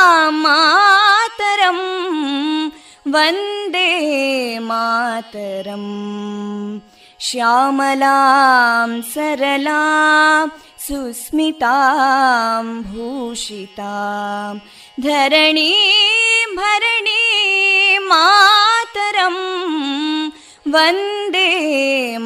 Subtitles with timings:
[0.00, 1.84] सुफलां मातरम्
[3.14, 3.90] वन्दे
[4.68, 5.90] मातरम्
[7.26, 10.48] श्यामलां सरलां
[10.86, 14.54] सुस्मितां भूषितां
[15.06, 19.42] धरणीं भरणीं मातरम्
[20.74, 21.48] वन्दे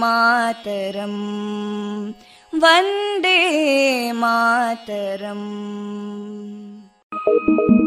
[0.03, 1.21] मातरम्
[2.62, 3.38] वन्दे
[4.23, 5.49] मातरम्
[7.27, 7.86] Música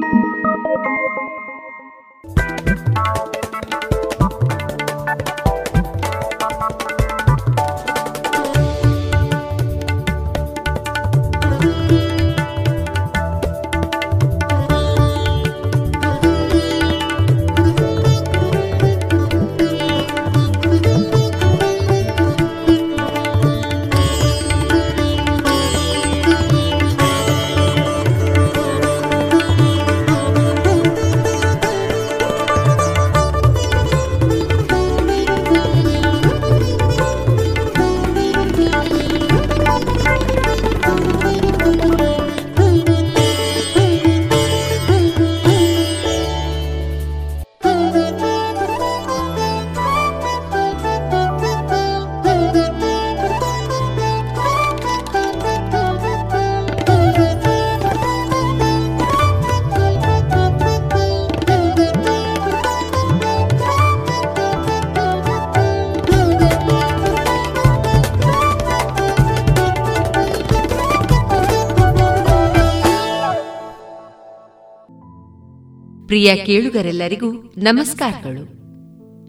[76.08, 78.44] ಪ್ರಿಯ ಕೇಳುಗರೆಲ್ಲರಿಗೂ ನಮಸ್ಕಾರಗಳು.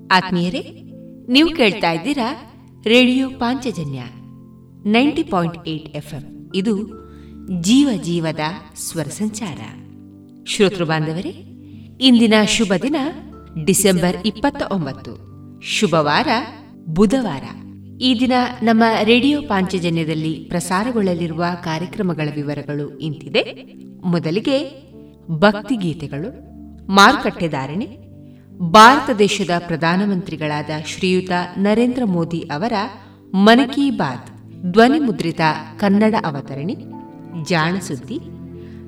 [0.08, 0.60] ಆತ್ಮೀಯರೇ,
[1.28, 2.54] ನೀವು ಕೇಳ್ತಾ ಇದ್ದೀರಾ
[2.86, 4.02] radio Panchajanya
[4.92, 6.14] ninety point eight F
[6.56, 6.78] ಇದು
[7.62, 8.40] ಜೀವ ಜೀವದ
[8.76, 9.58] ಸ್ವರ ಸಂಚಾರ.
[10.48, 11.30] ಶ್ರೋತೃ ಬಾಂಧವರೇ,
[12.02, 12.96] ಇಂದಿನ ಶುಭ ದಿನ
[13.66, 15.12] ಡಿಸೆಂಬರ್ ಇಪ್ಪತ್ತ ಒಂಬತ್ತು
[15.62, 16.28] ಶುಭವಾರ
[16.86, 17.44] ಬುಧವಾರ
[18.02, 18.34] ಈ ದಿನ
[18.64, 23.74] ನಮ್ಮ ರೇಡಿಯೋ ಪಾಂಚಜನ್ಯದಲ್ಲಿ ಪ್ರಸಾರಗೊಳ್ಳಲಿರುವ ಕಾರ್ಯಕ್ರಮಗಳ ವಿವರಗಳು ಇಂತಿದೆ.
[24.04, 24.90] ಮೊದಲಿಗೆ
[25.32, 26.49] ಭಕ್ತಿಗೀತೆಗಳು.
[26.90, 27.88] ಮಾರುಕಟ್ಟೆದಾರಣೆ,
[28.60, 32.74] ಭಾರತ ದೇಶದ ಪ್ರಧಾನಮಂತ್ರಿಗಳಾದ ಶ್ರೀಯುತ ನರೇಂದ್ರ ಮೋದಿ ಅವರ
[33.36, 34.30] ಮನ್ ಕಿ ಬಾತ್
[34.72, 35.42] ಧ್ವನಿ ಮುದ್ರಿತ
[35.80, 36.76] ಕನ್ನಡ ಅವತರಣಿ,
[37.50, 38.20] ಜಾಣ ಸುದ್ದಿ,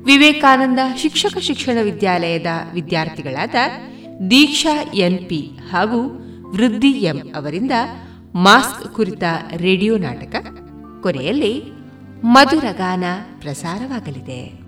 [0.04, 3.56] ವಿವೇಕಾನಂದ ಶಿಕ್ಷಕ ಶಿಕ್ಷಣ ವಿದ್ಯಾಲಯದ ವಿದ್ಯಾರ್ಥಿಗಳಾದ
[4.30, 6.02] ದೀಕ್ಷಾ ಎನ್ಪಿ ಹಾಗೂ
[6.52, 7.72] ವೃದ್ಧಿ ಎಂ ಅವರಿಂದ
[8.36, 9.24] ಮಾಸ್ಕ್ ಕುರಿತ
[9.56, 10.36] ರೇಡಿಯೋ ನಾಟಕ,
[11.04, 11.64] ಕೊನೆಯಲ್ಲಿ
[12.24, 13.04] ಮಧುರಗಾನ
[13.40, 14.61] ಪ್ರಸಾರವಾಗಲಿದೆ.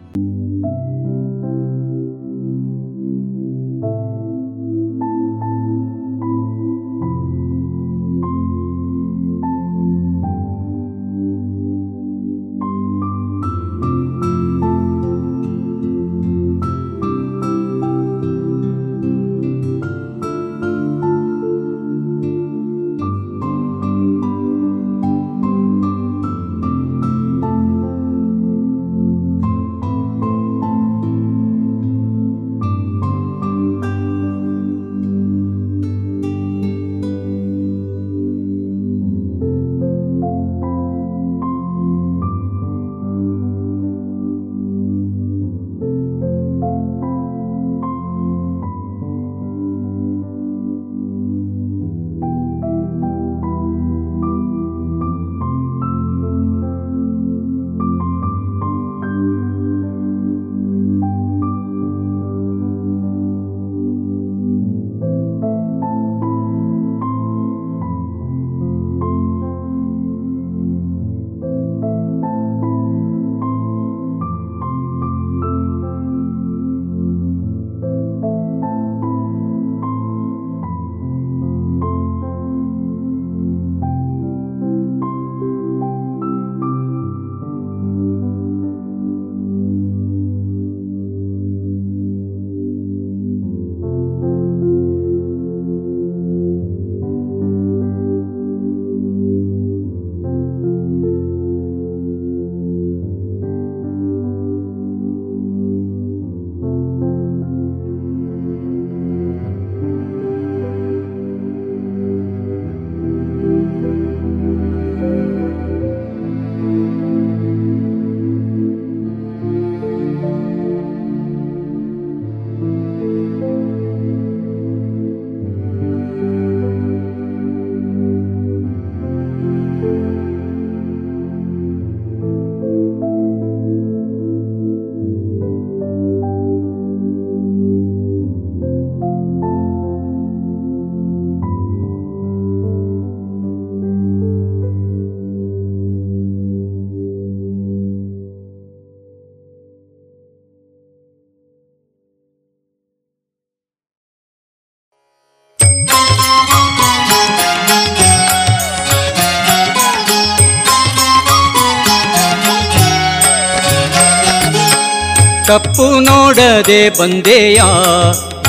[165.47, 167.59] ತಪ್ಪು ನೋಡದೆ ಬಂದೆಯ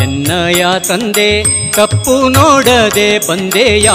[0.03, 1.31] ಎನ್ನಯ ತಂದೆ
[1.73, 3.89] ತಪ್ಪು ನೋಡದೆ ಬಂದೆಯ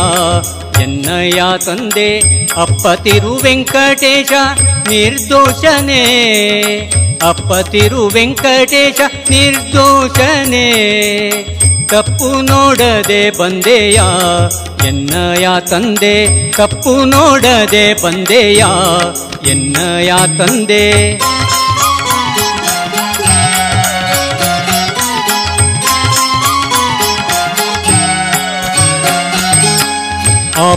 [0.82, 2.10] ಎನ್ನಯ ತಂದೆ
[2.58, 4.32] ಅಪ್ಪ ತಿರು ವೆಂಕಟೇಶ
[4.89, 6.03] ನಿರ್ದೋಷನೇ
[7.24, 10.68] ಅಪ್ಪ ತಿರು ವೆಂಕಟೇಶ ನಿರ್ದೋಷನೇ
[11.88, 14.00] ತಪ್ಪು ನೋಡದೆ ಬಂದೆಯ
[14.88, 16.15] ಎನ್ನಯ ತಂದೆ
[16.58, 18.62] ತಪ್ಪು ನೋಡದೆ ಬಂದೆಯ
[19.51, 20.86] ಎನ್ನಯ ತಂದೆ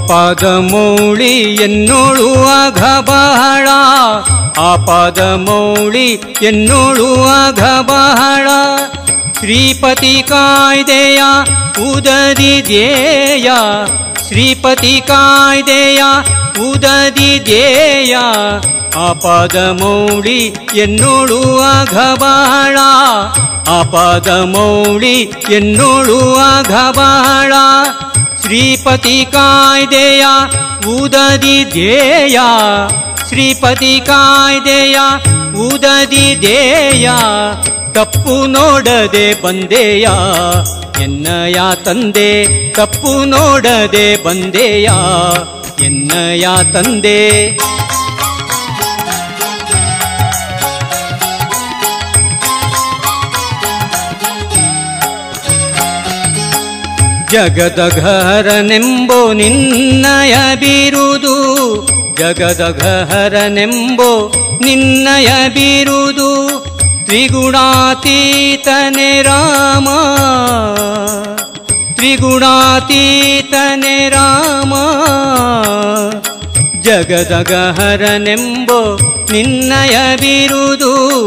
[0.02, 3.68] ಆಪಾದ ಮೌಳಿ ಎನ್ನೋಳು ಆಘ ಬಹಳ
[4.64, 6.08] ಆಪಾದ ಮೌಳಿ
[6.44, 8.48] ಎನ್ನೋಳು ಆಘ ಬಹಳ
[9.40, 11.20] ಶ್ರೀಪತಿ ಕಾಯ್ದೆಯ
[11.88, 13.50] ಉದದಿ ಧ್ಯೇಯ
[14.28, 16.02] ಶ್ರೀಪತಿ ಕಾಯ್ದೆಯ
[16.62, 18.16] ಉದದಿ ಧ್ಯೇಯ
[19.00, 20.40] ಆಪಾದ ಮೌಳಿ
[20.78, 22.78] ಎನ್ನೋಳು ಆಘ ಬಹಳ
[23.70, 25.16] ಆಪಾದ ಮೌಳಿ
[25.54, 27.54] ಎನ್ನೋಳು ಆಘ ಬಹಳ
[28.43, 30.25] ಶ್ರೀಪತಿ ಕಾಯ್ದೆಯ
[30.95, 32.39] ಉದದಿ ಧ್ಯೇಯ
[33.29, 34.97] ಶ್ರೀಪತಿ ಕಾಯ್ದೆಯ
[35.67, 37.09] ಉದದಿ ಧ್ಯೇಯ
[37.95, 40.07] ತಪ್ಪು ನೋಡದೆ ಬಂದೆಯ
[41.03, 42.31] ಎನ್ನಯ ತಂದೆ
[42.77, 44.89] ತಪ್ಪು ನೋಡದೆ ಬಂದೆಯ
[45.85, 47.19] ಎನ್ನಯ ತಂದೆ
[57.33, 61.65] ಜಗದಘರನೆಂಬೋ ನಿನ್ನಯ ಬೀರುದು
[62.19, 66.61] ಜಗದಘರನೆಂಬೋ ನಿನ್ನಯ ಬೀರುದು
[67.05, 69.89] ತ್ರಿಗುಣಾತೀತನೆ ರಾಮ.
[71.95, 74.75] ತ್ರಿಗುಣಾತೀತನೆ ರಾಮ.
[76.81, 78.99] ಜಗದಗಹರನೆಂಬೋ
[79.31, 81.19] ನಿನ್ನಯ ಬಿರುದು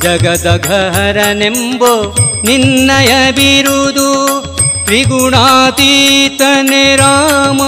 [0.00, 4.53] ಜಗದಗಹರನೆಂಬೋ ನಿನ್ನಯ ಬಿರುದು
[4.84, 7.62] ತ್ರಿಗುಣಾತೀತನೆ ರಾಮ.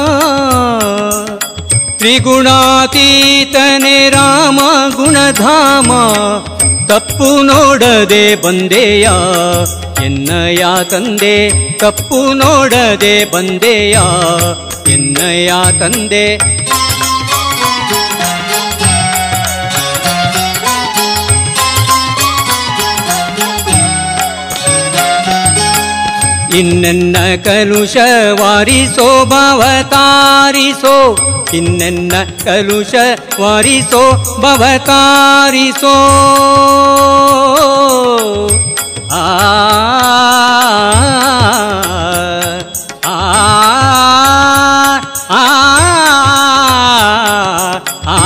[1.91, 4.61] ತ್ರಿಗುಣಾತೀತನೆ ರಾಮ
[4.95, 5.93] ಗುಣಧಾಮ.
[6.87, 9.09] ತಪ್ಪು ನೋಡದೆ ಬಂದೆಯ?
[10.05, 13.99] ಎನ್ನಯ ತಂದೆ, ತಪ್ಪು ನೋಡದೆ ಬಂದೆಯ?
[14.93, 16.57] ಎನ್ನಯ ತಂದೆ.
[26.54, 27.98] ಇನ್ನೆನ್ನ ಕಲುಷ
[28.42, 30.96] ವಾರಿಸೋ ಭವತಾರಿಸೋ
[31.54, 32.94] ಇನ್ನೆನ್ನ ಕಲುಷ
[33.42, 34.02] ವಾರಿಸೋ
[34.42, 35.96] ಭವತಾರಿಸೋ
[39.14, 39.24] ಆ
[43.06, 43.18] ಆ
[45.36, 45.46] ಆ
[48.08, 48.18] ಆ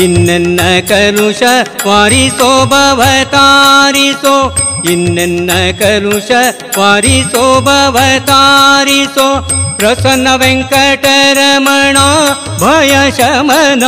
[0.00, 1.42] ಇನ್ನೆನ್ನ ಕಲುಷ
[1.86, 4.36] ವಾರಿಸೋ ಭವತಾರಿಸೋ
[4.85, 6.29] ಇನ್ನೆನ್ನ ಕಲುಷ
[6.79, 9.27] ವಾರಿಸೋ ಭವತಾರಿಸೋ
[9.77, 11.97] ಪ್ರಸನ್ನ ವೆಂಕಟರಮಣ
[12.59, 13.85] ಭಯ ಶಮನ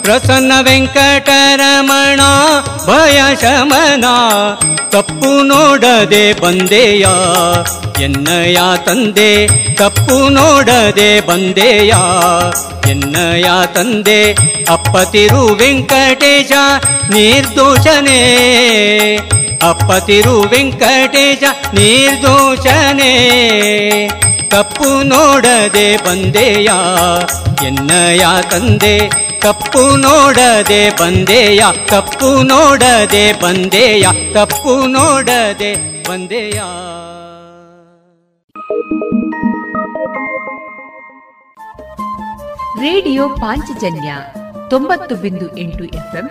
[0.00, 2.20] ಪ್ರಸನ್ನ ವೆಂಕಟರಮಣ
[2.86, 4.04] ಭಯ ಶಮನ
[4.90, 7.06] ತಪ್ಪು ನೋಡದೆ ಬಂದೆಯ
[8.00, 9.32] ಎನ್ನಯ ತಂದೆ
[9.74, 11.92] ತಪ್ಪು ನೋಡದೆ ಬಂದೆಯ
[12.90, 14.20] ಎನ್ನಯ ತಂದೆ
[14.68, 16.52] ಅಪ್ಪತಿರು ವೆಂಕಟೇಶ
[17.10, 18.20] ನಿರ್ದೋಷನೇ
[19.62, 21.42] ಅಪ್ಪತಿರು ವೆಂಕಟೇಶ
[21.74, 23.10] ನಿರ್ದೋಷನೇ.
[24.50, 26.70] ಕಪ್ಪು ನೋಡದೆ ಬಂದೆಯ
[27.66, 29.30] ಎನ್ನಯ ತಂದೆ.
[29.40, 36.60] ಕಪ್ಪು ನೋಡದೆ ಬಂದೆಯ, ಕಪ್ಪು ನೋಡದೆ ಬಂದೆಯ, ಕಪ್ಪು ನೋಡದೆ ಬಂದೆಯ.
[42.80, 44.14] ರೇಡಿಯೋ ಪಾಂಚಜನ್ಯ
[44.70, 46.30] ತೊಂಬತ್ತು ಬಿಂದು ಎಂಟು ಎಫ್ಎಂ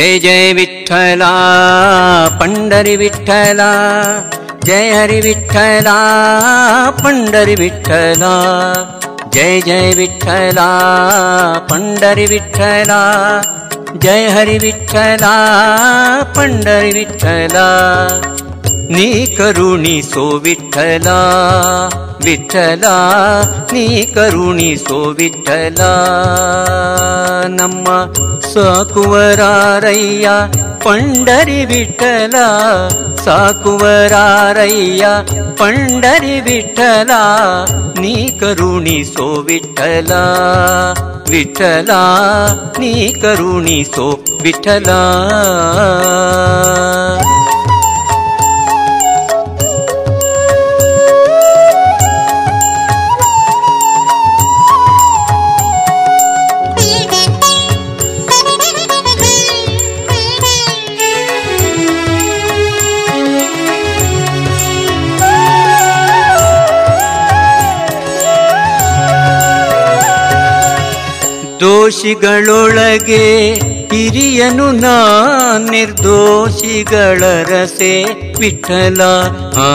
[0.00, 1.30] जय जय विठ्ठला
[2.40, 3.66] पंढरी विठ्ठला
[4.66, 5.96] जय हरि विठ्ठला
[7.02, 8.30] पंढरी विठ्ठला
[9.34, 10.68] जय जय विठ्ठला
[11.70, 13.00] पंढरी विठ्ठला
[14.04, 15.34] जय हरि विठ्ठला
[16.36, 17.68] पंढरी विठ्ठला
[18.94, 21.18] నీ కరుణి సో విఠలా
[22.24, 22.94] విఠలా
[23.72, 23.84] నీ
[24.16, 25.92] కరుణి సో విఠలా
[27.58, 27.86] నమ్మ
[28.52, 30.28] ಸಾಕುವರಾರಯ್ಯ
[30.84, 32.36] ಪಂಡರಿ ವಿಠಲ
[33.24, 35.04] ಸಾಕುವರಾರಯ್ಯ
[35.60, 37.10] ಪಂಡರಿ ವಿಠಲ
[38.00, 40.12] ನೀ ಕರುಣಿಸೋ ವಿಠಲ
[41.30, 41.90] ವಿಠಲ
[42.78, 42.92] ನೀ
[43.22, 44.06] ಕರುಣಿಸೋ
[44.42, 44.90] ವಿಠಲ
[71.80, 73.24] ದೋಷಿಗಳೊಳಗೆ
[73.92, 74.96] ಹಿರಿಯನು ನಾ
[75.70, 77.92] ನಿರ್ದೋಷಿಗಳ ರಸೆ
[78.38, 79.00] ವಿಠಲ
[79.60, 79.68] ಆ,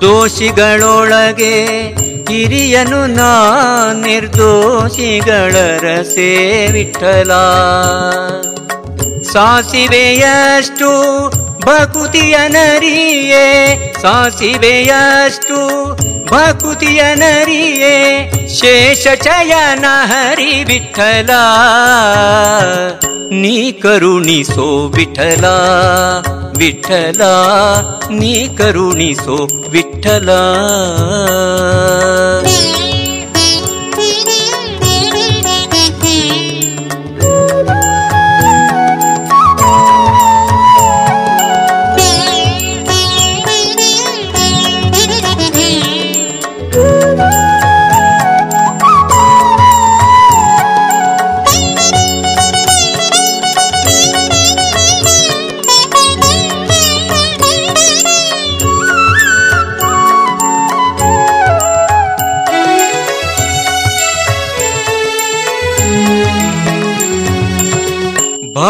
[0.00, 1.54] ದೋಷಿಗಳೊಳಗೆ
[2.28, 3.32] ಹಿರಿಯನು ನಾ
[4.02, 6.30] ನಿರ್ದೋಷಿಗಳ ರಸೆ
[6.72, 7.32] ವಿಠಲ
[9.32, 10.92] ಸಾಸಿವೆಯಷ್ಟು
[11.60, 13.46] ಭಕುತಿಯ ನರಿಯೇ
[14.02, 15.58] ಸಾಸಿವೆಯಷ್ಟು
[16.30, 21.30] ಭಕುತಿಯ ನರಿಯೇ ಶೇಷ ಚಯನ ಹರಿ ವಿಠಲ.
[23.30, 25.44] ನೀ ಕರುಣಿಸೋ ವಿಠಲ
[26.56, 27.22] ವಿಠಲ.
[28.10, 30.30] ನೀ ಕರುಣಿಸೋ ವಿಠಲ.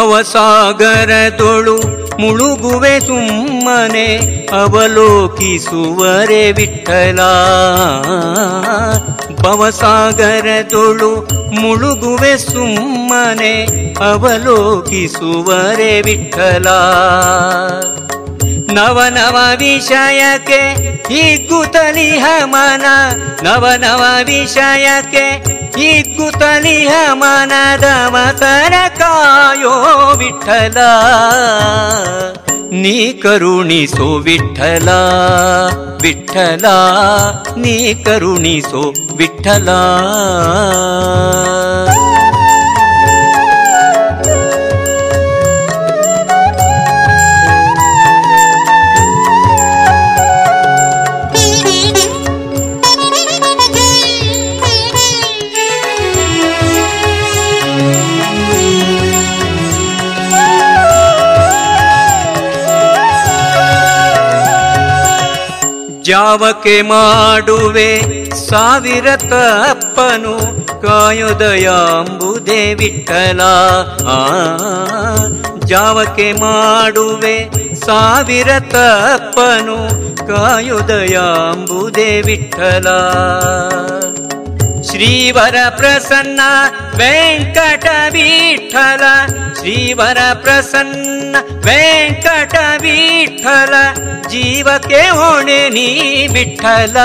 [0.01, 1.73] ಭವಸಾಗರದೊಳು
[2.19, 4.05] ಮುಳುಗುವೆ ಸುಮ್ಮನೆ
[4.59, 7.19] ಅವಲೋಕಿಸುವರೆ ವಿಠಲ
[9.41, 11.11] ಭವಸಾಗರದೊಳು
[11.61, 13.53] ಮುಳುಗುವೆ ಸುಮ್ಮನೆ
[14.03, 16.67] ಅವಲೋಕಿಸುವರೆ ವಿಠಲ
[18.73, 20.61] ನವ ನವ ವಿಷಯಕ್ಕೆ
[21.09, 22.85] ಹಿಗ್ಗುತ್ತಲಿಹ ಮನ
[23.43, 25.25] ನವ ನವ ವಿಷಯಕ್ಕೆ
[25.77, 29.73] ಹಿಗ್ಗುತ್ತಲಿಹ ಮನದ ಮತರ ಕಾಯೋ
[30.17, 30.77] ವಿಠಲ
[32.73, 34.89] ನೀ ಕರುಣಿಸೋ ವಿಠಲ
[36.01, 36.65] ವಿಠಲ
[37.57, 38.83] ನೀ ಕರುಣಿಸೋ
[39.17, 39.69] ವಿಠಲ.
[66.11, 67.89] ಜಾವಕ್ಕೆ ಮಾಡುವೆ
[68.47, 70.35] ಸಾವಿರ ತಪ್ಪನು
[70.81, 73.41] ಕಾಯುದಯಾಂಬುದೇ ವಿಠಲ.
[74.07, 74.19] ಆ
[75.65, 77.35] ಜಾವಕೆ ಮಾಡುವೆ
[77.75, 79.77] ಸಾವಿರ ತಪ್ಪನು
[80.27, 82.87] ಕಾಯುದಯಾಂಬುದೇ ವಿಠಲ.
[84.89, 86.41] శ్రీవర ప్రసన్న
[86.99, 89.03] వెంకట విఠల
[89.59, 93.73] శ్రీవర ప్రసన్న వెంకట విఠల
[94.31, 95.87] జీవకే హోణే నీ
[96.33, 96.97] విఠల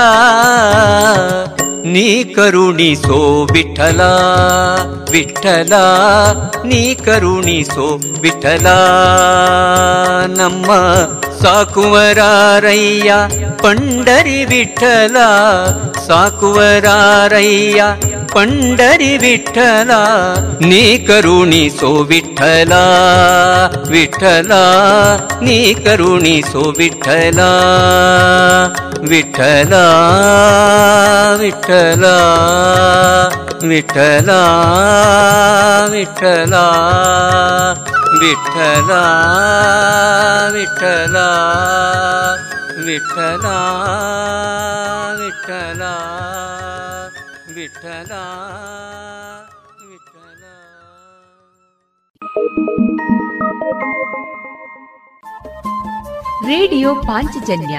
[1.86, 3.18] నీ కరుణి సో
[3.52, 4.02] విఠల
[5.10, 5.74] విఠల
[6.64, 7.86] నీ కరుణి సో
[8.22, 8.68] విఠల
[10.38, 10.70] నమ్మ
[11.42, 13.12] ಸಾಕುವರಾರಯ್ಯ
[13.62, 15.16] ಪಂಡರಿ ವಿಠಲ
[16.08, 17.80] ಸಾಕುವರಾರಯ್ಯ
[18.34, 19.90] ಪಂಡರಿ ವಿಠಲ
[20.62, 22.72] ನೀ ಕರುಣಿಸೋ ವಿಠಲ
[23.90, 24.52] ವಿಠಲ
[25.42, 27.40] ನೀ ಕರುಣಿಸೋ ವಿಠಲ
[29.02, 29.74] ವಿಠಲ
[31.36, 32.04] ವಿಠಲ
[33.68, 34.30] ವಿಠಲ
[35.90, 36.54] ವಿಠಲ
[38.20, 38.92] ವಿಠಲ
[40.60, 41.16] ವಿಠಲ
[42.86, 43.56] ವಿಠಲ
[45.26, 45.82] ವಿಠಲ
[47.56, 48.12] ವಿಠಲ
[49.88, 50.42] ವಿಠಲ
[56.46, 57.78] ರೇಡಿಯೋ ಪಾಂಚಜನ್ಯ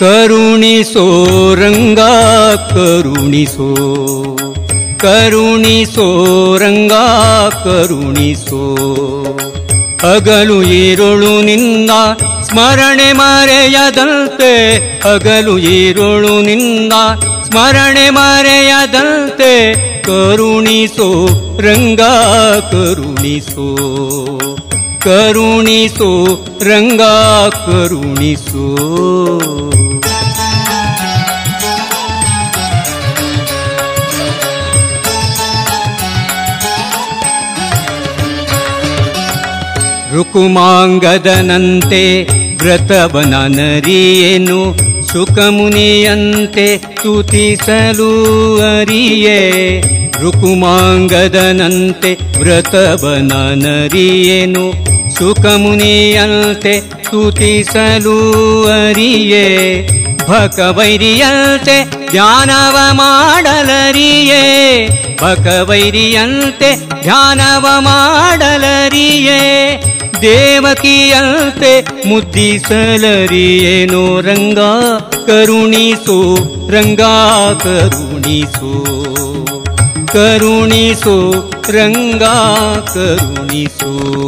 [0.00, 2.00] ಕರುಣಿಸೋ ರಂಗ,
[2.70, 3.74] ಕರುಣಿಸೋ
[4.96, 6.92] ಕರುಣಿಸೋ ರಂಗ,
[7.64, 8.74] ಕರುಣಿಸೋ.
[10.02, 11.90] ಹಗಲು ಈರುಳು ನಿನ್ನ
[12.42, 16.92] ಸ್ಮರಣೆ ಮರೆಯದಂತೆ, ಹಗಲು ಈರುಳು ನಿನ್ನ
[17.44, 21.28] ಸ್ಮರಣೆ ಮರೆಯದಂತೆ, ಕರುಣಿಸೋ
[21.60, 22.00] ರಂಗ,
[22.70, 23.76] ಕರುಣಿಸೋ.
[24.98, 26.26] ಕರುಣಿಸೋ
[26.62, 27.02] ರಂಗ,
[27.66, 28.76] ಕರುಣಿಸೋ.
[40.18, 42.26] ರುಕುಮಾಂಗದನಂತೆ
[42.56, 44.76] ವ್ರತವನ ನರಿಯೇನು
[45.06, 49.82] ಸುಖಮುನಿಯಂತೆ ತುತಿಸಲು ಅರಿಯೇ.
[50.22, 54.72] ರುಕುಮಾಂಗದನಂತೆ ವ್ರತವನರಿಯೇನು
[55.14, 59.88] ಸುಖಮುನಿಯಂತೆ ಸ್ತುತಿಸಲು ಅರಿಯೇ.
[60.28, 64.88] ಭಕವೈರಿಯಂತೆ ಧ್ಯಾನವ ಮಾಡಲರಿಯೇ
[65.22, 69.82] ಭಕವೈರಿಯಂತೆ ಧ್ಯಾನವ ಮಾಡಲರಿಯೇ
[70.22, 74.58] ದೇವಕಿಯಂತೆ ಮುದ್ದಿಸಲರಿಯೇನೋ ರಂಗ
[75.26, 76.38] ಕರುಣಿಸು
[76.70, 77.00] ರಂಗ
[77.62, 78.70] ಕರುಣಿಸು.
[80.06, 81.16] ಕರುಣಿಸು
[81.72, 82.22] ರಂಗ
[82.94, 84.18] ಕರುಣಿಸು.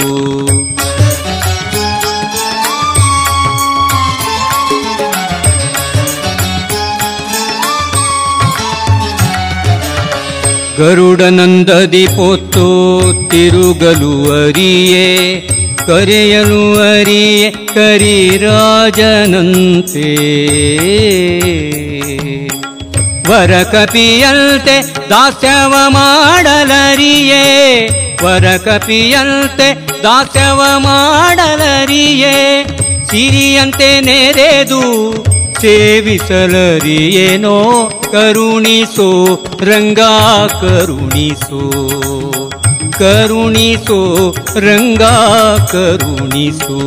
[10.78, 12.66] ಗರುಡನಂದದಿ ಪೊತ್ತು
[13.30, 15.06] ತಿರುಗಲು ಅರಿಯೇ
[15.86, 20.16] ಕರೆಯಲು ಅರಿಯ ಕರಿರಾಜನಂತೆ.
[23.30, 27.88] ವರ ಕಪಿಯಂತೆ ದಾಸ್ಯವ ಮಾಡಲರಿಯೇ.
[28.24, 32.66] ವರ ಕಪಿಯಂತೆ ದಾಸ್ಯವ ಮಾಡಲರಿಯೇ.
[33.10, 35.14] ಸಿರಿಯಂತೆ ನೆರೆದು
[35.60, 37.90] ಸೇವಿಸಲರಿಯೇನೋ.
[38.12, 40.00] ಕರುಣಿಸೋ, ರಂಗ
[40.60, 41.70] ಕರುಣಿಸೋ.
[43.00, 45.02] ಕರುಣಿಸೋ ರಂಗ
[45.72, 46.78] ಕರುಣಿಸೋ.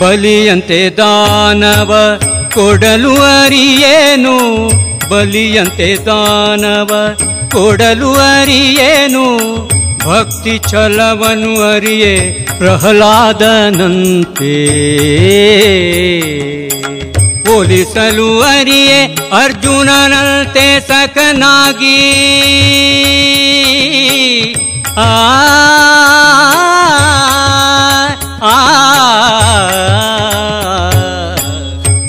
[0.00, 2.20] ಬಲಿಯಂತೆ ದಾನವ
[2.54, 4.68] ಕೊಡಲು ಅರಿಯೇನು?
[5.10, 7.16] ಬಲಿಯಂತೆ ದಾನವ
[7.52, 9.71] ಕೊಡಲು ಅರಿಯೇನು?
[10.04, 14.54] ಭಕ್ತಿ ಛಲವನು ಅರಿಯೇ ಪ್ರಹ್ಲಾದನಂತೆ.
[17.46, 21.98] ಹೋಲಿಸಲು ಅರಿಯೇ ಅರ್ಜುನನಂತೆ ಸಕನಾಗಿ.
[24.98, 25.08] ಆ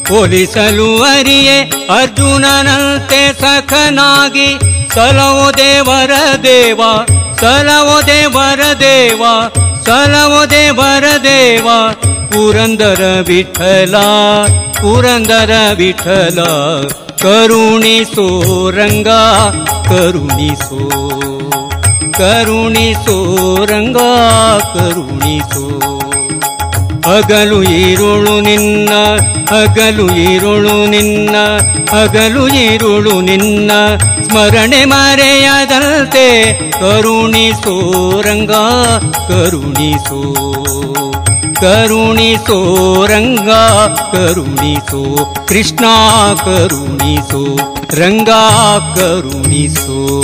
[0.10, 1.60] ಹೋಲಿಸಲು ಅರಿಯೇ
[2.00, 4.60] ಅರ್ಜುನನಂತೆ ಸಖನಾಗಿ
[4.94, 6.12] ಸಲವೋ ದೇವರ
[6.44, 6.82] ದೇವ
[7.44, 9.32] सलवो देवर देवा
[9.88, 11.76] सलवो देवर देवा
[12.34, 14.04] पुरन्दर विठला
[14.80, 15.52] पुरन्दर
[17.24, 18.28] करुणी सो
[18.78, 19.20] रङ्गा
[19.90, 20.50] सोणी
[24.76, 25.93] करुणी सो।
[27.06, 28.90] ಹಗಲು ಈರುಳು ನಿನ್ನ
[29.50, 31.36] ಅಗಲು ಈರುಳು ನಿನ್ನ
[32.02, 33.72] ಅಗಲು ಈರುಳು ನಿನ್ನ.
[34.28, 37.76] ಸ್ಮರಣೆ ಮರೆಯದಂತೆ ಕರುಣಿಸೋ
[38.22, 38.52] ರಂಗ,
[39.28, 40.34] ಕರುಣಿಸೋ
[41.60, 42.58] ಕರುಣಿಸೋ
[43.06, 43.50] ರಂಗ,
[44.12, 45.34] ಕರುಣಿಸೋ.
[45.48, 45.86] ಕೃಷ್ಣ
[46.46, 47.58] ಕರುಣಿಸೋ,
[47.96, 48.30] ರಂಗ
[48.96, 50.24] ಕರುಣಿಸೋ.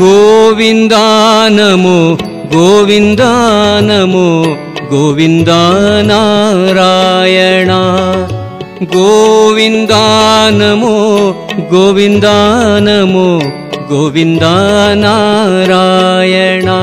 [0.00, 0.92] गोविन्द
[1.56, 1.98] नमो
[2.54, 3.20] गोविन्द
[3.88, 4.24] नमो
[4.90, 5.50] गोविन्द
[6.08, 7.78] नारायणा
[8.94, 9.92] गोविन्द
[10.58, 10.92] नमो
[11.72, 12.26] गोविन्द
[12.86, 13.28] नमो
[13.90, 14.44] गोविन्द
[15.04, 16.78] नारायणा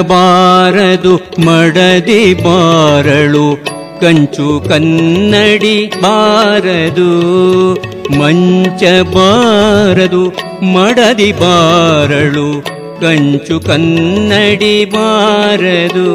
[0.00, 3.64] ಬಾರದು ಮಡದಿ ಬಾರಳು,
[4.00, 7.10] ಕಂಚು ಕನ್ನಡಿ ಬಾರದು.
[8.18, 10.24] ಮಂಚಬಾರದು
[10.64, 12.64] ಮಡದಿ ಬಾರಳು,
[13.00, 16.08] ಕಂಚು ಕನ್ನಡಿ ಬಾರದು.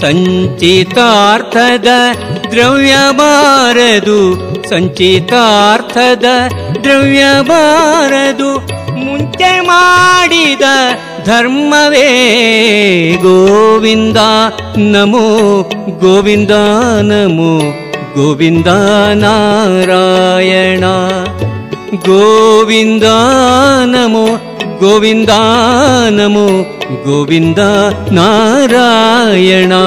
[0.00, 1.90] ಸಂಚಿತಾರ್ಥದ
[2.50, 4.20] ದ್ರವ್ಯ ಬಾರದು,
[4.68, 6.24] ಸಂಚಿತಾರ್ಥದ
[6.82, 8.58] ದ್ರವ್ಯ ಬಾರದು.
[8.94, 10.62] ಮುಂಚೆ ಮಾಡಿದ
[11.26, 12.08] धर्मवे
[13.24, 14.30] गोविन्दा
[14.92, 15.26] नमो
[16.02, 16.62] गोविन्दा
[17.10, 17.52] नमो
[18.16, 18.76] गोविन्दा
[19.22, 20.94] नारायणा।
[22.08, 23.16] गोविन्दा
[23.94, 24.26] नमो
[24.82, 25.40] गोविन्दा
[26.18, 26.46] नमो
[27.06, 27.70] गोविन्दा
[28.18, 29.82] नारायणा।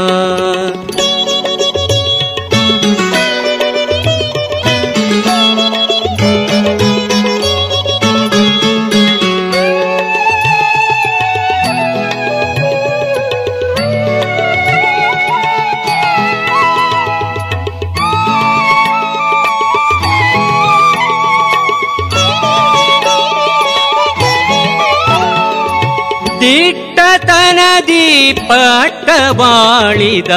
[28.28, 30.32] ದಿಟ್ಟತನದಿ ಪಟ್ಟ ಬಾಳಿದ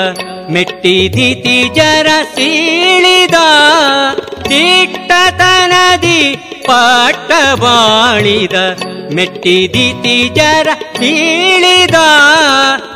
[0.53, 3.39] ಮೆಟ್ಟಿದಿತಿ ಜರ ಸೀಳಿದ
[4.51, 6.21] ದಿಟ್ಟತನದಿ
[6.69, 7.31] ಪಟ್ಟ
[7.63, 8.57] ಬಾಳಿದ
[9.15, 10.69] ಮೆಟ್ಟಿದಿತಿ ಜರ
[11.02, 11.96] ಸೀಳಿದ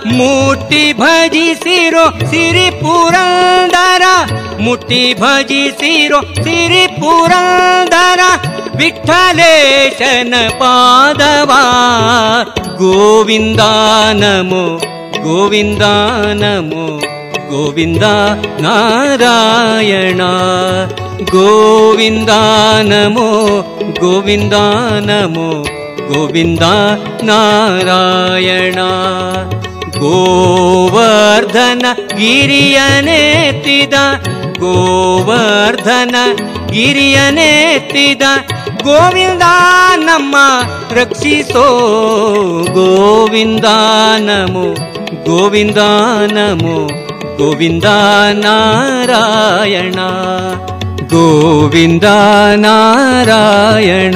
[0.05, 4.01] ಮುಟ್ಟಿ ಭಜಿಸಿರೋ ಸಿರಿ ಪುರಂದರ
[4.59, 8.19] ಮುಟ್ಟಿ ಭಜಿಸಿರೋ ಸಿರಿ ಪುರಂದರ
[8.75, 11.61] ವಿಠಲೇಶನ ಪಾದವಾ.
[12.77, 13.59] ಗೋವಿಂದ
[14.13, 14.77] ನಮೋ
[15.23, 15.81] ಗೋವಿಂದ
[16.33, 16.99] ನಮೋ,
[17.49, 18.03] ಗೋವಿಂದ
[18.59, 20.21] ನಾರಾಯಣ.
[21.23, 22.29] ಗೋವಿಂದ
[22.81, 23.61] ನಮೋ
[23.99, 24.53] ಗೋವಿಂದ
[24.99, 25.74] ನಮೋ
[26.13, 26.61] ಗೋವಿಂದ
[27.23, 28.75] ನಾರಾಯಣ.
[29.99, 31.85] ಗೋವರ್ಧನ
[32.17, 33.93] ಗಿರಿಯನೆತ್ತಿದ
[34.59, 36.15] ಗೋವರ್ಧನ
[36.71, 38.21] ಗಿರಿಯನೆತ್ತಿದ
[38.83, 39.41] ಗೋವಿಂದ
[39.95, 40.35] ನಮ್ಮ
[40.91, 41.79] ರಕ್ಷಿಸೋ.
[42.73, 43.65] ಗೋವಿಂದ
[44.17, 45.77] ನಮೋ ಗೋವಿಂದ
[46.31, 46.87] ನಮೋ,
[47.37, 47.85] ಗೋವಿಂದ
[48.31, 49.95] ನಾರಾಯಣ.
[51.07, 52.03] ಗೋವಿಂದ
[52.55, 54.15] ನಾರಾಯಣ.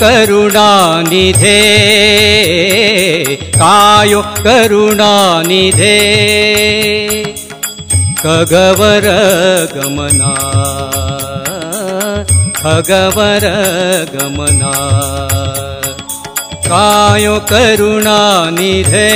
[0.00, 1.60] करुणानिधे।
[3.56, 5.94] कायो करुणानिधे।
[8.18, 9.06] खगवर
[9.76, 10.34] गमना
[12.56, 13.44] खगवर
[14.14, 14.72] गमना
[16.66, 19.10] कायो करुणानिधे।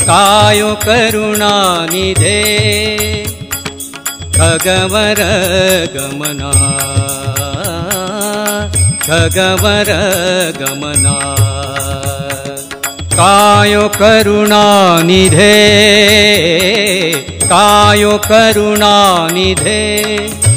[0.00, 2.42] कायो करुणानिधे।
[4.34, 5.20] खगवर
[5.94, 6.52] गमना
[9.08, 9.90] गगमर
[10.58, 11.16] गमना
[13.18, 14.64] कायोुणा
[15.08, 15.54] निधे
[17.52, 18.96] कायो करुणा
[19.32, 20.47] निधे।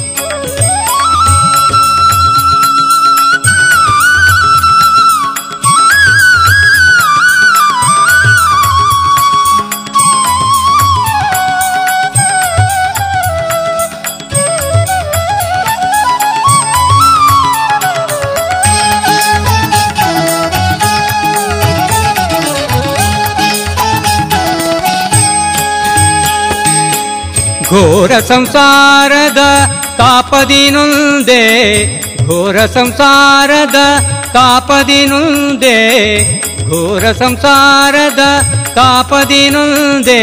[27.71, 29.41] ಘೋರ ಸಂಸಾರದ
[29.97, 31.41] ತಾಪದಿನುಂದೆ
[32.25, 33.79] ಘೋರ ಸಂಸಾರದ
[34.33, 35.77] ತಾಪದಿನುಂದೆ
[36.65, 38.23] ಘೋರ ಸಂಸಾರದ
[38.75, 40.21] ತಾಪದಿನುಂದೆ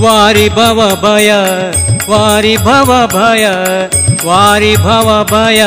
[0.00, 1.30] ವಾರಿ ಭವ ಭಯ
[2.10, 3.44] ವಾರಿ ಭವ ಭಯ
[4.26, 5.66] ವಾರಿ ಭವ ಭಯ ಅಗಕುಲ ಶಮನ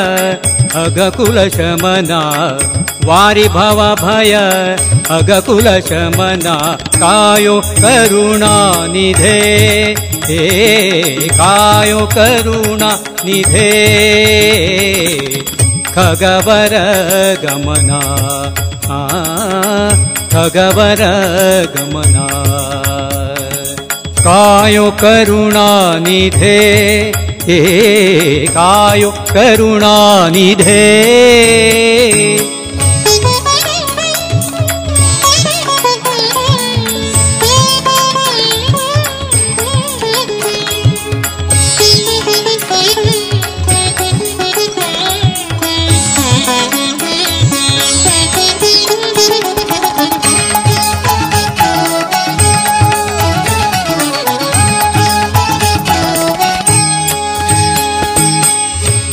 [0.82, 2.12] ಅಗಕುಲ ಶಮನ
[3.05, 4.33] वारि भवा भय
[5.09, 6.55] अगकुलशमना
[6.95, 8.53] कायो करुणा
[8.87, 9.39] निधे
[10.25, 10.47] हे
[11.13, 12.91] कायो करुणा
[13.25, 13.71] निधे
[15.87, 16.73] खगवर
[17.43, 18.01] गमना।
[24.19, 26.57] कायो करुणानिधे।
[27.41, 30.81] हेकायो करुणानिधे।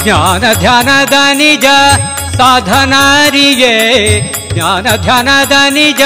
[0.08, 1.64] ಜ್ಞಾನ ಧ್ಯಾನದ ನಿಜ
[2.36, 3.74] ಸಾಧನಾರಿಯೇ.
[4.54, 6.00] ಜ್ಞಾನ ಧ್ಯಾನದ ನಿಜ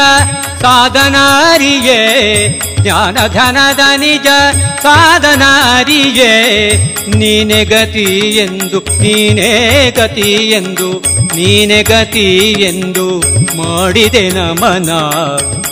[0.61, 2.01] ಸಾಧನಾರಿಯೇ.
[2.83, 4.27] ಜ್ಞಾನ ಧ್ಯಾನದ ನಿಜ
[4.83, 6.33] ಸಾಧನಾರಿಯೇ.
[7.09, 10.93] ನೀನೆ ಗತಿ ಎಂದು, ನೀನೇ ಗತಿ ಎಂದು,
[11.37, 13.19] ನೀನೆ ಗತಿ ಎಂದು
[13.57, 14.91] ಮಾಡಿದೆ ನಮನ.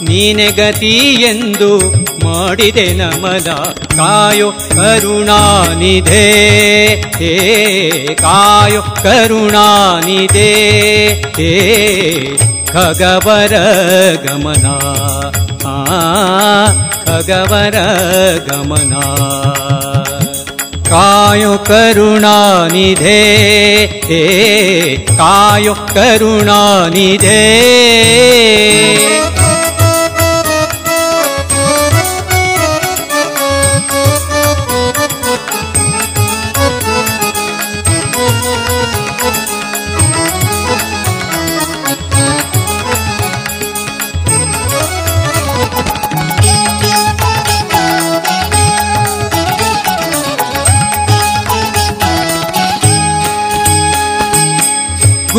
[0.09, 1.79] ನೀನೆ ಗತಿ ಎಂದು
[2.24, 3.50] ಮಾಡಿದೆ ನಮನ
[3.98, 6.26] ಕಾಯೋ ಕರುಣಾನಿಧೆ
[7.20, 7.34] ಹೇ
[8.22, 10.50] ಕಾಯೋ ಕರುಣಾನಿಧೆ
[11.38, 11.52] ಹೇ
[12.72, 13.56] ಖಗವರ
[14.26, 14.66] ಗಮನ
[15.68, 15.78] ಆ
[17.06, 17.78] ಖಗವರ
[18.48, 18.94] ಗಮನ
[20.90, 23.20] ಕಾಯೋ ಕರುಣಾನಿಧೆ
[24.10, 24.22] ಹೇ
[25.18, 27.42] ಕಾಯೋ ಕರುಣಾನಿಧೆ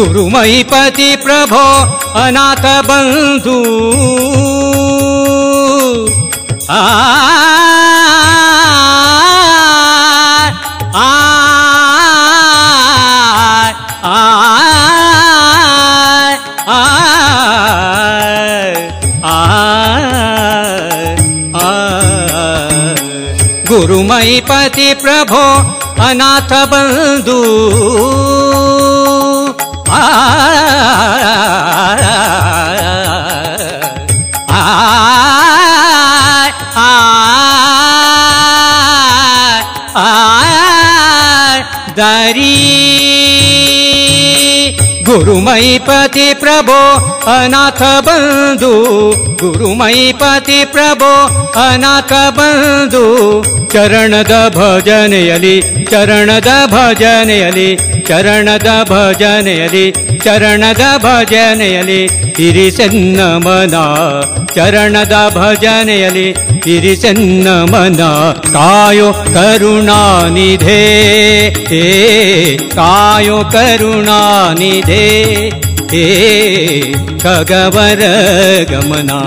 [0.01, 1.65] गुरुमयीपति प्रभो
[2.19, 3.57] अनाथ बन्धु
[6.71, 6.81] आ
[23.69, 25.45] गुरुमयीपति प्रभो
[26.07, 27.39] अनाथ बन्धु
[30.01, 30.11] आ
[45.07, 46.79] गुरुमयि पति प्रभो
[47.31, 48.71] अनाथ बन्धु
[49.41, 51.11] गुरुमयिपति प्रभो
[51.63, 53.03] अनाथ बन्धु
[53.73, 55.55] चरणद भजनयलि
[55.91, 57.69] चरणद भजनयलि
[58.00, 59.86] ಚರಣದ ಭಜನೆಯಲಿ
[60.18, 62.00] ಚರಣದ ಭಜನೆಯಲಿ ಚರಣದ ಭಜನೆಯಲಿ
[62.38, 63.76] ಇರಿಸೆನ್ನ ಮನ
[64.54, 66.26] ಚರಣದ ಭಜನೆಯಲಿ
[66.66, 68.02] ಇರಿಸೆನ್ನ ಮನ
[68.52, 70.80] ಕಾಯೋ ಕರುಣಾನಿಧೆ
[71.76, 71.84] ಏ
[72.74, 75.04] ಕಾಯೋ ಕರುಣಾನಿಧೆ
[75.93, 76.81] हे
[77.23, 78.01] खगवर
[78.71, 79.19] गमना।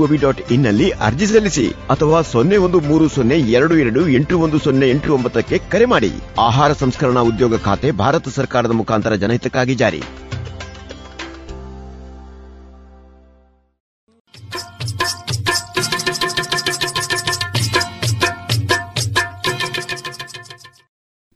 [0.00, 4.86] GOV dot ಇನ್ನಲ್ಲಿ ಅರ್ಜಿ ಸಲ್ಲಿಸಿ ಅಥವಾ ಸೊನ್ನೆ ಒಂದು ಮೂರು ಸೊನ್ನೆ ಎರಡು ಎರಡು ಎಂಟು ಒಂದು ಸೊನ್ನೆ
[4.90, 6.10] ಎಂಟು ಒಂಬತ್ತಕ್ಕೆ ಕರೆ ಮಾಡಿ.
[6.40, 10.02] ಆಹಾರ ಸಂಸ್ಕರಣಾ ಉದ್ಯೋಗ ಖಾತೆ ಭಾರತ ಸರ್ಕಾರದ ಮುಖಾಂತರ ಜನಹಿತಕ್ಕಾಗಿ ಜಾರಿ.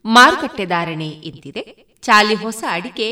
[0.04, 1.62] ಮಾರುಕಟ್ಟೆ ಧಾರಣೆ ಇಂತಿದೆ.
[2.02, 3.08] ಚಾಲಿ ಹೊಸ ಅಡಿಕೆ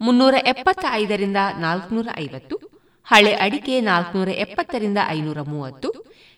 [0.00, 2.75] ಮುನ್ನೂರ ಎಪ್ಪತ್ತ ಐದರಿಂದ ನಾಲ್ಕುನೂರ ಐವತ್ತು.
[3.06, 5.88] ಹಳೆ ಅಡಿಕೆ ನಾಲ್ಕುನೂರ ಎಪ್ಪತ್ತರಿಂದ ಐನೂರ ಮೂವತ್ತು,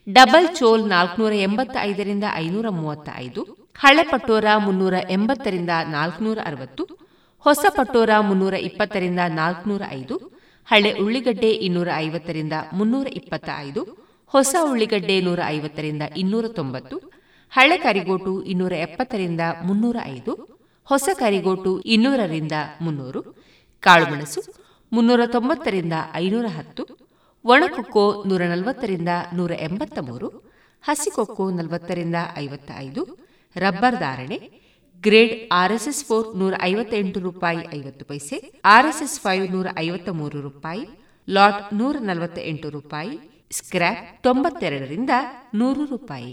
[0.06, 3.42] ಡಬಲ್ ಚೋಲ್ ನಾಲ್ಕನೂರ ಎಂಬತ್ತ ಐದರಿಂದ ಐನೂರ ಮೂವತ್ತ ಐದು
[3.82, 6.84] ಹಳೆ ಪಟೋರ ಮುನ್ನೂರ ಎಂಬತ್ತರಿಂದ ನಾಲ್ಕುನೂರ ಅರವತ್ತು,
[7.44, 10.16] ಹೊಸ ಪಟೋರ ಮುನ್ನೂರ ಇಪ್ಪತ್ತರಿಂದ ನಾಲ್ಕುನೂರ ಐದು,
[10.68, 13.82] ಹಳೆ ಉಳ್ಳಿಗಡ್ಡೆ ಇನ್ನೂರ ಐವತ್ತರಿಂದ ಮುನ್ನೂರ ಇಪ್ಪತ್ತ ಐದು
[14.34, 16.96] ಹೊಸ ಉಳ್ಳಿಗಡ್ಡೆ ನೂರ ಐವತ್ತರಿಂದ ಇನ್ನೂರ ತೊಂಬತ್ತು,
[17.52, 20.32] ಹಳೆ ಕರಿಗೋಟು ಇನ್ನೂರ ಎಪ್ಪತ್ತರಿಂದ ಮುನ್ನೂರ ಐದು,
[20.86, 23.22] ಹೊಸ ಕರಿಗೋಟು ಇನ್ನೂರರಿಂದ ಮುನ್ನೂರು,
[23.82, 24.40] ಕಾಳುಮೆಣಸು
[24.92, 26.84] ಮುನ್ನೂರ ತೊಂಬತ್ತರಿಂದ ಐನೂರ ಹತ್ತು
[27.44, 30.28] ಒಣಕೊಕ್ಕೋ ನೂರ ನಲವತ್ತರಿಂದ ನೂರ ಎಂಬತ್ತ ಮೂರು
[30.82, 33.02] ಹಸಿಕೊಕ್ಕೋ ನಲವತ್ತರಿಂದ ಐವತ್ತ ಐದು
[33.56, 34.38] ರಬ್ಬರ್ ಧಾರಣೆ,
[35.00, 40.84] ಗ್ರೇಡ್ ಆರ್ಎಸ್ಎಸ್ ಫೋರ್ ನೂರ ಐವತ್ತೆಂಟು ರೂಪಾಯಿ ಐವತ್ತು ಪೈಸೆ, ಆರ್ಎಸ್ಎಸ್ ಫೈವ್ ನೂರ ಐವತ್ತ ಮೂರು ರೂಪಾಯಿ,
[41.28, 43.18] ಲಾಟ್ ನೂರ ನಲವತ್ತ ಎಂಟು ರೂಪಾಯಿ,
[43.52, 45.10] ಸ್ಕ್ರ್ಯಾಪ್ ತೊಂಬತ್ತೆರಡರಿಂದ
[45.54, 46.32] ನೂರು ರೂಪಾಯಿ.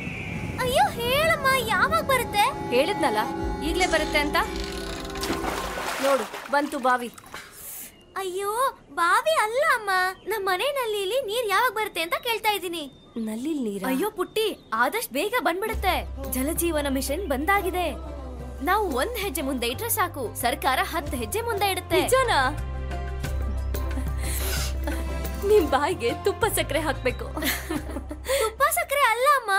[0.61, 2.43] ಅಯ್ಯೋ ಹೇಳಮ್ಮ ಯಾವಾಗ ಬರುತ್ತೆ?
[2.75, 3.21] ಹೇಳಿದ್ನಲ್ಲ
[3.67, 4.37] ಈಗ್ಲೇ ಬರುತ್ತೆ ಅಂತ.
[6.05, 7.09] ನೋಡು ಬಂತು ಬಾವಿ.
[8.21, 8.51] ಅಯ್ಯೋ
[8.99, 9.91] ಬಾವಿ ಅಲ್ಲ ಅಮ್ಮ.
[10.31, 12.83] ನಮ್ಮ ಮನೆ ನಲ್ಲಿಲಿ ನೀರ್ ಯಾವಾಗ ಬರುತ್ತೆ ಅಂತ ಕೇಳ್ತಾ ಇದ್ದೀನಿ.
[13.27, 13.81] ನಲ್ಲಿ ನೀರ?
[13.91, 14.47] ಅಯ್ಯೋ ಪುಟ್ಟಿ
[14.83, 15.95] ಆದಷ್ಟು ಬೇಗ ಬಂದ್ಬಿಡುತ್ತೆ.
[16.35, 17.87] ಜಲಜೀವನ ಮಿಷನ್ ಬಂದಾಗಿದೆ.
[18.69, 20.23] ನಾವು ಒಂದ್ ಹೆಜ್ಜೆ ಮುಂದೆ ಇಟ್ರೆ ಸಾಕು.
[20.43, 22.01] ಸರ್ಕಾರ ಹತ್ತು ಹೆಜ್ಜೆ ಮುಂದೆ ಇಡುತ್ತೆ.
[25.51, 27.25] ನಿಮ್ ಬಾಯಿಗೆ ತುಪ್ಪ ಸಕ್ಕರೆ ಹಾಕ್ಬೇಕು.
[28.41, 29.51] ತುಪ್ಪ ಸಕ್ಕರೆ ಅಲ್ಲ ಅಮ್ಮ.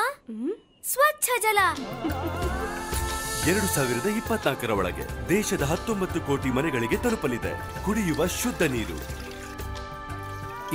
[0.84, 1.58] ಸ್ವಚ್ಛ ಜಲ
[3.50, 7.84] ಎರಡು ಸಾವಿರದ ಇಪ್ಪತ್ನಾಲ್ಕರ ಒಳಗೆ ದೇಶದ ಹತ್ತೊಂಬತ್ತು ಕೋಟಿ ಮನೆಗಳಿಗೆ ತಲುಪಲಿದೆ.
[7.84, 8.98] ಕುಡಿಯುವ ಶುದ್ಧ ನೀರು.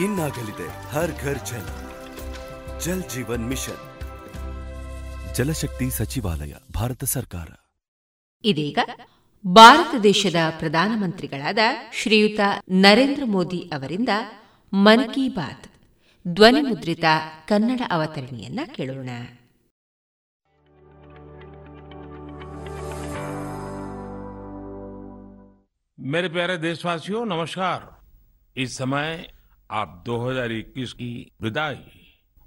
[0.01, 1.69] ಇನ್ನಾಗಲಿದೆ ಹರ್ ಘರ್ ಜಲ್.
[2.79, 3.83] ಜಲ್ ಜೀವನ್ ಮಿಷನ್.
[5.35, 7.47] ಜಲಶಕ್ತಿ ಸಚಿವಾಲಯ ಭಾರತ ಸರ್ಕಾರ.
[8.43, 8.79] ಇದೀಗ
[9.47, 11.59] ಭಾರತ ದೇಶದ ಪ್ರಧಾನಮಂತ್ರಿಗಳಾದ
[11.93, 12.39] ಶ್ರೀಯುತ
[12.69, 14.09] ನರೇಂದ್ರ ಮೋದಿ ಅವರಿಂದ
[14.73, 15.67] ಮನ್ ಕಿ ಬಾತ್
[16.27, 17.03] ಧ್ವನಿ ಮುದ್ರಿತ
[17.47, 19.09] ಕನ್ನಡ ಅವತರಣಿಯನ್ನ ಕೇಳೋಣ.
[26.04, 27.80] मेरे प्यारे देशवासियों नमस्कार
[28.56, 29.26] इस समय
[29.72, 31.10] आप 2021 की
[31.42, 31.76] विदाई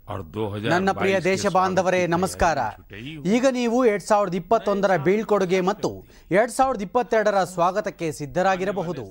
[0.06, 2.58] और 2022 ನನ್ನ ಪ್ರಿಯ के ದೇಶ ಬಾಂಧವರೇ स्वागत की ನಮಸ್ಕಾರ
[2.90, 5.92] तैयारी ಈಗ ನೀವು ಎರಡ್ ಸಾವಿರದ ಇಪ್ಪತ್ತೊಂದರ ಬೀಳ್ಕೊಡುಗೆ ಮತ್ತು
[6.32, 9.06] ಎರಡ್ ಸಾವಿರದ ಇಪ್ಪತ್ತೆರಡರ ಸ್ವಾಗತಕ್ಕೆ ಸಿದ್ಧರಾಗಿರಬಹುದು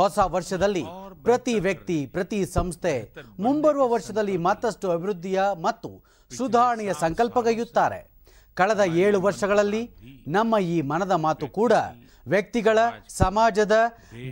[0.00, 0.84] ಹೊಸ ವರ್ಷದಲ್ಲಿ
[1.24, 2.94] ಪ್ರತಿ ವ್ಯಕ್ತಿ ಪ್ರತಿ ಸಂಸ್ಥೆ
[3.46, 5.90] ಮುಂಬರುವ ವರ್ಷದಲ್ಲಿ ಮತ್ತಷ್ಟು ಅಭಿವೃದ್ಧಿಯ ಮತ್ತು
[6.30, 8.00] ಸುಧಾರಣೆಯ ಸಂಕಲ್ಪಗೈಯುತ್ತಾರೆ
[8.56, 9.82] ಕಳೆದ ಏಳು ವರ್ಷಗಳಲ್ಲಿ
[10.28, 11.74] ನಮ್ಮ ಈ ಮನದ ಮಾತು ಕೂಡ
[12.27, 12.77] ವ್ಯಕ್ತಿಗಳ
[13.21, 13.75] ಸಮಾಜದ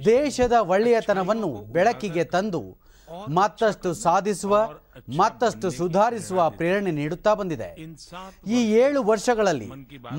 [0.05, 2.63] ದೇಶದ ಒಳ್ಳೆಯತನವನ್ನು ಬೆಳಕಿಗೆ ತಂದು
[3.37, 4.53] ಮತ್ತಷ್ಟು ಸಾಧಿಸುವ,
[5.19, 7.69] ಮತ್ತಷ್ಟು ಸುಧಾರಿಸುವ ಪ್ರೇರಣೆ ನೀಡುತ್ತಾ ಬಂದಿದೆ.
[8.55, 9.69] ಈ ಏಳು ವರ್ಷಗಳಲ್ಲಿ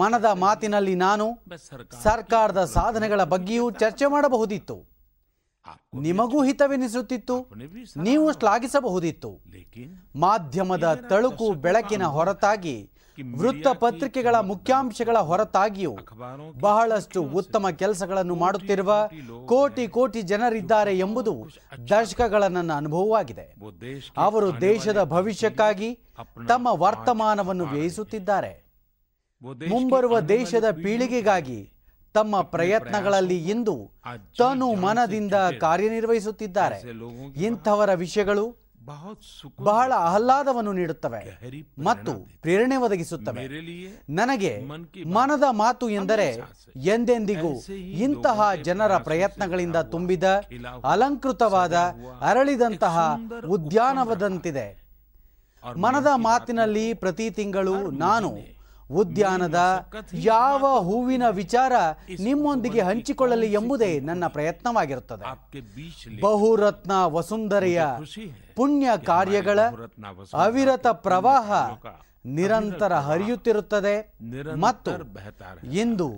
[0.01, 1.27] ಮನದ ಮಾತಿನಲ್ಲಿ ನಾನು
[2.07, 4.77] ಸರ್ಕಾರದ ಸಾಧನೆಗಳ ಬಗ್ಗೆಯೂ ಚರ್ಚೆ ಮಾಡಬಹುದಿತ್ತು.
[6.07, 7.37] ನಿಮಗೂ ಹಿತವೆನಿಸುತ್ತಿತ್ತು,
[8.07, 9.31] ನೀವು ಶ್ಲಾಘಿಸಬಹುದಿತ್ತು.
[10.25, 12.77] ಮಾಧ್ಯಮದ ತಳುಕು ಬೆಳಕಿನ ಹೊರತಾಗಿ
[13.23, 15.97] ವೃತ್ತಪತ್ರಿಕೆಗಳ ಮುಖ್ಯಾಂಶಗಳ ಹೊರತಾಗಿಯೂ
[16.61, 19.09] ಬಹಳಷ್ಟು ಉತ್ತಮ ಕೆಲಸಗಳನ್ನು ಮಾಡುತ್ತಿರುವ
[19.47, 21.49] ಕೋಟಿ ಕೋಟಿ ಜನರಿದ್ದಾರೆ ಎಂಬುದು
[21.91, 23.55] ದಶಕಗಳ ನನ್ನ ಅನುಭವವಾಗಿದೆ.
[24.17, 25.99] ಅವರು ದೇಶದ ಭವಿಷ್ಯಕ್ಕಾಗಿ
[26.49, 28.65] ತಮ್ಮ ವರ್ತಮಾನವನ್ನು ವ್ಯಯಿಸುತ್ತಿದ್ದಾರೆ.
[29.69, 31.71] ಮುಂಬರುವ ದೇಶದ ಪೀಳಿಗೆಗಾಗಿ
[32.15, 33.91] ತಮ್ಮ ಪ್ರಯತ್ನಗಳಲ್ಲಿ ಇಂದು
[34.39, 36.83] ತನು ಮನದಿಂದ ಕಾರ್ಯನಿರ್ವಹಿಸುತ್ತಿದ್ದಾರೆ.
[37.43, 38.64] ಇಂಥವರ ವಿಷಯಗಳು
[39.63, 41.21] ಬಹಳ ಆಹ್ಲಾದವನ್ನು ನೀಡುತ್ತವೆ.
[41.85, 42.13] ಮತ್ತು
[42.43, 43.43] ಪ್ರೇರಣೆ ಒದಗಿಸುತ್ತವೆ.
[44.11, 44.53] ನನಗೆ
[45.05, 46.29] ಮನದ ಮಾತು ಎಂದರೆ
[46.77, 47.53] ಎಂದೆಂದಿಗೂ
[48.05, 50.25] ಇಂತಹ ಜನರ ಪ್ರಯತ್ನಗಳಿಂದ ತುಂಬಿದ
[50.85, 51.75] ಅಲಂಕೃತವಾದ
[52.21, 52.97] ಅರಳಿದಂತಹ
[53.49, 54.67] ಉದ್ಯಾನವದಂತಿದೆ
[55.77, 58.31] ಮನದ ಮಾತಿನಲ್ಲಿ ಪ್ರತಿ ತಿಂಗಳು ನಾನು
[58.91, 59.61] ಉದ್ಯಾನದ
[60.13, 61.73] ಯಾವ ಹೂವಿನ ವಿಚಾರ
[62.21, 65.25] ನಿಮ್ಮೊಂದಿಗೆ ಹಂಚಿಕೊಳ್ಳಲಿ ಎಂಬುದೇ ನನ್ನ ಪ್ರಯತ್ನವಾಗಿರುತ್ತದೆ.
[66.21, 67.81] ಬಹುರತ್ನ ವಸುಂಧರೆಯ
[68.57, 69.61] ಪುಣ್ಯ ಕಾರ್ಯಗಳ
[70.33, 71.51] ಅವಿರತ ಪ್ರವಾಹ
[72.27, 73.97] ನಿರಂತರ ಹರಿಯುತ್ತಿರುತ್ತದೆ
[74.57, 74.93] ಮತ್ತು
[75.73, 76.09] ಇಂದು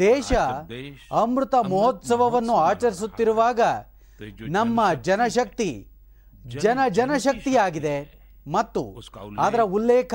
[0.00, 0.30] ದೇಶ
[1.12, 3.60] ಅಮೃತ ಮಹೋತ್ಸವವನ್ನು ಆಚರಿಸುತ್ತಿರುವಾಗ
[4.48, 5.70] ನಮ್ಮ ಜನಶಕ್ತಿ
[6.56, 7.96] ಜನ ಜನಶಕ್ತಿಯಾಗಿದೆ
[8.46, 8.82] ಮತ್ತು
[9.38, 10.14] ಅದರ ಉಲ್ಲೇಖ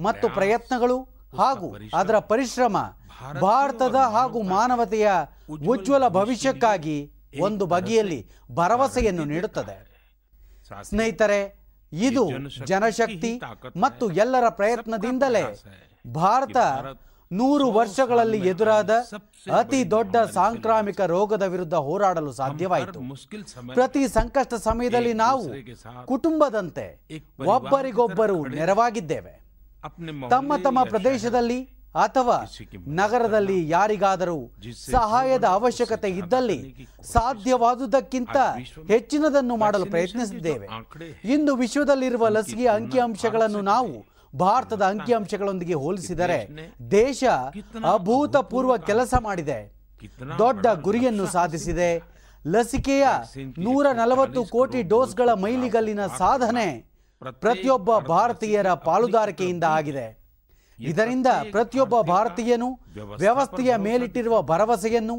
[0.00, 2.76] ಮತ್ತು ಪ್ರಯತ್ನಗಳು ಹಾಗೂ ಅದರ ಪರಿಶ್ರಮ
[3.40, 5.10] ಭಾರತದ ಹಾಗೂ ಮಾನವತೆಯ
[5.50, 9.76] ಉಜ್ವಲ ಭವಿಷ್ಯಕ್ಕಾಗಿ ಒಂದು ಬಗೆಯಲ್ಲಿ ಭರವಸೆಯನ್ನು ನೀಡುತ್ತದೆ.
[10.82, 11.58] ಸ್ನೇಹಿತರೆ
[11.92, 12.30] ಇದು
[12.64, 13.40] ಜನಶಕ್ತಿ
[13.76, 15.44] ಮತ್ತು ಎಲ್ಲರ ಪ್ರಯತ್ನದಿಂದಲೇ
[16.14, 16.56] ಭಾರತ
[17.32, 18.90] ನೂರು ವರ್ಷಗಳಲ್ಲಿ ಎದುರಾದ
[19.54, 23.00] ಅತಿ ದೊಡ್ಡ ಸಾಂಕ್ರಾಮಿಕ ರೋಗದ ವಿರುದ್ಧ ಹೋರಾಡಲು ಸಾಧ್ಯವಾಯಿತು.
[23.74, 25.48] ಪ್ರತಿ ಸಂಕಷ್ಟ ಸಮಯದಲ್ಲಿ ನಾವು
[26.06, 27.08] ಕುಟುಂಬದಂತೆ
[27.46, 29.47] ಒಬ್ಬರಿಗೊಬ್ಬರು ನೆರವಾಗಿದ್ದೇವೆ.
[30.30, 31.62] ತಮ್ಮ ತಮ್ಮ ಪ್ರದೇಶದಲ್ಲಿ
[31.94, 32.46] ಅಥವಾ
[32.86, 34.50] ನಗರದಲ್ಲಿ ಯಾರಿಗಾದರೂ
[34.90, 38.36] ಸಹಾಯದ ಅವಶ್ಯಕತೆ ಇದ್ದಲ್ಲಿ ಸಾಧ್ಯವಾದುದಕ್ಕಿಂತ
[38.88, 40.68] ಹೆಚ್ಚಿನದನ್ನು ಮಾಡಲು ಪ್ರಯತ್ನಿಸಿದ್ದೇವೆ.
[41.24, 44.06] ಇಂದು ವಿಶ್ವದಲ್ಲಿರುವ ಲಸಿಕೆ ಅಂಕಿಅಂಶಗಳನ್ನು ನಾವು
[44.36, 46.50] ಭಾರತದ ಅಂಕಿಅಂಶಗಳೊಂದಿಗೆ ಹೋಲಿಸಿದರೆ
[46.90, 47.24] ದೇಶ
[47.92, 49.74] ಅಭೂತಪೂರ್ವ ಕೆಲಸ ಮಾಡಿದೆ.
[50.38, 52.02] ದೊಡ್ಡ ಗುರಿಯನ್ನು ಸಾಧಿಸಿದೆ.
[52.46, 53.06] ಲಸಿಕೆಯ
[53.58, 56.87] ನೂರ ನಲವತ್ತು ಕೋಟಿ ಡೋಸ್ಗಳ ಮೈಲಿಗಲ್ಲಿನ ಸಾಧನೆ
[57.22, 60.06] ಪ್ರತಿಯೊಬ್ಬ ಭಾರತೀಯರ ಪಾಲುದಾರಿಕೆಯಿಂದ ಆಗಿದೆ.
[60.78, 62.68] ಇದರಿಂದ ಪ್ರತಿಯೊಬ್ಬ ಭಾರತೀಯನು
[63.16, 65.16] ವ್ಯವಸ್ಥೆಯ ಮೇಲಿಟ್ಟಿರುವ ಭರವಸೆಯನ್ನು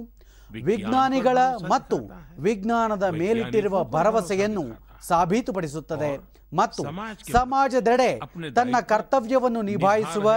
[0.51, 1.37] ವಿಜ್ಞಾನಿಗಳ
[1.69, 1.97] ಮತ್ತು
[2.39, 4.63] ವಿಜ್ಞಾನದ ಮೇಲಿಟ್ಟಿರುವ ಭರವಸೆಯನ್ನು
[5.07, 6.11] ಸಾಬೀತುಪಡಿಸುತ್ತದೆ
[6.53, 6.83] ಮತ್ತು
[7.31, 8.19] ಸಮಾಜದೆಡೆ
[8.55, 10.29] ತನ್ನ ಕರ್ತವ್ಯವನ್ನು ನಿಭಾಯಿಸುವ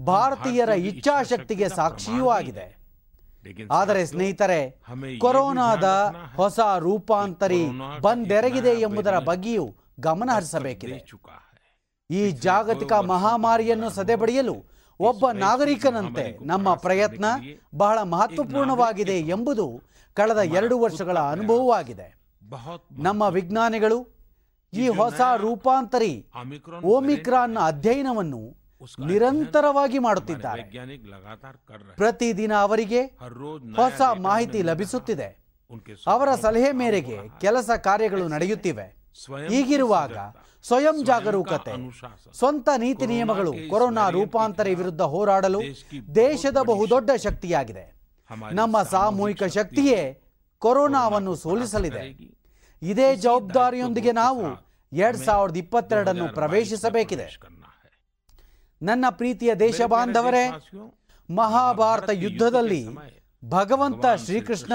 [0.00, 2.66] ಭಾರತೀಯರ ಇಚ್ಛಾಶಕ್ತಿಗೆ ಸಾಕ್ಷಿಯೂ ಆಗಿದೆ.
[3.70, 4.60] ಆದರೆ ಸ್ನೇಹಿತರೆ
[5.18, 5.84] ಕೊರೋನಾದ
[6.36, 7.62] ಹೊಸ ರೂಪಾಂತರಿ
[8.00, 9.66] ಬಂದೆರಗಿದೆ ಎಂಬುದರ ಬಗ್ಗೆಯೂ
[10.00, 10.98] ಗಮನ ಹರಿಸಬೇಕಿದೆ.
[12.10, 14.56] ಈ ಜಾಗತಿಕ ಮಹಾಮಾರಿಯನ್ನು ಸದೆಬಡಿಯಲು
[15.00, 17.24] ಒಬ್ಬ ನಾಗರಿಕನಂತೆ ನಮ್ಮ ಪ್ರಯತ್ನ
[17.74, 19.82] ಬಹಳ ಮಹತ್ವಪೂರ್ಣವಾಗಿದೆ ಎಂಬುದು
[20.14, 22.20] ಕಳೆದ ಎರಡು ವರ್ಷಗಳ ಅನುಭವವಾಗಿದೆ.
[22.92, 23.98] ನಮ್ಮ ವಿಜ್ಞಾನಿಗಳು
[24.72, 26.26] ಈ ಹೊಸ ರೂಪಾಂತರಿ
[26.84, 28.56] ಓಮಿಕ್ರಾನ್ನ ಅಧ್ಯಯನವನ್ನು
[29.06, 30.62] ನಿರಂತರವಾಗಿ ಮಾಡುತ್ತಿದ್ದಾರೆ.
[31.96, 33.02] ಪ್ರತಿದಿನ ಅವರಿಗೆ
[33.76, 35.44] ಹೊಸ ಮಾಹಿತಿ ಲಭಿಸುತ್ತಿದೆ.
[36.06, 38.99] ಅವರ ಸಲಹೆ ಮೇರೆಗೆ ಕೆಲಸ ಕಾರ್ಯಗಳು ನಡೆಯುತ್ತಿವೆ.
[39.48, 40.16] ಹೀಗಿರುವಾಗ
[40.62, 41.74] ಸ್ವಯಂ ಜಾಗರೂಕತೆ
[42.38, 45.60] ಸ್ವಂತ ನೀತಿ ನಿಯಮಗಳು ಕೊರೋನಾ ರೂಪಾಂತರ ವಿರುದ್ಧ ಹೋರಾಡಲು
[46.14, 47.84] ದೇಶದ ಬಹುದೊಡ್ಡ ಶಕ್ತಿಯಾಗಿದೆ.
[48.52, 50.22] ನಮ್ಮ ಸಾಮೂಹಿಕ ಶಕ್ತಿಯೇ
[50.58, 52.04] ಕೊರೋನಾವನ್ನು ಸೋಲಿಸಲಿದೆ.
[52.82, 54.42] ಇದೇ ಜವಾಬ್ದಾರಿಯೊಂದಿಗೆ ನಾವು
[54.92, 57.26] ಎರಡ್ ಸಾವಿರದ ಇಪ್ಪತ್ತೆರಡನ್ನು ಪ್ರವೇಶಿಸಬೇಕಿದೆ.
[58.82, 60.44] ನನ್ನ ಪ್ರೀತಿಯ ದೇಶ ಬಾಂಧವರೇ
[61.30, 62.88] ಮಹಾಭಾರತ ಯುದ್ಧದಲ್ಲಿ
[63.44, 64.72] ಭಗವಂತ ಶ್ರೀಕೃಷ್ಣ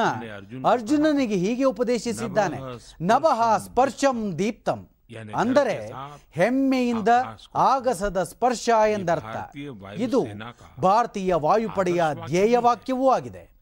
[0.70, 2.58] ಅರ್ಜುನನಿಗೆ ಹೀಗೆ ಉಪದೇಶಿಸಿದ್ದಾನೆ.
[3.02, 4.90] ನವಹ ಸ್ಪರ್ಶಂ ದೀಪ್ತಂ.
[5.36, 5.92] ಅಂದರೆ
[6.32, 7.10] ಹೆಮ್ಮೆಯಿಂದ
[7.56, 9.56] ಆಗಸದ ಸ್ಪರ್ಶ ಎಂದರ್ಥ.
[9.96, 10.26] ಇದು
[10.82, 13.56] ಭಾರತೀಯ ವಾಯುಪಡೆಯ ಧ್ಯೇಯವಾಕ್ಯವೂ ಆಗಿದೆ.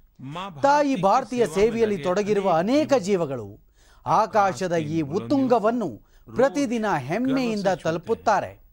[0.61, 3.59] ತಾಯಿ ಭಾರತೀಯ ಸೇವೆಯಲ್ಲಿ ತೊಡಗಿರುವ ಅನೇಕ ಜೀವಗಳು
[4.05, 5.89] ಆಕಾಶದ ಈ ಉತ್ತುಂಗವನ್ನು
[6.35, 8.63] ಪ್ರತಿದಿನ ಹೆಮ್ಮೆಯಿಂದ ತಲುಪುತ್ತಾರೆ.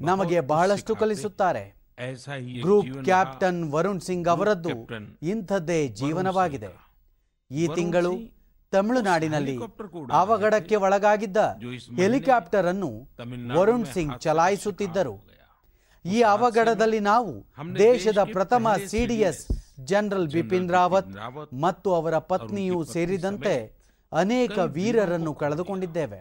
[0.00, 1.77] ನಮಗೆ ಬಹಳಷ್ಟು ಕಲಿಸುತ್ತಾರೆ.
[2.62, 4.74] ಗ್ರೂಪ್ ಕ್ಯಾಪ್ಟನ್ ವರುಣ್ ಸಿಂಗ್ ಅವರದ್ದು
[5.22, 6.70] ಇಂಥದ್ದೇ ಜೀವನವಾಗಿದೆ.
[7.50, 8.12] ಈ ತಿಂಗಳು
[8.72, 9.56] ತಮಿಳುನಾಡಿನಲ್ಲಿ
[10.12, 11.36] ಅವಘಡಕ್ಕೆ ಒಳಗಾಗಿದ್ದ
[12.00, 12.90] ಹೆಲಿಕಾಪ್ಟರ್ ಅನ್ನು
[13.56, 15.14] ವರುಣ್ ಸಿಂಗ್ ಚಲಾಯಿಸುತ್ತಿದ್ದರು.
[16.04, 17.32] ಈ ಅವಘಡದಲ್ಲಿ ನಾವು
[17.78, 19.42] ದೇಶದ ಪ್ರಥಮ ಸಿಡಿಎಸ್
[19.84, 21.12] ಜನರಲ್ ಬಿಪಿನ್ ರಾವತ್
[21.64, 23.54] ಮತ್ತು ಅವರ ಪತ್ನಿಯೂ ಸೇರಿದಂತೆ
[24.12, 26.20] ಅನೇಕ ವೀರರನ್ನು ಕಳೆದುಕೊಂಡಿದ್ದೇವೆ.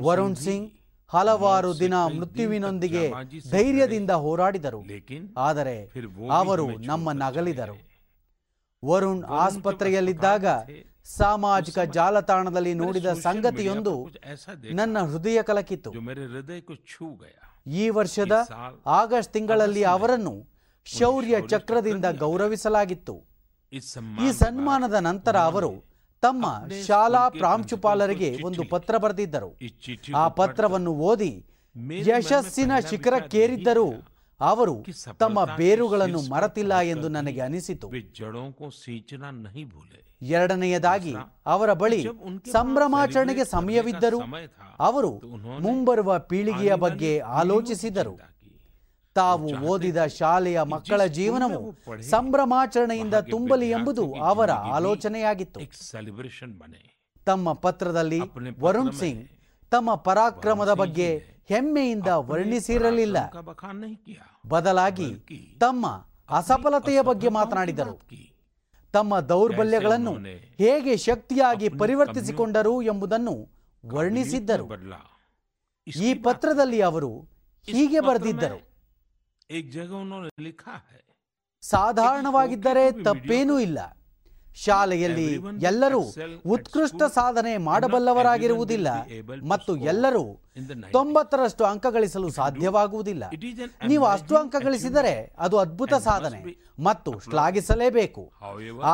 [0.00, 0.68] ವರುಣ್ ಸಿಂಗ್
[1.14, 3.04] ಹಲವಾರು ದಿನ ಮೃತ್ಯುವಿನೊಂದಿಗೆ
[3.50, 4.80] ಧೈರ್ಯದಿಂದ ಹೋರಾಡಿದರು.
[5.48, 5.76] ಆದರೆ
[6.30, 7.76] ಅವರು ನಮ್ಮ ನಗಲಿದರು.
[8.82, 10.46] ವರುಣ್ ಆಸ್ಪತ್ರೆಯಲ್ಲಿದ್ದಾಗ
[11.18, 13.94] ಸಾಮಾಜಿಕ ಜಾಲತಾಣದಲ್ಲಿ ನೋಡಿದ ಸಂಗತಿಯೊಂದು
[14.72, 15.90] ನನ್ನ ಹೃದಯ ಕಲಕಿತ್ತು.
[17.66, 18.34] ಈ ವರ್ಷದ
[19.00, 20.34] ಆಗಸ್ಟ್ ತಿಂಗಳಲ್ಲಿ ಅವರನ್ನು
[20.86, 23.16] ಶೌರ್ಯ ಚಕ್ರದಿಂದ ಗೌರವಿಸಲಾಗಿತ್ತು.
[24.24, 25.72] ಈ ಸನ್ಮಾನದ ನಂತರ ಅವರು
[26.24, 26.46] ತಮ್ಮ
[26.86, 29.50] ಶಾಲಾ ಪ್ರಾಂಶುಪಾಲರಿಗೆ ಒಂದು ಪತ್ರ ಬರೆದಿದ್ದರು.
[30.16, 31.32] ಆ ಪತ್ರವನ್ನು ಓದಿ
[32.08, 33.88] ಯಶಸ್ಸಿನ ಶಿಖರಕ್ಕೇರಿದ್ದರೂ.
[34.40, 34.74] ಅವರು
[35.18, 37.88] ತಮ್ಮ ಬೇರುಗಳನ್ನು ಮರತಿಲ್ಲ ಎಂದು ನನಗೆ ಅನಿಸಿತು.
[40.22, 41.14] ಎರಡನೆಯದಾಗಿ
[41.46, 42.00] ಅವರ ಬಳಿ
[42.52, 44.20] ಸಂಭ್ರಮಾಚರಣೆಗೆ ಸಮಯವಿದ್ದರು
[44.78, 45.10] ಅವರು
[45.60, 48.14] ಮುಂಬರುವ ಪೀಳಿಗೆಯ ಬಗ್ಗೆ ಆಲೋಚಿಸಿದರು.
[49.14, 55.60] ತಾವು ಓದಿದ ಶಾಲೆಯ ಮಕ್ಕಳ ಜೀವನವು ಸಂಭ್ರಮಾಚರಣೆಯಿಂದ ತುಂಬಲಿ ಎಂಬುದು ಅವರ ಆಲೋಚನೆಯಾಗಿತ್ತು.
[57.24, 58.20] ತಮ್ಮ ಪತ್ರದಲ್ಲಿ
[58.60, 59.28] ವರುಣ್ ಸಿಂಗ್
[59.70, 63.16] ತಮ್ಮ ಪರಾಕ್ರಮದ ಬಗ್ಗೆ ಹೆಮ್ಮೆಯಿಂದ ವರ್ಣಿಸಿರಲಿಲ್ಲ.
[64.48, 65.14] ಬದಲಾಗಿ
[65.60, 65.86] ತಮ್ಮ
[66.30, 68.00] ಅಸಫಲತೆಯ ಬಗ್ಗೆ ಮಾತನಾಡಿದರು.
[68.92, 70.12] ತಮ್ಮ ದೌರ್ಬಲ್ಯಗಳನ್ನು
[70.56, 73.48] ಹೇಗೆ ಶಕ್ತಿಯಾಗಿ ಪರಿವರ್ತಿಸಿಕೊಂಡರು ಎಂಬುದನ್ನು
[73.86, 74.66] ವರ್ಣಿಸಿದ್ದರು.
[76.02, 77.28] ಈ ಪತ್ರದಲ್ಲಿ ಅವರು
[77.64, 78.73] ಹೀಗೆ ಬರೆದಿದ್ದರು.
[81.62, 83.78] ಸಾಧಾರಣವಾಗಿದ್ದರೆ ತಪ್ಪೇನೂ ಇಲ್ಲ.
[84.64, 85.28] ಶಾಲೆಯಲ್ಲಿ
[85.66, 86.00] ಎಲ್ಲರೂ
[86.46, 88.88] ಉತ್ಕೃಷ್ಟ ಸಾಧನೆ ಮಾಡಬಲ್ಲವರಾಗಿರುವುದಿಲ್ಲ
[89.52, 90.24] ಮತ್ತು ಎಲ್ಲರೂ
[90.92, 93.24] ತೊಂಬತ್ತರಷ್ಟು ಅಂಕ ಗಳಿಸಲು ಸಾಧ್ಯವಾಗುವುದಿಲ್ಲ.
[93.90, 96.40] ನೀವು ಅಷ್ಟು ಅಂಕ ಗಳಿಸಿದರೆ ಅದು ಅದ್ಭುತ ಸಾಧನೆ
[96.88, 98.24] ಮತ್ತು ಶ್ಲಾಘಿಸಲೇಬೇಕು.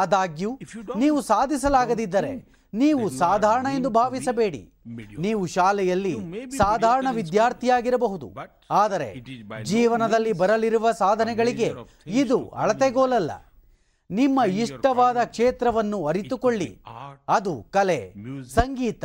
[0.00, 0.52] ಆದಾಗ್ಯೂ
[0.96, 2.32] ನೀವು ಸಾಧಿಸಲಾಗದಿದ್ದರೆ
[2.74, 4.72] ನೀವು ಸಾಧಾರಣ ಎಂದು ಭಾವಿಸಬೇಡಿ.
[5.18, 6.16] ನೀವು ಶಾಲೆಯಲ್ಲಿ
[6.58, 8.34] ಸಾಧಾರಣ ವಿದ್ಯಾರ್ಥಿಯಾಗಿರಬಹುದು.
[8.70, 9.14] ಆದರೆ
[9.62, 11.72] ಜೀವನದಲ್ಲಿ ಬರಲಿರುವ ಸಾಧನೆಗಳಿಗೆ
[12.06, 13.30] ಇದು ಅಳತೆಗೋಲಲ್ಲ.
[14.10, 16.78] ನಿಮ್ಮ ಇಷ್ಟವಾದ ಕ್ಷೇತ್ರವನ್ನು ಅರಿತುಕೊಳ್ಳಿ.
[17.28, 18.14] ಅದು ಕಲೆ
[18.48, 19.04] ಸಂಗೀತ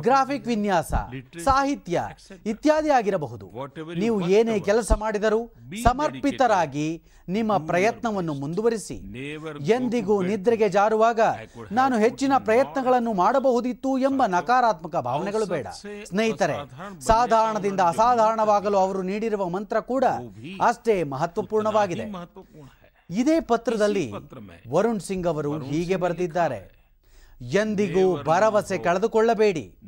[0.00, 0.92] ಗ್ರಾಫಿಕ್ ವಿನ್ಯಾಸ
[1.44, 2.04] ಸಾಹಿತ್ಯ
[2.46, 3.46] ಇತ್ಯಾದಿ ಆಗಿರಬಹುದು.
[3.94, 5.40] ನೀವು ಏನೇ ಕೆಲಸ ಮಾಡಿದರೂ
[5.82, 8.96] ಸಮರ್ಪಿತರಾಗಿ ನಿಮ್ಮ ಪ್ರಯತ್ನವನ್ನು ಮುಂದುವರಿಸಿ.
[9.60, 11.20] ಎಂದಿಗೂ ನಿದ್ರೆಗೆ ಜಾರುವಾಗ
[11.72, 15.66] ನಾನು ಹೆಚ್ಚಿನ ಪ್ರಯತ್ನಗಳನ್ನು ಮಾಡಬಹುದಿತ್ತು ಎಂಬ ನಕಾರಾತ್ಮಕ ಭಾವನೆಗಳು ಬೇಡ.
[16.04, 16.56] ಸ್ನೇಹಿತರೆ
[17.00, 20.04] ಸಾಧಾರಣದಿಂದ ಅಸಾಧಾರಣವಾಗಲು ಅವರು ನೀಡಿರುವ ಮಂತ್ರ ಕೂಡ
[20.66, 22.06] ಅಷ್ಟೇ ಮಹತ್ವಪೂರ್ಣವಾಗಿದೆ.
[23.10, 24.12] ಇದೇ ಪತ್ರದಲ್ಲಿ
[24.68, 26.81] ವರುಣ್ ಸಿಂಗ್ ಅವರು ಹೀಗೆ ಬರೆದಿದ್ದಾರೆ.
[27.42, 29.78] ಎಂದಿಗೂ ಭರವಸೆ ಕಳೆದುಕೊಳ್ಳಬೇಡಿ.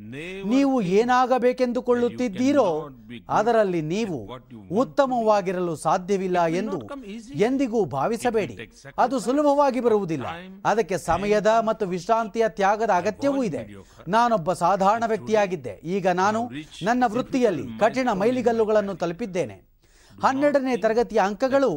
[0.45, 2.89] ನೀವು ಏನಾಗಬೇಕೆಂದುಕೊಳ್ಳುತ್ತಿದ್ದೀರೋ
[3.29, 4.31] ಅದರಲ್ಲಿ ನೀವು
[4.73, 6.89] ಉತ್ತಮವಾಗಿರಲು ಸಾಧ್ಯವಿಲ್ಲ ಎಂದು
[7.35, 8.59] ಎಂದಿಗೂ ಭಾವಿಸಬೇಡಿ.
[8.99, 10.27] ಅದು ಸುಲಭವಾಗಿ ಬರುವುದಿಲ್ಲ.
[10.65, 13.75] ಅದಕ್ಕೆ ಸಮಯದ ಮತ್ತು ವಿಶ್ರಾಂತಿಯ ತ್ಯಾಗದ ಅಗತ್ಯವೂ ಇದೆ.
[14.09, 15.81] ನಾನೊಬ್ಬ ಸಾಧಾರಣ ವ್ಯಕ್ತಿಯಾಗಿದ್ದೆ.
[15.85, 16.51] ಈಗ ನಾನು
[16.83, 19.74] ನನ್ನ ವೃತ್ತಿಯಲ್ಲಿ ಕಠಿಣ ಮೈಲಿಗಲ್ಲುಗಳನ್ನು ತಲುಪಿದ್ದೇನೆ.
[20.23, 21.71] ಹನ್ನೆರಡನೇ ತರಗತಿಯ ಅಂಕಗಳು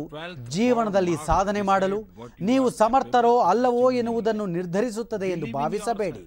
[0.50, 2.00] ಜೀವನದಲ್ಲಿ ಸಾಧನೆ ಮಾಡಲು
[2.42, 6.24] ನೀವು ಸಮರ್ಥರೋ ಅಲ್ಲವೋ ಎನ್ನುವುದನ್ನು ನಿರ್ಧರಿಸುತ್ತದೆ ಎಂದು ಭಾವಿಸಬೇಡಿ.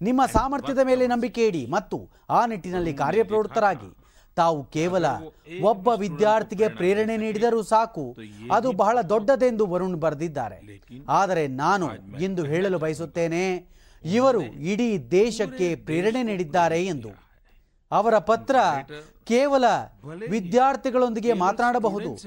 [0.00, 1.98] ನಿಮ್ಮ ಸಾಮರ್ಥ್ಯದ ಮೇಲೆ ನಂಬಿಕೆ ಇಡಿ ಮತ್ತು
[2.30, 3.90] ಆ ನಿಟ್ಟಿನಲ್ಲಿ ಕಾರ್ಯಪ್ರವೃತ್ತರಾಗಿ.
[4.36, 5.06] ತಾವು ಕೇವಲ
[5.62, 8.04] ಒಬ್ಬ ವಿದ್ಯಾರ್ಥಿಗೆ ಪ್ರೇರಣೆ ನೀಡಿದರೂ ಸಾಕು,
[8.52, 10.58] ಅದು ಬಹಳ ದೊಡ್ಡದೆಂದು ವರುಣ್ ಬರೆದಿದ್ದಾರೆ.
[11.08, 11.86] ಆದರೆ ನಾನು
[12.20, 13.44] ಇಂದು ಹೇಳಲು ಬಯಸುತ್ತೇನೆ,
[14.04, 14.42] ಇವರು
[14.72, 17.25] ಇಡೀ ದೇಶಕ್ಕೆ ಪ್ರೇರಣೆ ನೀಡಿದ್ದಾರೆ ಎಂದು.
[17.90, 18.56] ಅವರ ಪತ್ರ
[19.24, 19.64] ಕೇವಲ
[20.28, 22.18] ವಿದ್ಯಾರ್ಥಿಗಳೊಂದಿಗೆ ಮಾತನಾಡಬಹುದು.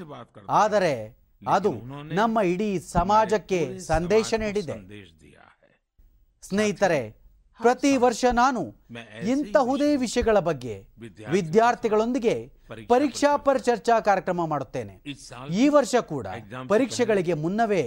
[0.50, 1.72] ಆದರೆ ಅದು
[2.14, 4.76] ನಮ್ಮ ಇಡೀ ಸಮಾಜಕ್ಕೆ ಸಂದೇಶ ನೀಡಿದೆ.
[6.42, 7.19] ಸ್ನೇಹಿತರೆ
[7.62, 8.62] ಪ್ರತಿ ವರ್ಷ ನಾನು
[9.32, 10.74] ಇಂತಹುದೇ ವಿಷಯಗಳ ಬಗ್ಗೆ
[11.36, 12.34] ವಿದ್ಯಾರ್ಥಿಗಳೊಂದಿಗೆ
[12.92, 14.94] ಪರೀಕ್ಷಾ ಪರ್ ಚರ್ಚಾ ಕಾರ್ಯಕ್ರಮ ಮಾಡುತ್ತೇನೆ.
[15.62, 16.26] ಈ ವರ್ಷ ಕೂಡ
[16.68, 17.82] ಪರೀಕ್ಷೆಗಳಿಗೆ ಮುನ್ನವೇ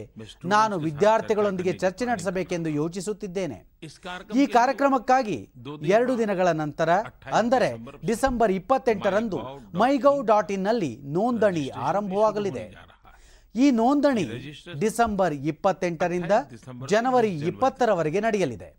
[0.53, 3.59] ನಾನು ವಿದ್ಯಾರ್ಥಿಗಳೊಂದಿಗೆ ಚರ್ಚೆ ನಡೆಸಬೇಕೆಂದು ಯೋಚಿಸುತ್ತಿದ್ದೇನೆ.
[4.41, 5.38] ಈ ಕಾರ್ಯಕ್ರಮಕ್ಕಾಗಿ
[5.95, 6.89] ಎರಡು ದಿನಗಳ ನಂತರ
[7.41, 7.69] ಅಂದರೆ
[8.05, 9.39] ಡಿಸೆಂಬರ್ ಇಪ್ಪತ್ತೆಂಟರಂದು
[9.84, 12.65] ಮೈಗೌ ಡಾಟ್ ಇನ್ನಲ್ಲಿ ನೋಂದಣಿ ಆರಂಭವಾಗಲಿದೆ.
[13.55, 14.28] ಈ ನೋಂದಣಿ
[14.80, 16.32] ಡಿಸೆಂಬರ್ ಇಪ್ಪತ್ತೆಂಟರಿಂದ
[16.89, 18.69] ಜನವರಿ ಇಪ್ಪತ್ತರವರೆಗೆ ನಡೆಯಲಿದೆ.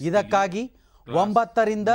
[0.00, 0.72] ಇದಕ್ಕಾಗಿ
[1.12, 1.88] ಒಂಬತ್ತರಿಂದ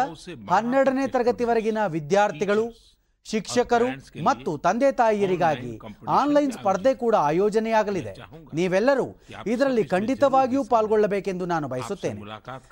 [0.50, 2.88] ಹನ್ನೆರಡನೇ ತರಗತಿವರೆಗಿನ ವಿದ್ಯಾರ್ಥಿಗಳು
[3.26, 3.86] ಶಿಕ್ಷಕರು
[4.24, 8.16] ಮತ್ತು ತಂದೆ ತಾಯಿಯರಿಗಾಗಿ ಆನ್ಲೈನ್ ಸ್ಪರ್ಧೆ ಕೂಡ ಆಯೋಜನೆಯಾಗಲಿದೆ.
[8.54, 12.22] ನೀವೆಲ್ಲರೂ ಇದರಲ್ಲಿ ಖಂಡಿತವಾಗಿಯೂ ಪಾಲ್ಗೊಳ್ಳಬೇಕೆಂದು ನಾನು ಬಯಸುತ್ತೇನೆ.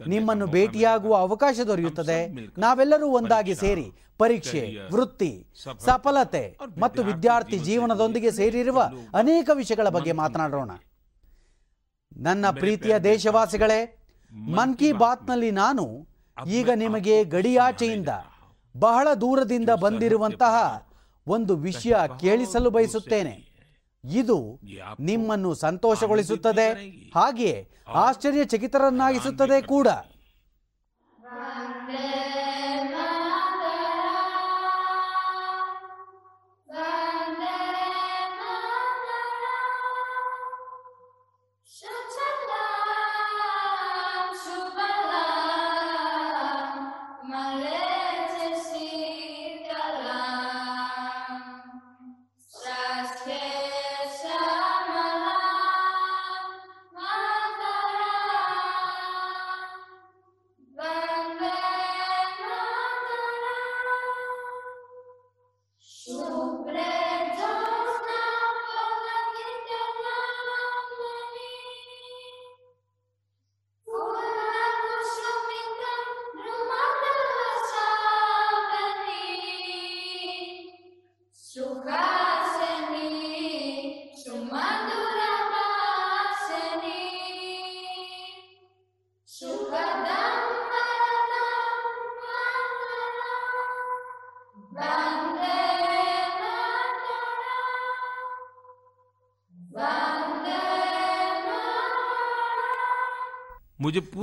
[0.07, 2.27] ನಿಮ್ಮನ್ನು ಭೇಟಿಯಾಗುವ ಅವಕಾಶ ದೊರೆಯುತ್ತದೆ.
[2.57, 5.47] ನಾವೆಲ್ಲರೂ ಒಂದಾಗಿ ಸೇರಿ ಪರೀಕ್ಷೆ ವೃತ್ತಿ
[5.79, 10.71] ಸಫಲತೆ ಮತ್ತು ವಿದ್ಯಾರ್ಥಿ ಜೀವನದೊಂದಿಗೆ ಸೇರಿರುವ ಅನೇಕ ವಿಷಯಗಳ ಬಗ್ಗೆ ಮಾತನಾಡೋಣ.
[12.17, 13.94] ನನ್ನ ಪ್ರೀತಿಯ ದೇಶವಾಸಿಗಳೇ
[14.35, 15.85] ಮನ್ ಕಿ ಬಾತ್ನಲ್ಲಿ ನಾನು
[16.47, 18.09] ಈಗ ನಿಮಗೆ ಗಡಿಯಾಚೆಯಿಂದ
[18.77, 20.55] ಬಹಳ ದೂರದಿಂದ ಬಂದಿರುವಂತಹ
[21.27, 23.35] ಒಂದು ವಿಷಯ ಕೇಳಿಸಲು ಬಯಸುತ್ತೇನೆ.
[24.03, 24.59] ಇದು
[24.99, 26.67] ನಿಮ್ಮನ್ನು ಸಂತೋಷಗೊಳಿಸುತ್ತದೆ,
[27.15, 29.87] ಹಾಗೆಯೇ ಆಶ್ಚರ್ಯಚಕಿತರನ್ನಾಗಿಸುತ್ತದೆ ಕೂಡ.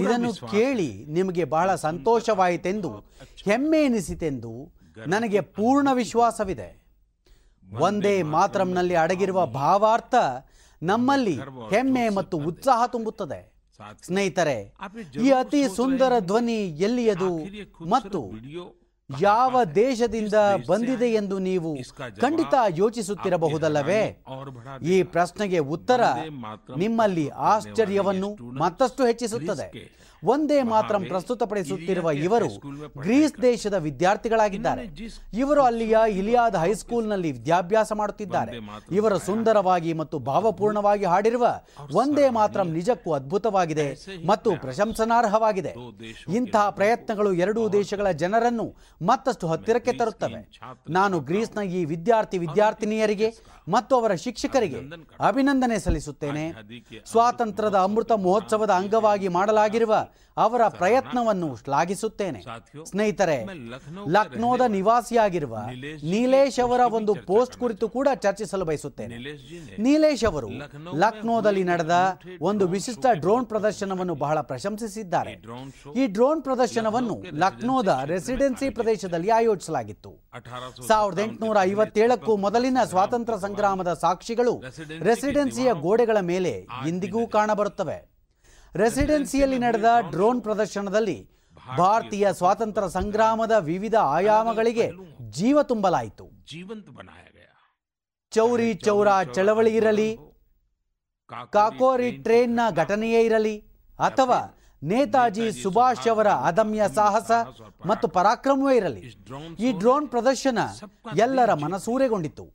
[0.05, 2.91] ಇದನ್ನು ಕೇಳಿ ನಿಮಗೆ ಬಹಳ ಸಂತೋಷವಾಯಿತೆಂದು
[3.45, 4.53] ಹೆಮ್ಮೆ ಎನಿಸಿತೆಂದು
[5.07, 6.69] ನನಗೆ ಪೂರ್ಣ ವಿಶ್ವಾಸವಿದೆ.
[7.81, 10.15] ಒಂದೇ ಮಾತ್ರಂನಲ್ಲಿ ಅಡಗಿರುವ ಭಾವಾರ್ಥ
[10.83, 11.37] ನಮ್ಮಲ್ಲಿ
[11.71, 13.41] ಹೆಮ್ಮೆ ಮತ್ತು ಉತ್ಸಾಹ ತುಂಬುತ್ತದೆ.
[14.07, 14.57] ಸ್ನೇಹಿತರೆ
[15.23, 17.33] ಈ ಅತಿ ಸುಂದರ ಧ್ವನಿ ಎಲ್ಲಿಯದು
[17.89, 18.21] ಮತ್ತು
[19.21, 20.35] ಯಾವ ದೇಶದಿಂದ
[20.69, 21.79] ಬಂದಿದೆ ಎಂದು ನೀವು
[22.21, 24.23] ಖಂಡಿತ ಯೋಚಿಸುತ್ತಿರಬಹುದಲ್ಲವೇ?
[24.83, 26.01] ಈ ಪ್ರಶ್ನೆಗೆ ಉತ್ತರ
[26.77, 30.03] ನಿಮ್ಮಲ್ಲಿ ಆಶ್ಚರ್ಯವನ್ನು ಮತ್ತಷ್ಟು ಹೆಚ್ಚಿಸುತ್ತದೆ.
[30.25, 32.49] ಒಂದೇ ಮಾತ್ರ ಪ್ರಸ್ತುತಪಡಿಸುತ್ತಿರುವ ಇವರು
[33.01, 34.83] ಗ್ರೀಸ್ ದೇಶದ ವಿದ್ಯಾರ್ಥಿಗಳಾಗಿದ್ದಾರೆ.
[35.35, 38.53] ಇವರು ಅಲ್ಲಿಯ ಇಲಿಯಾದ ಹೈಸ್ಕೂಲ್ನಲ್ಲಿ ವಿದ್ಯಾಭ್ಯಾಸ ಮಾಡುತ್ತಿದ್ದಾರೆ.
[38.91, 41.47] ಇವರು ಸುಂದರವಾಗಿ ಮತ್ತು ಭಾವಪೂರ್ಣವಾಗಿ ಹಾಡಿರುವ
[41.95, 43.87] ಒಂದೇ ಮಾತ್ರ ನಿಜಕ್ಕೂ ಅದ್ಭುತವಾಗಿದೆ
[44.27, 45.75] ಮತ್ತು ಪ್ರಶಂಸನಾರ್ಹವಾಗಿದೆ.
[46.35, 50.41] ಇಂತಹ ಪ್ರಯತ್ನಗಳು ಎರಡೂ ದೇಶಗಳ ಜನರನ್ನು ಮತ್ತಷ್ಟು ಹತ್ತಿರಕ್ಕೆ ತರುತ್ತವೆ.
[50.91, 53.31] ನಾನು ಗ್ರೀಸ್ನ ಈ ವಿದ್ಯಾರ್ಥಿ ವಿದ್ಯಾರ್ಥಿನಿಯರಿಗೆ
[53.69, 54.81] ಮತ್ತು ಅವರ ಶಿಕ್ಷಕರಿಗೆ
[55.27, 56.53] ಅಭಿನಂದನೆ ಸಲ್ಲಿಸುತ್ತೇನೆ.
[57.11, 59.95] ಸ್ವಾತಂತ್ರ್ಯದ ಅಮೃತ ಮಹೋತ್ಸವದ ಅಂಗವಾಗಿ ಮಾಡಲಾಗಿರುವ
[60.37, 62.41] ಅವರ ಪ್ರಯತ್ನವನ್ನು ಶ್ಲಾಘಿಸುತ್ತೇನೆ.
[62.91, 63.47] ಸ್ನೇಹಿತರೆ
[64.09, 65.57] ಲಕ್ನೋದ ನಿವಾಸಿಯಾಗಿರುವ
[66.13, 69.17] ನೀಲೇಶ್ ಅವರ ಒಂದು ಪೋಸ್ಟ್ ಕುರಿತು ಕೂಡ ಚರ್ಚಿಸಲು ಬಯಸುತ್ತೇನೆ.
[69.79, 70.51] ನೀಲೇಶ್ ಅವರು
[70.95, 75.33] ಲಕ್ನೋದಲ್ಲಿ ನಡೆದ ಒಂದು ವಿಶಿಷ್ಟ ಡ್ರೋನ್ ಪ್ರದರ್ಶನವನ್ನು ಬಹಳ ಪ್ರಶಂಸಿಸಿದ್ದಾರೆ.
[75.97, 80.13] ಈ ಡ್ರೋನ್ ಪ್ರದರ್ಶನವನ್ನು ಲಕ್ನೋದ ರೆಸಿಡೆನ್ಸಿ ಪ್ರದೇಶದಲ್ಲಿ ಆಯೋಜಿಸಲಾಗಿತ್ತು.
[80.89, 84.63] ಸಾವಿರದ ಎಂಟುನೂರ ಐವತ್ತೇಳಕ್ಕೂ ಮೊದಲಿನ ಸ್ವಾತಂತ್ರ್ಯ ಸಂಗ್ರಾಮದ ಸಾಕ್ಷಿಗಳು
[85.03, 88.12] ರೆಸಿಡೆನ್ಸಿಯ ಗೋಡೆಗಳ ಮೇಲೆ ಇಂದಿಗೂ ಕಾಣಬರುತ್ತವೆ.
[88.75, 91.19] ರೆಸಿಡೆನ್ಸಿಯಲ್ಲಿ ನಡೆದ ಡ್ರೋನ್ ಪ್ರದರ್ಶನದಲ್ಲಿ
[91.79, 94.87] ಭಾರತೀಯ ಸ್ವಾತಂತ್ರ್ಯ ಸಂಗ್ರಾಮದ ವಿವಿಧ ಆಯಾಮಗಳಿಗೆ
[95.39, 96.25] ಜೀವ ತುಂಬಲಾಯಿತು.
[98.33, 100.11] ಚೌರಿ ಚೌರಾ ಚಳವಳಿ ಇರಲಿ,
[101.53, 103.55] ಕಾಕೋರಿ ಟ್ರೇನ್ನ ಘಟನೆಯೇ ಇರಲಿ,
[103.99, 104.41] ಅಥವಾ
[104.83, 107.31] ನೇತಾಜಿ ಸುಭಾಷ್ ಅವರ ಅದಮ್ಯ ಸಾಹಸ
[107.91, 109.03] ಮತ್ತು ಪರಾಕ್ರಮವೇ ಇರಲಿ,
[109.67, 110.59] ಈ ಡ್ರೋನ್ ಪ್ರದರ್ಶನ
[111.25, 112.47] ಎಲ್ಲರ ಮನಸೂರೆಗೊಂಡಿತು.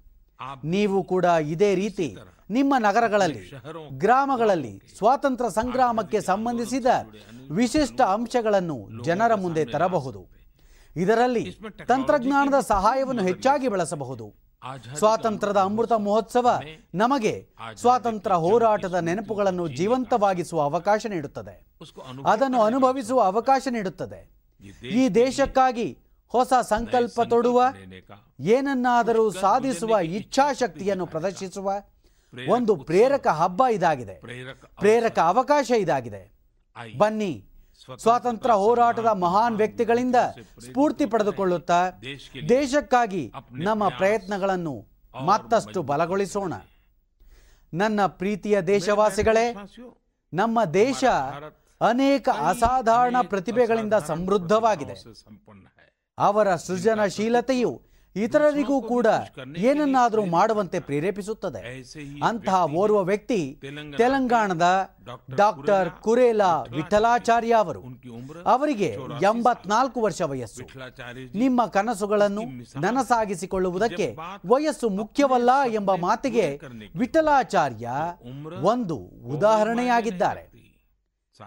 [0.74, 2.10] ನೀವು ಕೂಡ ಇದೇ ರೀತಿ
[2.50, 3.52] ನಿಮ್ಮ ನಗರಗಳಲ್ಲಿ
[3.90, 6.86] ಗ್ರಾಮಗಳಲ್ಲಿ ಸ್ವಾತಂತ್ರ್ಯ ಸಂಗ್ರಾಮಕ್ಕೆ ಸಂಬಂಧಿಸಿದ
[7.52, 10.28] ವಿಶಿಷ್ಟ ಅಂಶಗಳನ್ನು ಜನರ ಮುಂದೆ ತರಬಹುದು.
[10.96, 14.34] ಇದರಲ್ಲಿ ತಂತ್ರಜ್ಞಾನದ ಸಹಾಯವನ್ನು ಹೆಚ್ಚಾಗಿ ಬಳಸಬಹುದು.
[14.96, 16.60] ಸ್ವಾತಂತ್ರ್ಯದ ಅಮೃತ ಮಹೋತ್ಸವ
[16.96, 21.68] ನಮಗೆ ಸ್ವಾತಂತ್ರ್ಯ ಹೋರಾಟದ ನೆನಪುಗಳನ್ನು ಜೀವಂತವಾಗಿಸುವ ಅವಕಾಶ ನೀಡುತ್ತದೆ.
[22.26, 24.38] ಅದನ್ನು ಅನುಭವಿಸುವ ಅವಕಾಶ ನೀಡುತ್ತದೆ.
[24.88, 27.64] ಈ ದೇಶಕ್ಕಾಗಿ ಹೊಸ ಸಂಕಲ್ಪ ತೊಡುವ
[28.40, 31.74] ಏನನ್ನಾದರೂ ಸಾಧಿಸುವ ಇಚ್ಛಾಶಕ್ತಿಯನ್ನು ಪ್ರದರ್ಶಿಸುವ
[32.46, 34.14] ಒಂದು ಪ್ರೇರಕ ಹಬ್ಬ ಇದಾಗಿದೆ.
[34.80, 35.72] ಪ್ರೇರಕ ಅವಕಾಶ.
[35.72, 36.38] ಇದಾಗಿದೆ.
[36.98, 37.44] ಬನ್ನಿ.
[37.98, 40.16] ಸ್ವಾತಂತ್ರ್ಯ ಹೋರಾಟದ ಮಹಾನ್ ವ್ಯಕ್ತಿಗಳಿಂದ
[40.60, 41.90] ಸ್ಫೂರ್ತಿ ಪಡೆದುಕೊಳ್ಳುತ್ತಾ
[42.50, 44.86] ದೇಶಕ್ಕಾಗಿ ನಮ್ಮ ಪ್ರಯತ್ನಗಳನ್ನು
[45.26, 46.54] ಮತ್ತಷ್ಟು ಬಲಗೊಳಿಸೋಣ.
[47.74, 49.56] ನನ್ನ ಪ್ರೀತಿಯ ದೇಶವಾಸಿಗಳೇ
[50.34, 51.04] ನಮ್ಮ ದೇಶ
[51.82, 54.94] ಅನೇಕ ಅಸಾಧಾರಣ ಪ್ರತಿಭೆಗಳಿಂದ ಸಮೃದ್ಧವಾಗಿದೆ.
[56.18, 57.82] ಅವರ ಸೃಜನಶೀಲತೆಯು
[58.16, 59.08] ಇತರರಿಗೂ ಕೂಡ
[59.58, 61.84] ಏನನ್ನಾದರೂ ಮಾಡುವಂತೆ ಪ್ರೇರೇಪಿಸುತ್ತದೆ.
[62.24, 63.60] ಅಂತಹ ಓರ್ವ ವ್ಯಕ್ತಿ
[63.98, 64.90] ತೆಲಂಗಾಣದ
[65.36, 67.84] ಡಾಕ್ಟರ್ ಕುರೇಲಾ ವಿಠಲಾಚಾರ್ಯ ಅವರು.
[68.46, 70.64] ಅವರಿಗೆ ಎಂಬತ್ನಾಲ್ಕು ವರ್ಷ ವಯಸ್ಸು.
[71.38, 72.42] ನಿಮ್ಮ ಕನಸುಗಳನ್ನು
[72.80, 76.60] ನನಸಾಗಿಸಿಕೊಳ್ಳುವುದಕ್ಕೆ ವಯಸ್ಸು ಮುಖ್ಯವಲ್ಲ ಎಂಬ ಮಾತಿಗೆ
[76.96, 77.90] ವಿಠಲಾಚಾರ್ಯ
[78.62, 78.96] ಒಂದು
[79.36, 80.57] ಉದಾಹರಣೆಯಾಗಿದ್ದಾರೆ.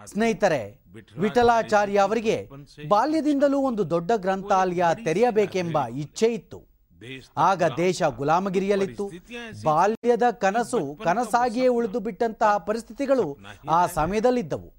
[0.05, 0.81] ಸ್ನೇಹಿತರೆ
[1.17, 2.49] ವಿಠಲಾಚಾರ್ಯ ಅವರಿಗೆ
[2.87, 6.71] ಬಾಲ್ಯದಿಂದಲೂ ಒಂದು ದೊಡ್ಡ ಗ್ರಂಥಾಲಯ ತೆರೆಯಬೇಕೆಂಬ ಇಚ್ಛೆ ಇತ್ತು.
[7.37, 9.11] ಆಗ ದೇಶ ಗುಲಾಮಗಿರಿಯಲ್ಲಿತ್ತು.
[9.63, 13.37] ಬಾಲ್ಯದ ಕನಸು ಕನಸಾಗಿಯೇ ಉಳಿದು ಬಿಟ್ಟಂತಹ ಪರಿಸ್ಥಿತಿಗಳು
[13.69, 14.73] ಆ ಸಮಯದಲ್ಲಿದ್ದವು.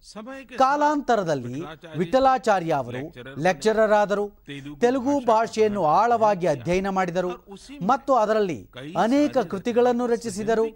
[0.56, 1.62] ಕಾಲಾಂತರದಲ್ಲಿ
[1.96, 4.30] ವಿಠಲಾಚಾರ್ಯ ಅವರು ಲೆಕ್ಚರರ್ ಆದರು
[4.80, 7.30] ತೆಲುಗು ಭಾಷೆಯನ್ನು ಆಳವಾಗಿ ಅಧ್ಯಯನ ಮಾಡಿದರು.
[7.86, 10.66] ಮತ್ತು ಅದರಲ್ಲಿ ಅನೇಕ ಕೃತಿಗಳನ್ನು ರಚಿಸಿದರು.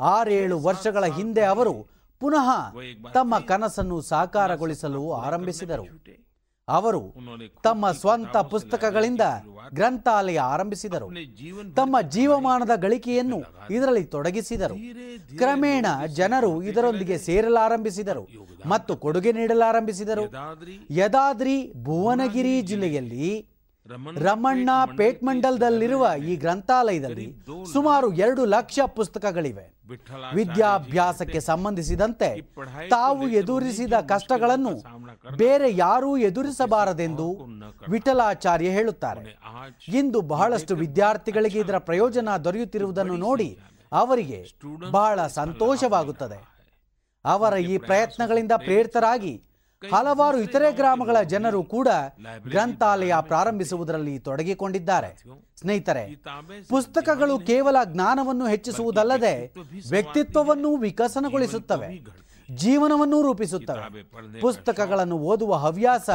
[0.00, 2.48] ಆರೇಳು ವರ್ಷಗಳ ಹಿಂದೆ ಅವರು ಪುನಃ
[3.14, 5.84] ತಮ್ಮ ಕನಸನ್ನು ಸಾಕಾರಗೊಳಿಸಲು ಆರಂಭಿಸಿದರು.
[6.68, 7.14] ಅವರು
[7.62, 9.20] ತಮ್ಮ ಸ್ವಂತ ಪುಸ್ತಕಗಳಿಂದ
[9.74, 11.08] ಗ್ರಂಥಾಲಯ ಆರಂಭಿಸಿದರು.
[11.74, 13.38] ತಮ್ಮ ಜೀವಮಾನದ ಗಳಿಕೆಯನ್ನು
[13.70, 14.74] ಇದರಲ್ಲಿ ತೊಡಗಿಸಿದರು.
[15.36, 18.26] ಕ್ರಮೇಣ ಜನರು ಇದರೊಂದಿಗೆ ಸೇರಲಾರಂಭಿಸಿದರು.
[18.66, 20.24] ಮತ್ತು ಕೊಡುಗೆ ನೀಡಲಾರಂಭಿಸಿದರು.
[20.90, 23.57] ಯದಾದ್ರಿ ಭುವನಗಿರಿ ಜಿಲ್ಲೆಯಲ್ಲಿ
[24.16, 27.36] ರಮಣ್ಣ ಪೇಟ್ಮಂಡಲ್ದಲ್ಲಿರುವ ಈ ಗ್ರಂಥಾಲಯದಲ್ಲಿ
[27.72, 29.78] ಸುಮಾರು ಎರಡು ಲಕ್ಷ ಪುಸ್ತಕಗಳಿವೆ.
[30.34, 32.40] ವಿದ್ಯಾಭ್ಯಾಸಕ್ಕೆ ಸಂಬಂಧಿಸಿದಂತೆ
[32.88, 34.72] ತಾವು ಎದುರಿಸಿದ ಕಷ್ಟಗಳನ್ನು
[35.36, 37.28] ಬೇರೆ ಯಾರೂ ಎದುರಿಸಬಾರದೆಂದು
[37.88, 39.38] ವಿಠಲಾಚಾರ್ಯ ಹೇಳುತ್ತಾರೆ.
[39.88, 43.58] ಇಂದು ಬಹಳಷ್ಟು ವಿದ್ಯಾರ್ಥಿಗಳಿಗೆ ಇದರ ಪ್ರಯೋಜನ ದೊರೆಯುತ್ತಿರುವುದನ್ನು ನೋಡಿ
[43.92, 44.44] ಅವರಿಗೆ
[44.90, 46.38] ಬಹಳ ಸಂತೋಷವಾಗುತ್ತದೆ.
[47.24, 49.42] ಅವರ ಈ ಪ್ರಯತ್ನಗಳಿಂದ ಪ್ರೇರಿತರಾಗಿ
[49.86, 51.88] ಹಲವಾರು ಇತರೆ ಗ್ರಾಮಗಳ ಜನರು ಕೂಡ
[52.48, 55.22] ಗ್ರಂಥಾಲಯ ಪ್ರಾರಂಭಿಸುವುದರಲ್ಲಿ ತೊಡಗಿಕೊಂಡಿದ್ದಾರೆ.
[55.60, 56.22] ಸ್ನೇಹಿತರೆ
[56.68, 59.54] ಪುಸ್ತಕಗಳು ಕೇವಲ ಜ್ಞಾನವನ್ನು ಹೆಚ್ಚಿಸುವುದಲ್ಲದೆ
[59.90, 62.04] ವ್ಯಕ್ತಿತ್ವವನ್ನು ವಿಕಸನಗೊಳಿಸುತ್ತವೆ.
[62.54, 64.02] ಜೀವನವನ್ನು ರೂಪಿಸುತ್ತವೆ.
[64.40, 66.10] ಪುಸ್ತಕಗಳನ್ನು ಓದುವ ಹವ್ಯಾಸ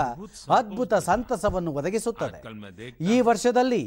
[0.49, 2.43] ಅದ್ಭುತ ಸಂತಸವನ್ನು ಒದಗಿಸುತ್ತದೆ.
[3.03, 3.81] ಈ ವರ್ಷದಲ್ಲಿ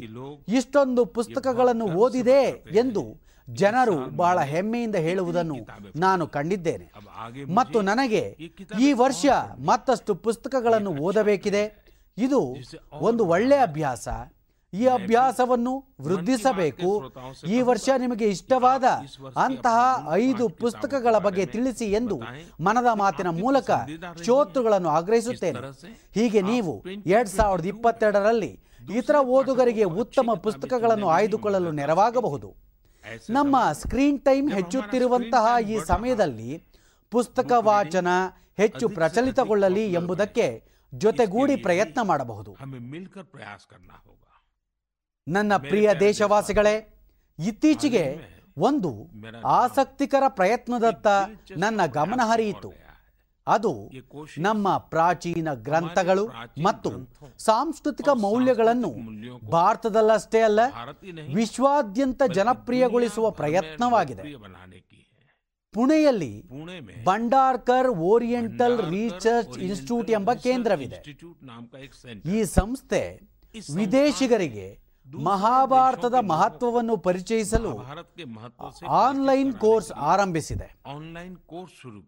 [0.49, 5.57] ಇಷ್ಟೊಂದು ಪುಸ್ತಕಗಳನ್ನು ಓದಿದೆ ಎಂದು ಜನರು ಬಹಳ ಹೆಮ್ಮೆಯಿಂದ ಹೇಳುವುದನ್ನು
[5.97, 6.93] ನಾನು ಕಂಡಿದ್ದೇನೆ.
[7.55, 8.37] ಮತ್ತು ನನಗೆ
[8.81, 9.27] ಈ ವರ್ಷ
[9.59, 11.87] ಮತ್ತಷ್ಟು ಪುಸ್ತಕಗಳನ್ನು ಓದಬೇಕಿದೆ.
[12.19, 12.57] ಇದು
[12.93, 14.09] ಒಂದು ಒಳ್ಳೆಯ ಅಭ್ಯಾಸ.
[14.75, 17.13] ಈ ಅಭ್ಯಾಸವನ್ನು ವೃದ್ಧಿಸಬೇಕು.
[17.49, 18.85] ಈ ವರ್ಷ ನಿಮಗೆ ಇಷ್ಟವಾದ
[19.37, 22.21] ಅಂತಹ ಐದು ಪುಸ್ತಕಗಳ ಬಗ್ಗೆ ತಿಳಿಸಿ ಎಂದು
[22.61, 23.71] ಮನದ ಮಾತಿನ ಮೂಲಕ
[24.25, 25.61] ಶ್ರೋತೃಗಳನ್ನು ಆಗ್ರಹಿಸುತ್ತೇನೆ.
[26.15, 28.61] ಹೀಗೆ ನೀವು ಎರಡ್ ಸಾವಿರದ ಇಪ್ಪತ್ತೆರಡರಲ್ಲಿ
[28.95, 32.66] ಇತರ ಓದುಗರಿಗೆ ಉತ್ತಮ ಪುಸ್ತಕಗಳನ್ನು ಆಯ್ದುಕೊಳ್ಳಲು ನೆರವಾಗಬಹುದು.
[33.31, 36.65] ನಮ್ಮ ಸ್ಕ್ರೀನ್ ಟೈಮ್ ಹೆಚ್ಚುತ್ತಿರುವಂತಹ ಈ ಸಮಯದಲ್ಲಿ
[37.11, 38.09] ಪುಸ್ತಕ ವಾಚನ
[38.57, 42.57] ಹೆಚ್ಚು ಪ್ರಚಲಿತಗೊಳ್ಳಲಿ ಎಂಬುದಕ್ಕೆ ಜೊತೆಗೂಡಿ ಪ್ರಯತ್ನ ಮಾಡಬಹುದು.
[45.29, 46.95] ನನ್ನ ಪ್ರಿಯ ದೇಶವಾಸಿಗಳೇ
[47.39, 49.11] ಇತ್ತೀಚೆಗೆ ಒಂದು
[49.47, 51.07] ಆಸಕ್ತಿಕರ ಪ್ರಯತ್ನದತ್ತ
[51.57, 52.86] ನನ್ನ ಗಮನ ಹರಿಯಿತು.
[53.49, 53.91] ಅದು
[54.39, 56.25] ನಮ್ಮ ಪ್ರಾಚೀನ ಗ್ರಂಥಗಳು
[56.63, 56.91] ಮತ್ತು
[57.39, 58.91] ಸಾಂಸ್ಕೃತಿಕ ಮೌಲ್ಯಗಳನ್ನು
[59.51, 60.61] ಭಾರತದಲ್ಲಷ್ಟೇ ಅಲ್ಲ
[61.35, 64.23] ವಿಶ್ವಾದ್ಯಂತ ಜನಪ್ರಿಯಗೊಳಿಸುವ ಪ್ರಯತ್ನವಾಗಿದೆ.
[65.75, 66.33] ಪುಣೆಯಲ್ಲಿ
[67.05, 70.99] ಭಂಡಾರ್ಕರ್ ಓರಿಯೆಂಟಲ್ ರಿಸರ್ಚ್ ಇನ್ಸ್ಟಿಟ್ಯೂಟ್ ಎಂಬ ಕೇಂದ್ರವಿದೆ.
[72.37, 73.03] ಈ ಸಂಸ್ಥೆ
[73.75, 74.69] ವಿದೇಶಿಗರಿಗೆ
[75.23, 77.73] ಮಹಾಭಾರತದ ಮಹತ್ವವನ್ನು ಪರಿಚಯಿಸಲು
[78.89, 80.69] ಆನ್ಲೈನ್ ಕೋರ್ಸ್ ಆರಂಭಿಸಿದೆ.
[80.87, 82.01] ಆನ್ಲೈನ್ ಕೋರ್ಸ್ ಶುರು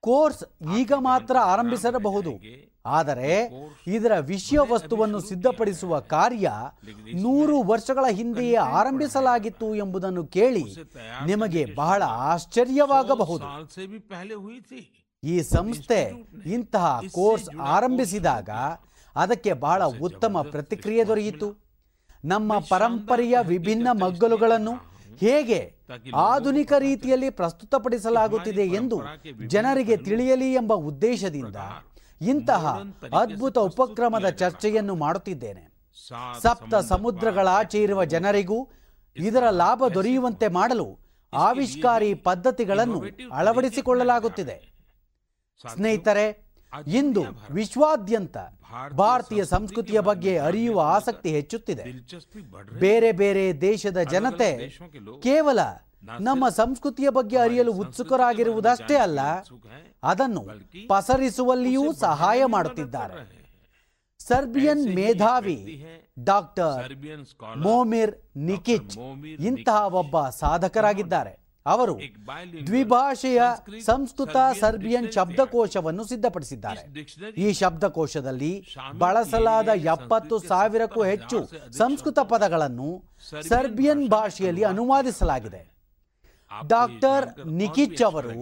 [0.00, 0.44] ಕೋರ್ಸ್
[0.78, 2.40] ಈಗ ಮಾತ್ರ ಆರಂಭಿಸಿರಬಹುದು
[2.86, 3.32] ಆದರೆ
[3.86, 6.52] ಇದರ ವಿಷಯ ವಸ್ತುವನ್ನು ಸಿದ್ಧಪಡಿಸುವ ಕಾರ್ಯ
[7.14, 10.64] ನೂರು ವರ್ಷಗಳ ಹಿಂದೆಯೇ ಆರಂಭಿಸಲಾಗಿತ್ತು ಎಂಬುದನ್ನು ಕೇಳಿ
[11.26, 13.44] ನಿಮಗೆ ಬಹಳ ಆಶ್ಚರ್ಯವಾಗಬಹುದು.
[15.24, 16.12] ಈ ಸಂಸ್ಥೆ
[16.46, 18.50] ಇಂತಹ ಕೋರ್ಸ್ ಆರಂಭಿಸಿದಾಗ
[19.16, 21.68] ಅದಕ್ಕೆ ಬಹಳ ಉತ್ತಮ ಪ್ರತಿಕ್ರಿಯೆ ದೊರೆಯಿತು.
[22.24, 24.72] ನಮ್ಮ ಪರಂಪರೆಯ ವಿಭಿನ್ನ ಮಗ್ಗಲುಗಳನ್ನು
[25.18, 25.77] ಹೇಗೆ
[26.14, 29.00] ಆಧುನಿಕ ರೀತಿಯಲ್ಲಿ ಪ್ರಸ್ತುತಪಡಿಸಲಾಗುತ್ತಿದೆ ಎಂದು
[29.46, 31.56] ಜನರಿಗೆ ತಿಳಿಯಲಿ ಎಂಬ ಉದ್ದೇಶದಿಂದ
[32.20, 32.82] ಇಂತಹ
[33.20, 35.78] ಅದ್ಭುತ ಉಪಕ್ರಮದ ಚರ್ಚೆಯನ್ನು ಮಾಡುತ್ತಿದ್ದೇನೆ.
[36.40, 38.68] ಸಪ್ತ ಸಮುದ್ರಗಳಾಚೆ ಇರುವ ಜನರಿಗೂ
[39.16, 40.98] ಇದರ ಲಾಭ ದೊರೆಯುವಂತೆ ಮಾಡಲು
[41.32, 44.78] ಆವಿಷ್ಕಾರಿ ಪದ್ಧತಿಗಳನ್ನು ಅಳವಡಿಸಿಕೊಳ್ಳಲಾಗುತ್ತಿದೆ.
[45.72, 46.47] ಸ್ನೇಹಿತರೆ
[46.86, 48.36] ಇಂದು ವಿಶ್ವಾದ್ಯಂತ
[48.96, 51.84] ಭಾರತೀಯ ಸಂಸ್ಕೃತಿಯ ಬಗ್ಗೆ ಅರಿಯುವ ಆಸಕ್ತಿ ಹೆಚ್ಚುತ್ತಿದೆ.
[52.78, 54.78] ಬೇರೆ ಬೇರೆ ದೇಶದ ಜನತೆ
[55.22, 55.58] ಕೇವಲ
[56.20, 59.20] ನಮ್ಮ ಸಂಸ್ಕೃತಿಯ ಬಗ್ಗೆ ಅರಿಯಲು ಉತ್ಸುಕರಾಗಿರುವುದಷ್ಟೇ ಅಲ್ಲ
[60.02, 60.44] ಅದನ್ನು
[60.88, 63.38] ಪಸರಿಸುವಲ್ಲಿಯೂ ಸಹಾಯ ಮಾಡುತ್ತಿದ್ದಾರೆ.
[64.18, 65.86] ಸರ್ಬಿಯನ್ ಮೇಧಾವಿ
[66.18, 66.92] ಡಾಕ್ಟರ್
[67.56, 68.98] ಮೋಮಿರ್ ನಿಕಿಚ್.
[69.26, 71.47] ಇಂತಹ ಒಬ್ಬ ಸಾಧಕರಾಗಿದ್ದಾರೆ.
[71.74, 71.94] ಅವರು
[72.68, 73.40] ದ್ವಿಭಾಷೆಯ
[73.88, 76.82] ಸಂಸ್ಕೃತ ಸರ್ಬಿಯನ್ ಶಬ್ದಕೋಶವನ್ನು ಸಿದ್ಧಪಡಿಸಿದ್ದಾರೆ.
[77.44, 78.52] ಈ ಶಬ್ದಕೋಶದಲ್ಲಿ
[79.02, 81.38] ಬಳಸಲಾದ ಎಪ್ಪತ್ತು ಸಾವಿರಕ್ಕೂ ಹೆಚ್ಚು
[81.78, 82.90] ಸಂಸ್ಕೃತ ಪದಗಳನ್ನು
[83.52, 85.62] ಸರ್ಬಿಯನ್ ಭಾಷೆಯಲ್ಲಿ ಅನುವಾದಿಸಲಾಗಿದೆ.
[86.74, 87.24] ಡಾಕ್ಟರ್
[87.60, 88.38] ನಿಖಿಚ್ ಅವರು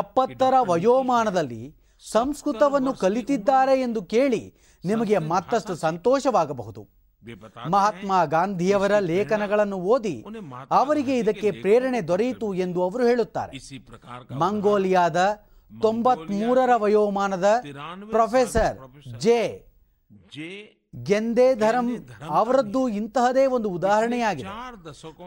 [0.00, 1.62] ಎಪ್ಪತ್ತರ ವಯೋಮಾನದಲ್ಲಿ
[2.04, 4.42] ಸಂಸ್ಕೃತವನ್ನು ಕಲಿತಿದ್ದಾರೆ ಎಂದು ಕೇಳಿ
[4.84, 6.82] ನಿಮಗೆ ಮತ್ತಷ್ಟು ಸಂತೋಷವಾಗಬಹುದು.
[7.68, 10.24] ಮಹಾತ್ಮ ಗಾಂಧಿಯವರ ಲೇಖನಗಳನ್ನು ಓದಿ
[10.70, 13.52] ಅವರಿಗೆ ಇದಕ್ಕೆ ಪ್ರೇರಣೆ ದೊರೆಯಿತು ಎಂದು ಅವರು ಹೇಳುತ್ತಾರೆ.
[14.34, 15.16] ಮಂಗೋಲಿಯಾದ
[15.82, 17.48] ತೊಂಬತ್ ಮೂರರ ವಯೋಮಾನದ
[18.10, 18.76] ಪ್ರೊಫೆಸರ್
[19.18, 19.40] ಜೆ
[21.02, 24.48] ಗೆಂದೇ ಧರಂ ಅವರದ್ದು ಇಂತಹದೇ ಒಂದು ಉದಾಹರಣೆಯಾಗಿದೆ.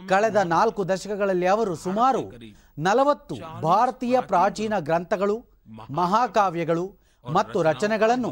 [0.08, 2.32] ಕಳೆದ ನಾಲ್ಕು ದಶಕಗಳಲ್ಲಿ ಅವರು ಸುಮಾರು
[2.78, 5.46] ನಲವತ್ತು ಭಾರತೀಯ ಪ್ರಾಚೀನ ಗ್ರಂಥಗಳು
[5.90, 6.86] ಮಹಾಕಾವ್ಯಗಳು
[7.32, 8.32] ಮತ್ತು ರಚನೆಗಳನ್ನು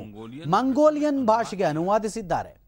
[0.50, 2.67] ಮಂಗೋಲಿಯನ್ ಭಾಷೆಗೆ ಅನುವಾದಿಸಿದ್ದಾರೆ.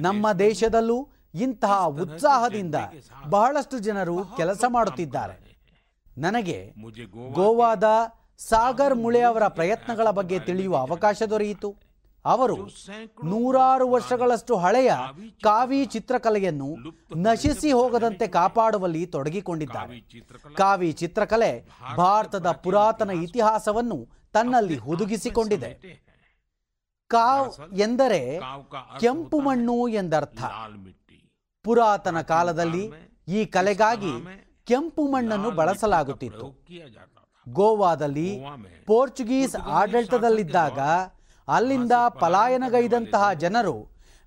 [0.00, 2.74] ನಮ್ಮ ದೇಶದಲ್ಲೂ ಇಂತಹ ಉತ್ಸಾಹದಿಂದ
[3.28, 5.36] ಬಹಳಷ್ಟು ಜನರು ಕೆಲಸ ಮಾಡುತ್ತಿದ್ದಾರೆ.
[6.18, 6.58] ನನಗೆ
[7.32, 7.84] ಗೋವಾದ
[8.38, 11.70] ಸಾಗರ್ ಮುಳೆ ಅವರ ಪ್ರಯತ್ನಗಳ ಬಗ್ಗೆ ತಿಳಿಯುವ ಅವಕಾಶ ದೊರೆಯಿತು.
[12.24, 12.56] ಅವರು
[13.24, 14.90] ನೂರಾರು ವರ್ಷಗಳಷ್ಟು ಹಳೆಯ
[15.42, 16.76] ಕಾವಿ ಚಿತ್ರಕಲೆಯನ್ನು
[17.16, 20.00] ನಶಿಸಿ ಹೋಗದಂತೆ ಕಾಪಾಡುವಲ್ಲಿ ತೊಡಗಿಕೊಂಡಿದ್ದಾರೆ.
[20.56, 21.52] ಕಾವಿ ಚಿತ್ರಕಲೆ
[21.96, 23.98] ಭಾರತದ ಪುರಾತನ ಇತಿಹಾಸವನ್ನು
[24.32, 25.70] ತನ್ನಲ್ಲಿ ಹುದುಗಿಸಿಕೊಂಡಿದೆ.
[27.14, 27.48] ಕಾವ್
[27.86, 28.20] ಎಂದರೆ
[29.00, 30.40] ಕೆಂಪು ಮಣ್ಣು ಎಂದರ್ಥ.
[31.64, 32.84] ಪುರಾತನ ಕಾಲದಲ್ಲಿ
[33.36, 34.12] ಈ ಕಲೆಗಾಗಿ
[34.70, 36.46] ಕೆಂಪು ಮಣ್ಣನ್ನು ಬಳಸಲಾಗುತ್ತಿತ್ತು.
[37.46, 38.28] ಗೋವಾದಲ್ಲಿ
[38.86, 40.78] ಪೋರ್ಚುಗೀಸ್ ಆಡಳಿತದಲ್ಲಿದ್ದಾಗ
[41.48, 43.76] ಅಲ್ಲಿಂದ ಪಲಾಯನಗೈದಂತಹ ಜನರು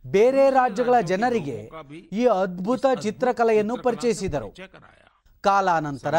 [0.06, 1.58] ಬೇರೆ ರಾಜ್ಯಗಳ ಜನರಿಗೆ
[2.20, 4.50] ಈ ಅದ್ಭುತ ಚಿತ್ರಕಲೆಯನ್ನು ಪರಿಚಯಿಸಿದರು.
[5.44, 6.16] ಕಾಲಾನಂತರ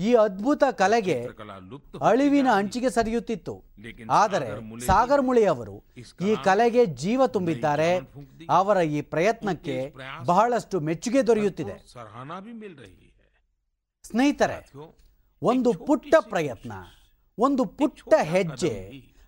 [0.00, 1.18] ಈ ಅದ್ಭುತ ಕಲೆಗೆ
[2.08, 3.54] ಅಳಿವಿನ ಅಂಚಿಗೆ ಸರಿಯುತ್ತಿತ್ತು.
[4.10, 4.48] ಆದರೆ
[4.86, 5.76] ಸಾಗರ್ ಮುಳಿಯವರು
[6.28, 7.90] ಈ ಕಲೆಗೆ ಜೀವ ತುಂಬಿದ್ದಾರೆ.
[8.50, 9.76] ಅವರ ಈ ಪ್ರಯತ್ನಕ್ಕೆ
[10.26, 11.76] ಬಹಳಷ್ಟು ಮೆಚ್ಚುಗೆ ದೊರೆಯುತ್ತಿದೆ.
[14.04, 14.58] ಸ್ನೇಹಿತರೆ
[15.42, 16.72] ಒಂದು ಪುಟ್ಟ ಪ್ರಯತ್ನ
[17.38, 18.74] ಒಂದು ಪುಟ್ಟ ಹೆಜ್ಜೆ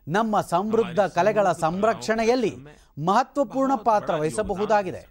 [0.08, 2.54] ನಮ್ಮ ಸಮೃದ್ಧ ಕಲೆಗಳ ಸಂರಕ್ಷಣೆಯಲ್ಲಿ
[3.06, 5.02] ಮಹತ್ವಪೂರ್ಣ ಪಾತ್ರ ವಹಿಸಬಹುದಾಗಿದೆ.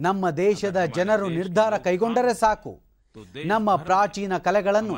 [0.00, 2.89] ನಮ್ಮ ದೇಶದ ಜನರು ನಿರ್ಧಾರ ಕೈಗೊಂಡರೆ ಸಾಕು.
[3.44, 4.96] ನಮ್ಮ ಪ್ರಾಚೀನ ಕಲೆಗಳನ್ನು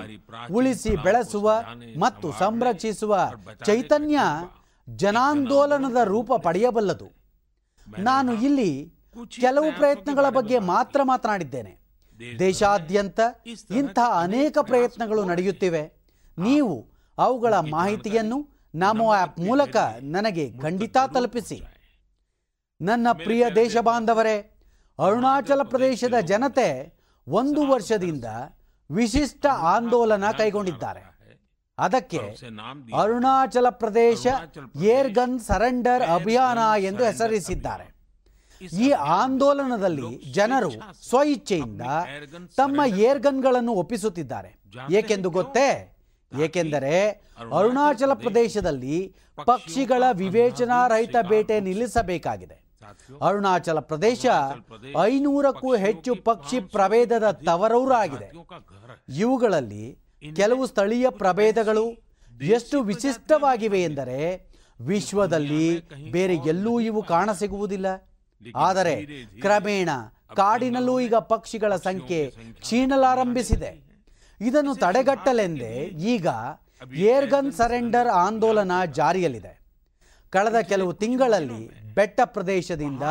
[0.53, 1.65] ಉಳಿಸಿ ಬೆಳೆಸುವ
[1.99, 3.31] ಮತ್ತು ಸಂರಕ್ಷಿಸುವ
[3.67, 4.19] ಚೈತನ್ಯ
[4.89, 7.09] ಜನಾಂದೋಲನದ ರೂಪ ಪಡೆಯಬಲ್ಲದು.
[7.99, 8.95] ನಾನು ಇಲ್ಲಿ
[9.41, 11.83] ಕೆಲವು ಪ್ರಯತ್ನಗಳ ಬಗ್ಗೆ ಮಾತ್ರ ಮಾತನಾಡಿದ್ದೇನೆ.
[12.39, 13.21] ದೇಶಾದ್ಯಂತ
[13.77, 15.83] ಇಂತಹ ಅನೇಕ ಪ್ರಯತ್ನಗಳು ನಡೆಯುತ್ತಿವೆ.
[16.39, 21.63] ನೀವು ಅವುಗಳ ಮಾಹಿತಿಯನ್ನು ನಮೋ ಆ್ಯಪ್ ಮೂಲಕ ನನಗೆ ಖಂಡಿತ ತಲುಪಿಸಿ.
[22.81, 24.37] ನನ್ನ ಪ್ರಿಯ ದೇಶ ಬಾಂಧವರೇ
[24.99, 26.69] ಅರುಣಾಚಲ ಪ್ರದೇಶದ ಜನತೆ
[27.29, 28.25] ಒಂದು ವರ್ಷದಿಂದ
[28.91, 31.13] ವಿಶಿಷ್ಟ ಆಂದೋಲನ ಕೈಗೊಂಡಿದ್ದಾರೆ.
[31.79, 32.19] ಅದಕ್ಕೆ
[32.97, 34.27] ಅರುಣಾಚಲ ಪ್ರದೇಶ
[34.83, 37.93] ಏರ್ಗನ್ ಸರೆಂಡರ್ ಅಭಿಯಾನ ಎಂದು ಹೆಸರಿಸಿದ್ದಾರೆ.
[38.81, 40.71] ಈ ಆಂದೋಲನದಲ್ಲಿ ಜನರು
[41.09, 41.83] ಸ್ವಇಚ್ಛೆಯಿಂದ
[42.57, 44.61] ತಮ್ಮ ಏರ್ಗನ್ಗಳನ್ನು ಒಪ್ಪಿಸುತ್ತಿದ್ದಾರೆ.
[44.91, 45.99] ಏಕೆಂದು ಗೊತ್ತೇ?
[46.41, 47.11] ಏಕೆಂದರೆ
[47.59, 52.62] ಅರುಣಾಚಲ ಪ್ರದೇಶದಲ್ಲಿ ಪಕ್ಷಿಗಳ ವಿವೇಚನಾರಹಿತ ಬೇಟೆ ನಿಲ್ಲಿಸಬೇಕಾಗಿದೆ.
[53.23, 54.27] ಅರುಣಾಚಲ ಪ್ರದೇಶ
[55.03, 58.33] ಐನೂರಕ್ಕೂ ಹೆಚ್ಚು ಪಕ್ಷಿ ಪ್ರಭೇದದ ತವರೂರಾಗಿದೆ.
[59.19, 59.99] ಇವುಗಳಲ್ಲಿ
[60.37, 61.87] ಕೆಲವು ಸ್ಥಳೀಯ ಪ್ರಭೇದಗಳು
[62.43, 64.19] ಎಷ್ಟು ವಿಶಿಷ್ಟವಾಗಿವೆ ಎಂದರೆ
[64.81, 65.81] ವಿಶ್ವದಲ್ಲಿ
[66.11, 67.87] ಬೇರೆ ಎಲ್ಲೂ ಇವು ಕಾಣಸಿಗುವುದಿಲ್ಲ.
[68.57, 68.95] ಆದರೆ
[69.41, 69.89] ಕ್ರಮೇಣ
[70.37, 72.31] ಕಾಡಿನಲ್ಲೂ ಈಗ ಪಕ್ಷಿಗಳ ಸಂಖ್ಯೆ
[72.61, 73.71] ಕ್ಷೀಣಲಾರಂಭಿಸಿದೆ.
[74.41, 75.75] ಇದನ್ನು ತಡೆಗಟ್ಟಲೆಂದೇ
[76.15, 76.27] ಈಗ
[76.95, 79.53] ಏರ್ಗನ್ ಸರೆಂಡರ್ ಆಂದೋಲನ ಜಾರಿಯಲ್ಲಿದೆ.
[80.31, 83.03] ಕಳೆದ ಕೆಲವು ತಿಂಗಳಲ್ಲಿ ಬೆಟ್ಟ ಪ್ರದೇಶದಿಂದ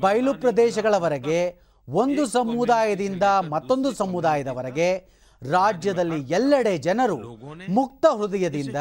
[0.00, 5.16] ಬಯಲು ಪ್ರದೇಶಗಳವರೆಗೆ ಒಂದು ಸಮುದಾಯದಿಂದ ಮತ್ತೊಂದು ಸಮುದಾಯದವರೆಗೆ
[5.50, 7.16] ರಾಜ್ಯದಲ್ಲಿ ಎಲ್ಲೆಡೆ ಜನರು
[7.68, 8.76] ಮುಕ್ತ ಹೃದಯದಿಂದ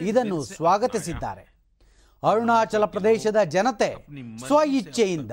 [0.00, 1.44] ಇದನ್ನು ಸ್ವಾಗತಿಸಿದ್ದಾರೆ.
[2.22, 4.06] ಅರುಣಾಚಲ ಪ್ರದೇಶದ ಜನತೆ
[4.46, 5.32] ಸ್ವ ಇಚ್ಛೆಯಿಂದ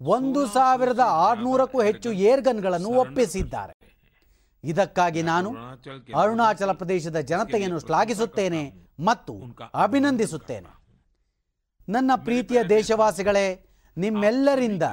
[0.00, 3.74] ಒಂದು ಸಾವಿರದ ಆರುನೂರಕ್ಕೂ ಹೆಚ್ಚು ಏರ್ಗನ್ಗಳನ್ನು ಒಪ್ಪಿಸಿದ್ದಾರೆ.
[4.64, 5.50] ಇದಕ್ಕಾಗಿ ನಾನು
[6.16, 8.62] ಅರುಣಾಚಲ ಪ್ರದೇಶದ ಜನತೆಯನ್ನು ಶ್ಲಾಘಿಸುತ್ತೇನೆ
[9.00, 9.34] ಮತ್ತು
[9.74, 10.79] ಅಭಿನಂದಿಸುತ್ತೇನೆ.
[11.94, 13.46] ನನ್ನ ಪ್ರೀತಿಯ ದೇಶವಾಸಿಗಳೇ
[13.96, 14.84] ನಿಮ್ಮೆಲ್ಲರಿಂದ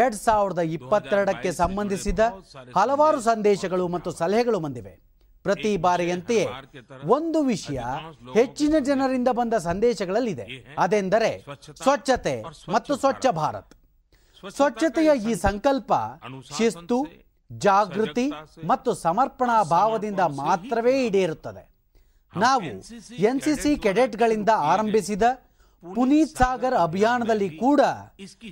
[0.00, 2.22] ಎರಡ್ ಸಾವಿರದ ಇಪ್ಪತ್ತೆರಡಕ್ಕೆ ಸಂಬಂಧಿಸಿದ
[2.76, 4.94] ಹಲವಾರು ಸಂದೇಶಗಳು ಮತ್ತು ಸಲಹೆಗಳು ಬಂದಿವೆ.
[5.44, 6.46] ಪ್ರತಿ ಬಾರಿಯಂತೆಯೇ
[7.16, 7.80] ಒಂದು ವಿಷಯ
[8.34, 10.46] ಹೆಚ್ಚಿನ ಜನರಿಂದ ಬಂದ ಸಂದೇಶಗಳಲ್ಲಿದೆ.
[10.78, 11.30] ಅದೆಂದರೆ
[11.82, 12.34] ಸ್ವಚ್ಛತೆ
[12.74, 13.72] ಮತ್ತು ಸ್ವಚ್ಛ ಭಾರತ್.
[14.56, 15.92] ಸ್ವಚ್ಛತೆಯ ಈ ಸಂಕಲ್ಪ
[16.58, 16.98] ಶಿಸ್ತು
[17.52, 18.26] ಜಾಗೃತಿ
[18.66, 21.64] ಮತ್ತು ಸಮರ್ಪಣಾ ಭಾವದಿಂದ ಮಾತ್ರವೇ ಈಡೇರುತ್ತದೆ.
[22.34, 22.68] ನಾವು
[23.30, 25.22] ಎನ್ಸಿಸಿ ಕೆಡೆಟ್ಗಳಿಂದ ಆರಂಭಿಸಿದ
[25.94, 27.80] ಪುನೀತ್ ಸಾಗರ್ ಅಭಿಯಾನದಲ್ಲಿ ಕೂಡ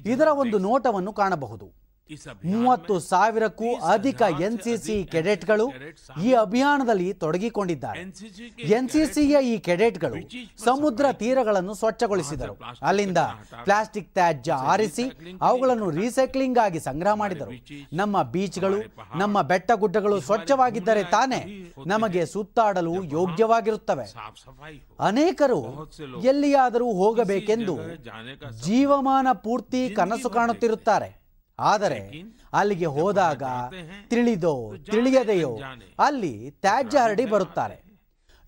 [0.05, 1.80] ಇದರ ಒಂದು ನೋಟವನ್ನು ಕಾಣಬಹುದು.
[2.45, 5.67] ಮೂವತ್ತು ಸಾವಿರಕ್ಕೂ ಅಧಿಕ ಎನ್ಸಿಸಿ ಕೆಡೆಟ್ಗಳು
[6.23, 8.01] ಈ ಅಭಿಯಾನದಲ್ಲಿ ತೊಡಗಿಕೊಂಡಿದ್ದಾರೆ.
[8.79, 10.17] ಎನ್ಸಿಸಿಯ ಈ ಕೆಡೆಟ್ಗಳು
[10.65, 12.57] ಸಮುದ್ರ ತೀರಗಳನ್ನು ಸ್ವಚ್ಛಗೊಳಿಸಿದರು.
[12.83, 13.19] ಅಲ್ಲಿಂದ
[13.65, 15.07] ಪ್ಲಾಸ್ಟಿಕ್ ತ್ಯಾಜ್ಯ ಆರಿಸಿ
[15.41, 17.53] ಅವುಗಳನ್ನು ರೀಸೈಕ್ಲಿಂಗ್ ಆಗಿ ಸಂಗ್ರಹ ಮಾಡಿದರು.
[17.93, 18.81] ನಮ್ಮ ಬೀಚ್ಗಳು,
[19.17, 21.41] ನಮ್ಮ ಬೆಟ್ಟ ಗುಡ್ಡಗಳು ಸ್ವಚ್ಛವಾಗಿದ್ದರೆ ತಾನೇ
[21.87, 24.07] ನಮಗೆ ಸುತ್ತಾಡಲು ಯೋಗ್ಯವಾಗಿರುತ್ತವೆ.
[25.01, 25.61] ಅನೇಕರು
[26.25, 27.79] ಎಲ್ಲಿಯಾದರೂ ಹೋಗಬೇಕೆಂದು
[28.67, 31.20] ಜೀವಮಾನ ಪೂರ್ತಿ ಕನಸು ಕಾಣುತ್ತಿರುತ್ತಾರೆ.
[31.61, 33.43] ಆದರೆ ಅಲ್ಲಿಗೆ ಹೋದಾಗ
[34.11, 35.59] ತಿಳಿದೋ ತಿಳಿಯದೆಯೋ
[35.99, 37.91] ಅಲ್ಲಿ ತ್ಯಾಜ್ಯ ಹರಡಿ ಬರುತ್ತಾರೆ.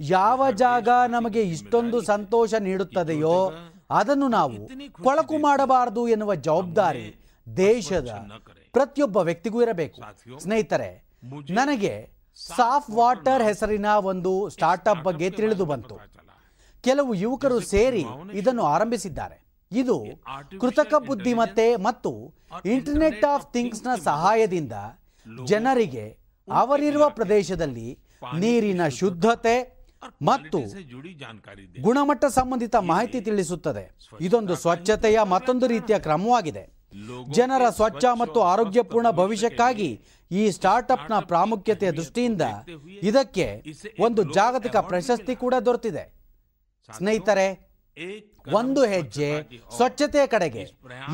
[0.01, 3.53] ಯಾವ ಜಾಗ ನಮಗೆ ಇಷ್ಟೊಂದು ಸಂತೋಷ ನೀಡುತ್ತದೆಯೋ
[3.91, 7.17] ಅದನ್ನು ನಾವು ಕೊಳಕು ಮಾಡಬಾರದು ಎನ್ನುವ ಜವಾಬ್ದಾರಿ
[7.57, 8.31] ದೇಶದ
[8.73, 10.01] ಪ್ರತಿಯೊಬ್ಬ ವ್ಯಕ್ತಿಗೂ ಇರಬೇಕು.
[10.39, 11.05] ಸ್ನೇಹಿತರೆ
[11.51, 15.99] ನನಗೆ ಸಾಫ್ ವಾಟರ್ ಹೆಸರಿನ ಒಂದು ಸ್ಟಾರ್ಟ್ಅಪ್ ಬಗ್ಗೆ ತಿಳಿದು ಬಂತು.
[16.81, 19.42] ಕೆಲವು ಯುವಕರು ಸೇರಿ ಇದನ್ನು ಆರಂಭಿಸಿದ್ದಾರೆ.
[19.77, 20.05] ಇದು
[20.61, 24.73] ಕೃತಕ ಬುದ್ಧಿಮತ್ತೆ ಮತ್ತು ಇಂಟರ್ನೆಟ್ ಆಫ್ ಥಿಂಗ್ಸ್ನ ನ ಸಹಾಯದಿಂದ
[25.45, 26.19] ಜನರಿಗೆ
[26.53, 27.99] ಅವರಿರುವ ಪ್ರದೇಶದಲ್ಲಿ
[28.39, 29.83] ನೀರಿನ ಶುದ್ಧತೆ
[30.23, 30.59] ಮತ್ತು
[31.81, 33.99] ಗುಣಮಟ್ಟ ಸಂಬಂಧಿತ ಮಾಹಿತಿ ತಿಳಿಸುತ್ತದೆ.
[34.21, 36.83] ಇದೊಂದು ಸ್ವಚ್ಛತೆಯ ಮತ್ತೊಂದು ರೀತಿಯ ಕ್ರಮವಾಗಿದೆ.
[37.31, 40.01] ಜನರ ಸ್ವಚ್ಛ ಮತ್ತು ಆರೋಗ್ಯಪೂರ್ಣ ಭವಿಷ್ಯಕ್ಕಾಗಿ
[40.31, 42.43] ಈ ಸ್ಟಾರ್ಟ್ಅಪ್ನ ಪ್ರಾಮುಖ್ಯತೆಯ ದೃಷ್ಟಿಯಿಂದ
[43.03, 43.63] ಇದಕ್ಕೆ
[44.01, 46.23] ಒಂದು ಜಾಗತಿಕ ಪ್ರಶಸ್ತಿ ಕೂಡ ದೊರೆತಿದೆ.
[46.97, 47.73] ಸ್ನೇಹಿತರೆ
[48.59, 49.29] ಒಂದು ಹೆಜ್ಜೆ
[49.77, 50.65] ಸ್ವಚ್ಛತೆಯ ಕಡೆಗೆ.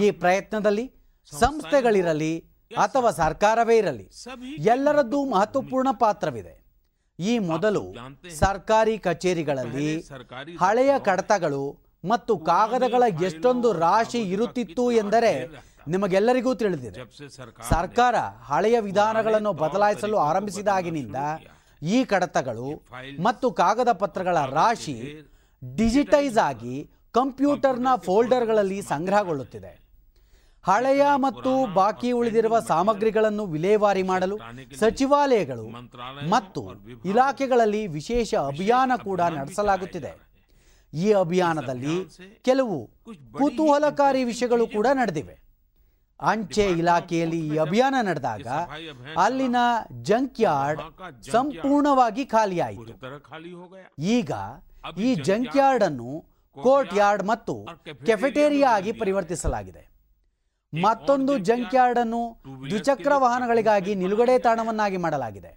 [0.05, 0.85] ಈ ಪ್ರಯತ್ನದಲ್ಲಿ
[1.33, 2.33] ಸಂಸ್ಥೆಗಳಿರಲಿ
[2.70, 4.07] ಅಥವಾ ಸರ್ಕಾರವೇ ಇರಲಿ
[4.64, 6.55] ಎಲ್ಲರದ್ದು ಮಹತ್ವಪೂರ್ಣ ಪಾತ್ರವಿದೆ.
[7.18, 7.83] ಈ ಮೊದಲು
[8.39, 9.91] ಸರ್ಕಾರಿ ಕಚೇರಿಗಳಲ್ಲಿ
[10.61, 11.64] ಹಳೆಯ ಕಡತಗಳು
[12.05, 15.33] ಮತ್ತು ಕಾಗದಗಳ ಎಷ್ಟೊಂದು ರಾಶಿ ಇರುತ್ತಿತ್ತು ಎಂದರೆ
[15.89, 17.01] ನಿಮಗೆಲ್ಲರಿಗೂ ತಿಳಿದಿದೆ.
[17.68, 18.16] ಸರ್ಕಾರ
[18.51, 21.16] ಹಳೆಯ ವಿಧಾನಗಳನ್ನು ಬದಲಾಯಿಸಲು ಆರಂಭಿಸಿದಾಗಿನಿಂದ
[21.83, 22.68] ಈ ಕಡತಗಳು
[23.20, 24.97] ಮತ್ತು ಕಾಗದ ಪತ್ರಗಳ ರಾಶಿ
[25.62, 26.76] ಡಿಜಿಟೈಸ್ ಆಗಿ
[27.18, 29.74] ಕಂಪ್ಯೂಟರ್ನ ಫೋಲ್ಡರ್ಗಳಲ್ಲಿ ಸಂಗ್ರಹಗೊಳ್ಳುತ್ತಿದೆ.
[30.64, 34.36] ಹಳೆಯ ಮತ್ತು ಬಾಕಿ ಉಳಿದಿರುವ ಸಾಮಗ್ರಿಗಳನ್ನು ವಿಲೇವಾರಿ ಮಾಡಲು
[34.80, 35.66] ಸಚಿವಾಲಯಗಳು
[36.34, 36.62] ಮತ್ತು
[37.10, 40.12] ಇಲಾಖೆಗಳಲ್ಲಿ ವಿಶೇಷ ಅಭಿಯಾನ ಕೂಡ ನಡೆಸಲಾಗುತ್ತಿದೆ.
[40.92, 41.96] ಈ ಅಭಿಯಾನದಲ್ಲಿ
[42.48, 42.76] ಕೆಲವು
[43.38, 45.36] ಕುತೂಹಲಕಾರಿ ವಿಷಯಗಳು ಕೂಡ ನಡೆದಿವೆ.
[46.20, 48.46] ಅಂಚೆ ಇಲಾಖೆಯಲ್ಲಿ ಈ ಅಭಿಯಾನ ನಡೆದಾಗ
[49.24, 49.58] ಅಲ್ಲಿನ
[50.08, 50.80] ಜಂಕ್ ಯಾರ್ಡ್
[51.34, 52.94] ಸಂಪೂರ್ಣವಾಗಿ ಖಾಲಿಯಾಯಿತು.
[54.16, 54.32] ಈಗ
[55.06, 56.10] ಈ ಜಂಕ್ ಯಾರ್ಡ್ ಅನ್ನು
[56.64, 57.54] ಕೋರ್ಟ್ ಯಾರ್ಡ್ ಮತ್ತು
[58.09, 59.82] ಕೆಫೆಟೇರಿಯಾ ಆಗಿ ಪರಿವರ್ತಿಸಲಾಗಿದೆ.
[60.72, 62.20] ಮತ್ತೊಂದು ಜಂಕ್ ಯಾರ್ಡ್ ಅನ್ನು
[62.68, 65.52] ದ್ವಿಚಕ್ರ ವಾಹನಗಳಿಗಾಗಿ ನಿಲುಗಡೆ ತಾಣವನ್ನಾಗಿ ಮಾಡಲಾಗಿದೆ.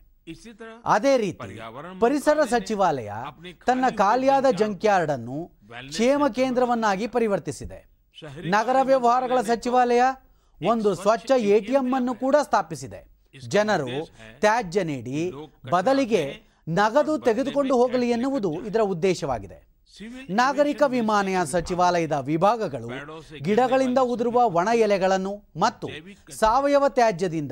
[0.85, 1.59] ಅದೇ ರೀತಿ
[1.99, 3.11] ಪರಿಸರ ಸಚಿವಾಲಯ
[3.65, 5.37] ತನ್ನ ಖಾಲಿಯಾದ ಜಂಕ್ ಯಾರ್ಡ್ ಅನ್ನು
[5.87, 7.79] ಕ್ಷೇಮ ಕೇಂದ್ರವನ್ನಾಗಿ ಪರಿವರ್ತಿಸಿದೆ.
[8.55, 10.03] ನಗರ ವ್ಯವಹಾರಗಳ ಸಚಿವಾಲಯ
[10.61, 13.01] ಒಂದು ಸ್ವಚ್ಛ ಎಟಿಎಂ ಅನ್ನು ಕೂಡ ಸ್ಥಾಪಿಸಿದೆ.
[13.47, 13.89] ಜನರು
[14.39, 15.19] ತ್ಯಾಜ್ಯ ನೀಡಿ
[15.71, 16.23] ಬದಲಿಗೆ
[16.69, 19.70] ನಗದು ತೆಗೆದುಕೊಂಡು ಹೋಗಲಿ ಎನ್ನುವುದು ಇದರ ಉದ್ದೇಶವಾಗಿದೆ.
[20.29, 22.89] ನಾಗರಿಕ ವಿಮಾನಯ ಸಚಿವಾಲಯದ ವಿಭಾಗಗಳು
[23.43, 25.87] ಗಿಡಗಳಿಂದ ಉದುರುವ ಒಣ ಎಲೆಗಳನ್ನು ಮತ್ತು
[26.39, 27.51] ಸಾವಯವ ತ್ಯಾಜ್ಯದಿಂದ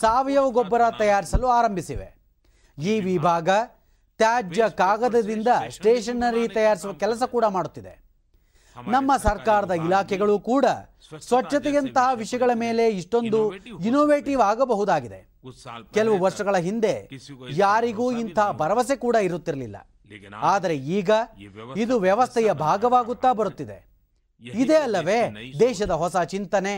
[0.00, 2.08] ಸಾವಯವ ಗೊಬ್ಬರ ತಯಾರಿಸಲು ಆರಂಭಿಸಿವೆ.
[2.78, 3.48] ಈ ವಿಭಾಗ
[4.18, 7.94] ತ್ಯಾಜ್ಯ ಕಾಗದದಿಂದ ಸ್ಟೇಷನರಿ ತಯಾರಿಸುವ ಕೆಲಸ ಕೂಡ ಮಾಡುತ್ತಿದೆ.
[8.76, 10.66] ನಮ್ಮ ಸರ್ಕಾರದ ಇಲಾಖೆಗಳು ಕೂಡ
[11.28, 13.40] ಸ್ವಚ್ಛತೆಯಂತಹ ವಿಷಯಗಳ ಮೇಲೆ ಇಷ್ಟೊಂದು
[13.88, 15.20] ಇನೋವೇಟಿವ್ ಆಗಬಹುದಾಗಿದೆ.
[15.94, 17.08] ಕೆಲವು ವರ್ಷಗಳ ಹಿಂದೆ
[17.50, 19.76] ಯಾರಿಗೂ ಇಂತಹ ಭರವಸೆ ಕೂಡ ಇರುತ್ತಿರಲಿಲ್ಲ.
[20.34, 21.10] ಆದರೆ ಈಗ
[21.76, 23.78] ಇದು ವ್ಯವಸ್ಥೆಯ ಭಾಗವಾಗುತ್ತಾ ಬರುತ್ತಿದೆ.
[24.42, 25.20] ಇದೇ ಅಲ್ಲವೇ
[25.60, 26.74] ದೇಶದ ಹೊಸ ಚಿಂತನೆ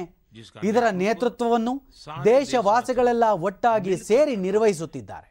[0.64, 1.90] ಇದರ ನೇತೃತ್ವವನ್ನು
[2.24, 5.28] ದೇಶವಾಸಿಗಳೆಲ್ಲ ಒಟ್ಟಾಗಿ ಸೇರಿ ನಿರ್ವಹಿಸುತ್ತಿದ್ದಾರೆ.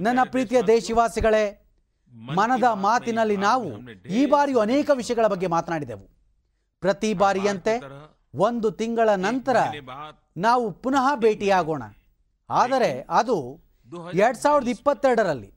[0.00, 1.44] ನನ್ನ ಪ್ರೀತಿಯ ದೇಶವಾಸಿಗಳೇ
[2.14, 3.68] ಮನದ ಮಾತಿನಲ್ಲಿ ನಾವು
[4.08, 6.06] ಈ ಬಾರಿಯೂ ಅನೇಕ ವಿಷಯಗಳ ಬಗ್ಗೆ ಮಾತನಾಡಿದೆವು.
[6.80, 7.74] ಪ್ರತಿ ಬಾರಿಯಂತೆ
[8.34, 9.56] ಒಂದು ತಿಂಗಳ ನಂತರ
[10.36, 11.82] ನಾವು ಪುನಃ ಭೇಟಿಯಾಗೋಣ.
[12.50, 13.36] ಆದರೆ ಅದು
[14.14, 15.55] ಎರಡ್ ಸಾವಿರದ ಇಪ್ಪತ್ತೆರಡರಲ್ಲಿ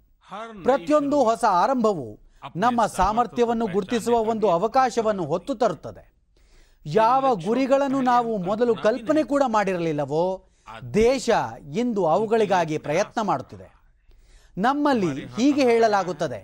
[0.64, 2.20] ಪ್ರತಿಯೊಂದು ಹೊಸ ಆರಂಭವು
[2.56, 6.14] ನಮ್ಮ ಸಾಮರ್ಥ್ಯವನ್ನು ಗುರುತಿಸುವ ಒಂದು ಅವಕಾಶವನ್ನು ಹೊತ್ತು ತರುತ್ತದೆ.
[6.86, 10.50] ಯಾವ ಗುರಿಗಳನ್ನು ನಾವು ಮೊದಲು ಕಲ್ಪನೆ ಕೂಡ ಮಾಡಿರಲಿಲ್ಲವೋ?
[10.94, 11.30] ದೇಶ
[11.74, 13.74] ಇಂದು ಅವುಗಳಿಗಾಗಿ ಪ್ರಯತ್ನ ಮಾಡುತ್ತಿದೆ.
[14.58, 16.40] ನಮ್ಮಲ್ಲಿ ಹೀಗೆ ಹೇಳಲಾಗುತ್ತದೆ.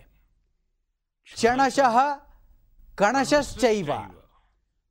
[1.34, 1.98] ಕ್ಷಣಶಃ
[2.96, 3.90] ಕಣಶಶ್ಚೈವ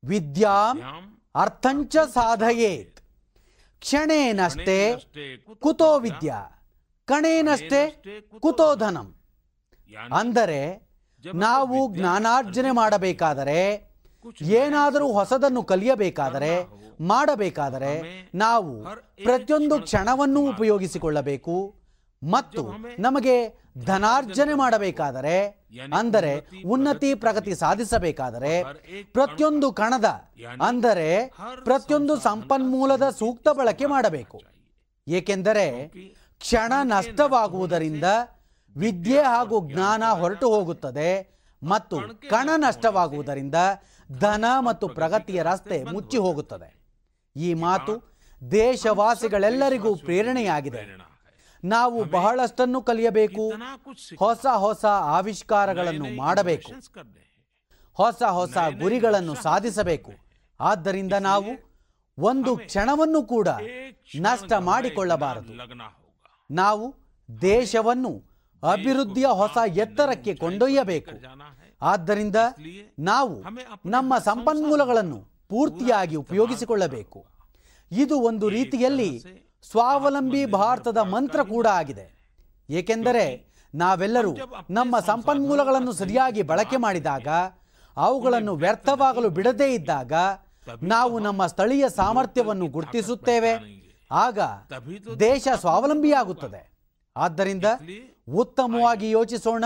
[0.05, 0.81] ವಿದ್ಯಾಂ
[1.35, 2.99] ಅರ್ಥಂಚ ಸಾಧಯೇತ್.
[3.79, 4.95] ಕ್ಷಣೇನಷ್ಟೇ
[5.59, 6.54] ಕುತೋ ವಿದ್ಯಾ.
[7.07, 7.81] ಕಣೇನಷ್ಟೇ
[8.43, 9.07] ಕುತೋಧನಂ.
[10.19, 10.59] ಅಂದರೆ
[11.41, 13.59] ನಾವು ಜ್ಞಾನಾರ್ಜನೆ ಮಾಡಬೇಕಾದರೆ
[14.59, 16.53] ಏನಾದರೂ ಹೊಸದನ್ನು ಕಲಿಯಬೇಕಾದರೆ
[17.05, 17.93] ಮಾಡಬೇಕಾದರೆ
[18.43, 18.71] ನಾವು
[19.27, 21.55] ಪ್ರತಿಯೊಂದು ಕ್ಷಣವನ್ನು ಉಪಯೋಗಿಸಿಕೊಳ್ಳಬೇಕು
[22.21, 22.61] ಮತ್ತು
[22.99, 23.35] ನಮಗೆ
[23.85, 25.35] ಧನಾರ್ಜನೆ ಮಾಡಬೇಕಾದರೆ
[25.99, 26.33] ಅಂದರೆ
[26.65, 28.53] ಉನ್ನತಿ ಪ್ರಗತಿ ಸಾಧಿಸಬೇಕಾದರೆ
[29.17, 30.09] ಪ್ರತಿಯೊಂದು ಕಣದ
[30.61, 31.07] ಅಂದರೆ
[31.65, 34.37] ಪ್ರತಿಯೊಂದು ಸಂಪನ್ಮೂಲದ ಸೂಕ್ತ ಬಳಕೆ ಮಾಡಬೇಕು.
[35.07, 35.65] ಏಕೆಂದರೆ
[36.39, 38.03] ಕ್ಷಣ ನಷ್ಟವಾಗುವುದರಿಂದ
[38.77, 41.09] ವಿದ್ಯೆ ಹಾಗೂ ಜ್ಞಾನ ಹೊರಟು ಹೋಗುತ್ತದೆ
[41.63, 43.55] ಮತ್ತು ಕಣ ನಷ್ಟವಾಗುವುದರಿಂದ
[44.19, 46.69] ಧನ ಮತ್ತು ಪ್ರಗತಿಯ ರಸ್ತೆ ಮುಚ್ಚಿ ಹೋಗುತ್ತದೆ.
[47.35, 47.93] ಈ ಮಾತು
[48.51, 50.83] ದೇಶವಾಸಿಗಳೆಲ್ಲರಿಗೂ ಪ್ರೇರಣೆಯಾಗಿದೆ.
[51.63, 53.49] ನಾವು ಬಹಳಷ್ಟನ್ನು ಕಲಿಯಬೇಕು,
[54.19, 56.71] ಹೊಸ ಹೊಸ ಆವಿಷ್ಕಾರಗಳನ್ನು ಮಾಡಬೇಕು,
[57.93, 60.11] ಹೊಸ ಹೊಸ ಗುರಿಗಳನ್ನು ಸಾಧಿಸಬೇಕು.
[60.59, 61.51] ಆದ್ದರಿಂದ ನಾವು
[62.17, 63.47] ಒಂದು ಕ್ಷಣವನ್ನು ಕೂಡ
[64.19, 65.53] ನಷ್ಟ ಮಾಡಿಕೊಳ್ಳಬಾರದು.
[66.51, 66.95] ನಾವು
[67.41, 68.23] ದೇಶವನ್ನು
[68.71, 71.11] ಅಭಿವೃದ್ಧಿಯ ಹೊಸ ಎತ್ತರಕ್ಕೆ ಕೊಂಡೊಯ್ಯಬೇಕು.
[71.81, 72.35] ಆದ್ದರಿಂದ
[72.99, 73.43] ನಾವು
[73.85, 77.25] ನಮ್ಮ ಸಂಪನ್ಮೂಲಗಳನ್ನು ಪೂರ್ತಿಯಾಗಿ ಉಪಯೋಗಿಸಿಕೊಳ್ಳಬೇಕು.
[77.91, 79.23] ಇದು ಒಂದು ರೀತಿಯಲ್ಲಿ
[79.71, 82.15] ಸ್ವಾವಲಂಬಿ ಭಾರತದ ಮಂತ್ರ ಕೂಡ ಆಗಿದೆ.
[82.69, 84.35] ಏಕೆಂದರೆ ನಾವೆಲ್ಲರೂ
[84.69, 87.27] ನಮ್ಮ ಸಂಪನ್ಮೂಲಗಳನ್ನು ಸರಿಯಾಗಿ ಬಳಕೆ ಮಾಡಿದಾಗ,
[87.97, 90.13] ಅವುಗಳನ್ನು ವ್ಯರ್ಥವಾಗಲು ಬಿಡದೇ ಇದ್ದಾಗ
[90.81, 93.84] ನಾವು ನಮ್ಮ ಸ್ಥಳೀಯ ಸಾಮರ್ಥ್ಯವನ್ನು ಗುರುತಿಸುತ್ತೇವೆ.
[94.11, 94.39] ಆಗ
[95.19, 96.75] ದೇಶ ಸ್ವಾವಲಂಬಿಯಾಗುತ್ತದೆ.
[97.17, 97.65] ಆದ್ದರಿಂದ
[98.33, 99.65] ಉತ್ತಮವಾಗಿ ಯೋಚಿಸೋಣ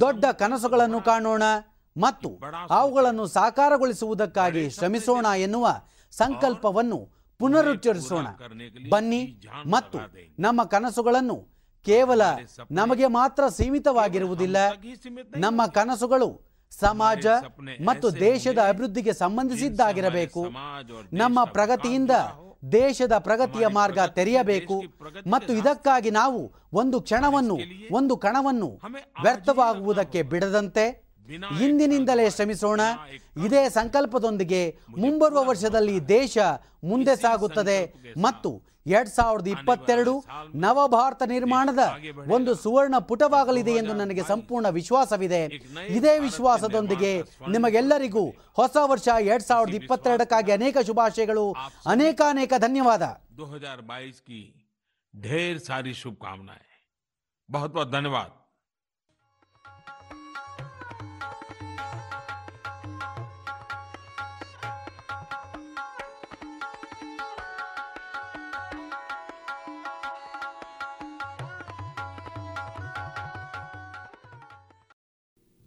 [0.00, 1.42] ದೊಡ್ಡ ಕನಸುಗಳನ್ನು ಕಾಣೋಣ
[1.96, 5.68] ಮತ್ತು ಅವುಗಳನ್ನು ಸಾಕಾರಗೊಳಿಸುವುದಕ್ಕಾಗಿ ಶ್ರಮಿಸೋಣ ಎನ್ನುವ
[6.10, 7.08] ಸಂಕಲ್ಪವನ್ನು
[7.38, 8.26] ಪುನರುಚ್ಚರಿಸೋಣ.
[8.90, 9.98] ಬನ್ನಿ ಮತ್ತು
[10.38, 11.48] ನಮ್ಮ ಕನಸುಗಳನ್ನು
[11.84, 12.22] ಕೇವಲ
[12.70, 14.56] ನಮಗೆ ಮಾತ್ರ ಸೀಮಿತವಾಗಿರುವುದಿಲ್ಲ.
[15.36, 17.26] ನಮ್ಮ ಕನಸುಗಳು ಸಮಾಜ
[17.84, 20.44] ಮತ್ತು ದೇಶದ ಅಭಿವೃದ್ಧಿಗೆ ಸಂಬಂಧಿಸಿದ್ದಾಗಿರಬೇಕು.
[21.12, 22.10] ನಮ್ಮ ಪ್ರಗತಿಯಿಂದ
[22.72, 24.76] ದೇಶದ ಪ್ರಗತಿಯ ಮಾರ್ಗ ತೆರೆಯಬೇಕು
[25.26, 26.40] ಮತ್ತು ಇದಕ್ಕಾಗಿ ನಾವು
[26.74, 27.56] ಒಂದು ಕ್ಷಣವನ್ನು
[27.92, 28.68] ಒಂದು ಕಣವನ್ನು
[29.22, 31.03] ವ್ಯರ್ಥವಾಗುವುದಕ್ಕೆ ಬಿಡದಂತೆ
[31.63, 32.81] ಇಂದಿನಿಂದಲೇ ಶ್ರಮಿಸೋಣ
[33.45, 34.61] ಇದೇ ಸಂಕಲ್ಪದೊಂದಿಗೆ
[34.97, 36.35] ಮುಂಬರುವ ವರ್ಷದಲ್ಲಿ ದೇಶ
[36.83, 37.79] ಮುಂದೆ ಸಾಗುತ್ತದೆ
[38.17, 38.49] ಮತ್ತು
[38.85, 40.13] ಎರಡ್ ಸಾವಿರದ ಇಪ್ಪತ್ತೆರಡು
[40.55, 41.83] ನವಭಾರತ ನಿರ್ಮಾಣದ
[42.27, 45.41] ಒಂದು ಸುವರ್ಣ ಪುಟವಾಗಲಿದೆ ಎಂದು ನನಗೆ ಸಂಪೂರ್ಣ ವಿಶ್ವಾಸವಿದೆ
[45.89, 47.11] ಇದೇ ವಿಶ್ವಾಸದೊಂದಿಗೆ
[47.47, 51.45] ನಿಮಗೆಲ್ಲರಿಗೂ ಹೊಸ ವರ್ಷ ಎರಡ್ ಸಾವಿರದ ಇಪ್ಪತ್ತೆರಡಕ್ಕಾಗಿ ಅನೇಕ ಶುಭಾಶಯಗಳು
[51.87, 53.03] ಅನೇಕಾನೇಕ ಧನ್ಯವಾದ
[53.39, 54.39] 2022 की
[55.13, 56.65] ढेर सारी शुभकामनाएं
[57.49, 58.31] बहुत बहुत धन्यवाद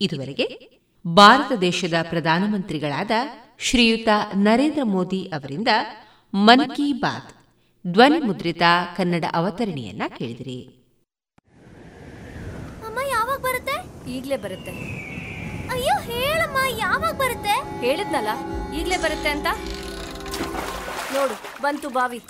[0.02, 0.70] ಇದುವರೆಗೆ
[1.08, 3.12] ಭಾರತ ದೇಶದ ಪ್ರಧಾನಮಂತ್ರಿಗಳಾದ
[3.60, 5.68] ಶ್ರೀಯುತ ನರೇಂದ್ರ ಮೋದಿ ಅವರಿಂದ
[6.34, 7.32] ಮನ್ ಕಿ ಬಾತ್
[7.94, 8.62] ಧ್ವನಿ ಮುದ್ರಿತ
[8.98, 10.60] ಕನ್ನಡ ಅವತರಣಿಯನ್ನ ಕೇಳಿದಿರಿ.
[12.88, 13.76] ಅಮ್ಮ ಯಾವಾಗ ಬರುತ್ತೆ?
[14.12, 14.72] ಈಗಲೇ ಬರುತ್ತೆ.
[15.70, 17.86] ಅಯ್ಯೋ ಹೇಳಮ್ಮ ಯಾವಾಗ ಬರುತ್ತೆ?
[17.86, 18.30] ಹೇಳಿದ್ನಲ್ಲ
[18.74, 19.48] ಈಗಲೇ ಬರುತ್ತೆ ಅಂತ?
[21.14, 22.22] ನೋಡು ಬಂತು ಬಾವಿ.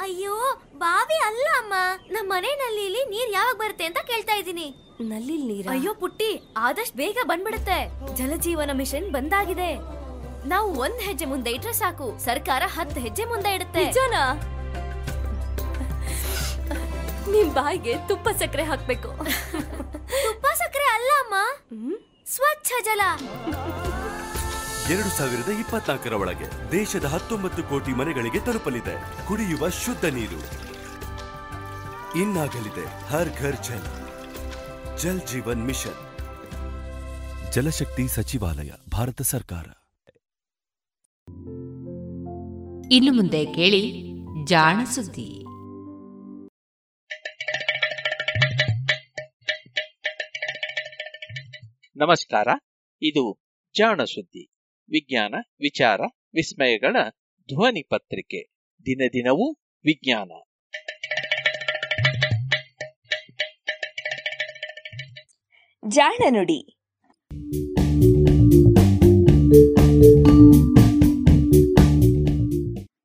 [0.00, 1.74] ಅಯ್ಯೋ ಬಾವಿ ಅಲ್ಲ ಅಮ್ಮ.
[2.10, 4.89] ನಮ್ಮ ಮನೆಯಲ್ಲಿ ಇಲ್ಲಿ ನೀರ್ ಯಾವಾಗ ಬರುತ್ತೆ ಅಂತ ಕೇಳ್ತಾ ಇದ್ದೀನಿ.
[5.12, 5.64] ನಲ್ಲಿ ನೀರ?
[5.74, 6.30] ಅಯ್ಯೋ ಪುಟ್ಟಿ
[6.66, 7.78] ಆದಷ್ಟು ಬೇಗ ಬಂದ್ಬಿಡುತ್ತೆ.
[8.18, 9.70] ಜಲಜೀವನ ಮಿಷನ್ ಬಂದಾಗಿದೆ.
[10.52, 13.84] ನಾವು ಒಂದ್ ಹೆಜ್ಜೆ ಮುಂದೆ ಇಟ್ರೆ ಸಾಕು ಸರ್ಕಾರ ಹತ್ತು ಹೆಜ್ಜೆ ಮುಂದೆ ಇಡುತ್ತೆ.
[17.34, 19.10] ನಿಮ್ ಬಾಯಿಗೆ ತುಪ್ಪ ಸಕ್ಕರೆ ಹಾಕ್ಬೇಕು.
[20.24, 21.34] ತುಪ್ಪ ಸಕ್ಕರೆ ಅಲ್ಲ ಅಮ್ಮ.
[22.34, 23.02] ಸ್ವಚ್ಛ ಜಲ.
[24.92, 26.46] ಎರಡು ಸಾವಿರದ ಇಪ್ಪತ್ನಾಲ್ಕರ ಒಳಗೆ
[26.76, 28.94] ದೇಶದ ಹತ್ತೊಂಬತ್ತು ಕೋಟಿ ಮನೆಗಳಿಗೆ ತಲುಪಲಿದೆ.
[29.28, 30.40] ಕುಡಿಯುವ ಶುದ್ಧ ನೀರು.
[32.22, 33.88] ಇನ್ನಾಗಲಿದೆ ಹರ್ ಘರ್ ಜಲ್
[35.02, 36.18] ಜಲ್ ಜೀವನ್ ಮಿಷನ್.
[37.52, 39.66] ಜಲಶಕ್ತಿ ಸಚಿವಾಲಯ ಭಾರತ ಸರ್ಕಾರ.
[42.92, 44.12] ಇನ್ನು ಮುಂದೆ ಕೇಳಿ
[44.46, 45.42] ಜಾಣ ಸುದ್ದಿ.
[51.96, 52.48] ನಮಸ್ಕಾರ
[53.02, 53.38] ಇದು
[53.76, 54.46] ಜಾಣ ಸುದ್ದಿ.
[54.90, 56.00] ವಿಜ್ಞಾನ ವಿಚಾರ
[56.34, 56.96] ವಿಸ್ಮಯಗಳ
[57.42, 58.42] ಧ್ವನಿ ಪತ್ರಿಕೆ.
[58.86, 59.52] ದಿನ ದಿನವೂ
[59.84, 60.30] ವಿಜ್ಞಾನ.
[65.88, 66.76] ಜಾಣ ನುಡಿ.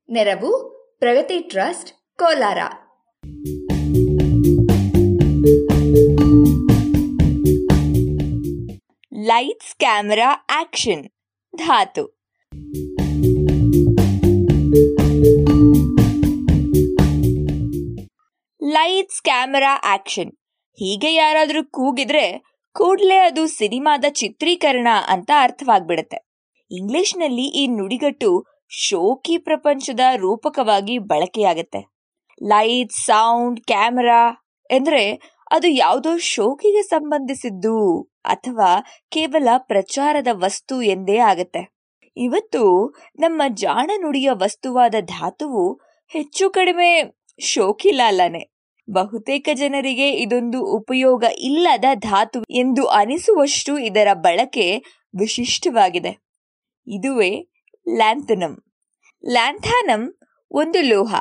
[0.10, 0.52] ನೆರವು
[1.00, 2.58] Pragati trust, Kolar.
[9.24, 11.06] Lights camera action,
[11.56, 12.06] ಧಾತು.
[18.64, 20.32] Lights camera action.
[20.78, 26.18] ಹೀಗೆ ಯಾರಾದರೂ ಕೂಗಿದ್ರೆ ಕೂಡ್ಲೇ ಅದು ಸಿನಿಮಾದ ಚಿತ್ರೀಕರಣ ಅಂತ ಅರ್ಥವಾಗ್ಬಿಡುತ್ತೆ.
[26.72, 31.94] ಇಂಗ್ಲಿಷ್ನಲ್ಲಿ ಈ ನುಡಿಗಟ್ಟು ಶೋಕಿ ಪ್ರಪಂಚದ ರೂಪಕವಾಗಿ ಬಳಕೆಯಾಗತ್ತೆ.
[32.48, 35.12] ಲೈಟ್, ಸೌಂಡ್, ಕ್ಯಾಮೆರಾ ಎಂದ್ರೆ
[35.52, 41.76] ಅದು ಯಾವುದೋ ಶೋಕಿಗೆ ಸಂಬಂಧಿಸಿದ್ದು ಅಥವಾ ಕೇವಲ ಪ್ರಚಾರದ ವಸ್ತು ಎಂದೇ ಆಗತ್ತೆ.
[42.18, 45.74] ಇವತ್ತು ನಮ್ಮ ಜಾಣ ನುಡಿಯ ವಸ್ತುವಾದ ಧಾತುವು
[46.08, 48.55] ಹೆಚ್ಚು ಕಡಿಮೆ ಶೋಕಿಲಾಲನೆ.
[48.90, 54.78] ಬಹುತೇಕ ಜನರಿಗೆ ಇದೊಂದು ಉಪಯೋಗ ಇಲ್ಲದ ಧಾತು ಎಂದು ಅನಿಸುವಷ್ಟು ಇದರ ಬಳಕೆ
[55.20, 56.12] ವಿಶಿಷ್ಟವಾಗಿದೆ.
[56.88, 57.49] ಇದುವೇ
[57.95, 58.57] ಲ್ಯಾಂಥನಮ್
[59.32, 60.14] ಲ್ಯಾಂಥಾನಮ್
[60.52, 61.16] ಒಂದು ಲೋಹ.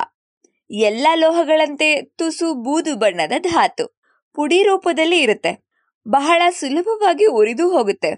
[0.69, 3.99] ಎಲ್ಲ ಲೋಹಗಳಂತೆ ತುಸು ಬೂದು ಬಣ್ಣದ ಧಾತು.
[4.33, 5.65] ಪುಡಿ ರೂಪದಲ್ಲಿ ಇರುತ್ತೆ.
[6.07, 8.11] ಬಹಳ ಸುಲಭವಾಗಿ ಉರಿದು ಹೋಗುತ್ತೆ.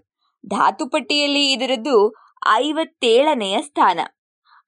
[0.45, 2.15] ಧಾತು ಪಟ್ಟಿಯಲ್ಲಿ ಇದರದ್ದು
[2.55, 3.99] ಐವತ್ತೇಳನೆಯ ಸ್ಥಾನ.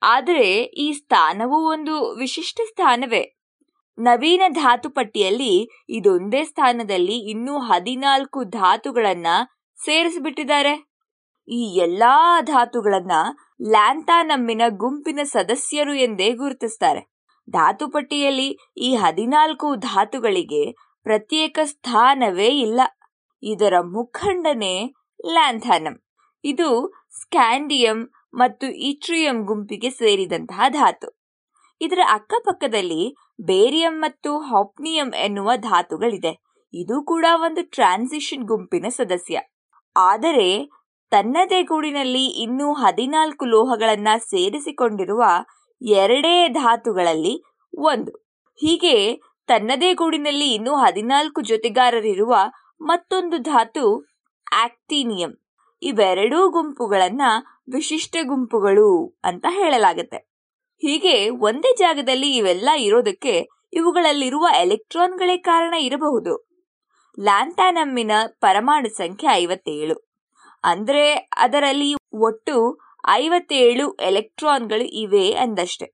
[0.01, 3.38] ಆದರೆ ಈ ಸ್ಥಾನವು ಒಂದು ವಿಶಿಷ್ಟ ಸ್ಥಾನವೇ.
[3.99, 9.27] ನವೀನ ಧಾತು ಪಟ್ಟಿಯಲ್ಲಿ ಇದೊಂದೇ ಸ್ಥಾನದಲ್ಲಿ ಇನ್ನೂ ಹದಿನಾಲ್ಕು ಧಾತುಗಳನ್ನ
[9.85, 10.89] ಸೇರಿಸಿಬಿಟ್ಟಿದ್ದಾರೆ.
[11.47, 13.11] ಈ ಎಲ್ಲಾ ಧಾತುಗಳನ್ನ
[13.69, 17.11] ಲ್ಯಾಂಥಾನಮ್ಮಿನ ಗುಂಪಿನ ಸದಸ್ಯರು ಎಂದೇ ಗುರುತಿಸ್ತಾರೆ.
[17.49, 20.71] ಧಾತು ಪಟ್ಟಿಯಲ್ಲಿ ಈ ಹದಿನಾಲ್ಕು ಧಾತುಗಳಿಗೆ
[21.03, 22.81] ಪ್ರತ್ಯೇಕ ಸ್ಥಾನವೇ ಇಲ್ಲ.
[23.43, 24.93] ಇದರ ಮುಖಂಡನೇ
[25.31, 25.97] ಲ್ಯಾಂಥಾನಮ್.
[26.43, 31.18] ಇದು ಸ್ಕ್ಯಾಂಡಿಯಂ ಮತ್ತು ಇಟ್ರಿಯಂ ಗುಂಪಿಗೆ ಸೇರಿದಂತಹ ಧಾತು.
[31.81, 36.43] ಇದರ ಅಕ್ಕಪಕ್ಕದಲ್ಲಿ ಬೇರಿಯಂ ಮತ್ತು ಹಾಪ್ನಿಯಂ ಎನ್ನುವ ಧಾತುಗಳಿದೆ.
[36.73, 39.39] ಇದು ಕೂಡ ಒಂದು ಟ್ರಾನ್ಸಿಷನ್ ಗುಂಪಿನ ಸದಸ್ಯ.
[39.97, 40.69] ಆದರೆ,
[41.09, 45.23] ತನ್ನದೇ ಗೂಡಿನಲ್ಲಿ ಇನ್ನೂ ಹದಿನಾಲ್ಕು ಲೋಹಗಳನ್ನ ಸೇರಿಸಿಕೊಂಡಿರುವ
[45.81, 47.43] ಎರಡೇ ಧಾತುಗಳಲ್ಲಿ
[47.77, 48.11] ಒಂದು.
[48.55, 52.35] ಹೀಗೆ, ತನ್ನದೇ ಗೂಡಿನಲ್ಲಿ ಇನ್ನೂ ಹದಿನಾಲ್ಕು ಜೊತೆಗಾರರಿರುವ
[52.81, 54.05] ಮತ್ತೊಂದು ಧಾತು,
[54.53, 55.43] ಆಕ್ಟೀನಿಯಂ.
[55.81, 57.21] ಇವೆರಡೂ ಗುಂಪುಗಳನ್ನ
[57.73, 60.28] ವಿಶಿಷ್ಟ ಗುಂಪುಗಳು ಅಂತ ಹೇಳಲಾಗುತ್ತೆ.
[60.81, 66.49] ಹೀಗೆ ಒಂದೇ ಜಾಗದಲ್ಲಿ ಇವೆಲ್ಲ ಇರೋದಕ್ಕೆ ಇವುಗಳಲ್ಲಿರುವ ಎಲೆಕ್ಟ್ರಾನ್ಗಳೇ ಕಾರಣ ಇರಬಹುದು.
[67.19, 70.11] ಲ್ಯಾಂಥಾನಮ್ಮಿನ ಪರಮಾಣು ಸಂಖ್ಯೆ ಐವತ್ತೇಳು.
[70.63, 72.79] ಅಂದ್ರೆ ಅದರಲ್ಲಿ ಒಟ್ಟು
[73.09, 75.85] ಐವತ್ತೇಳು ಎಲೆಕ್ಟ್ರಾನ್ಗಳು ಇವೆ ಅಂದಷ್ಟೆ.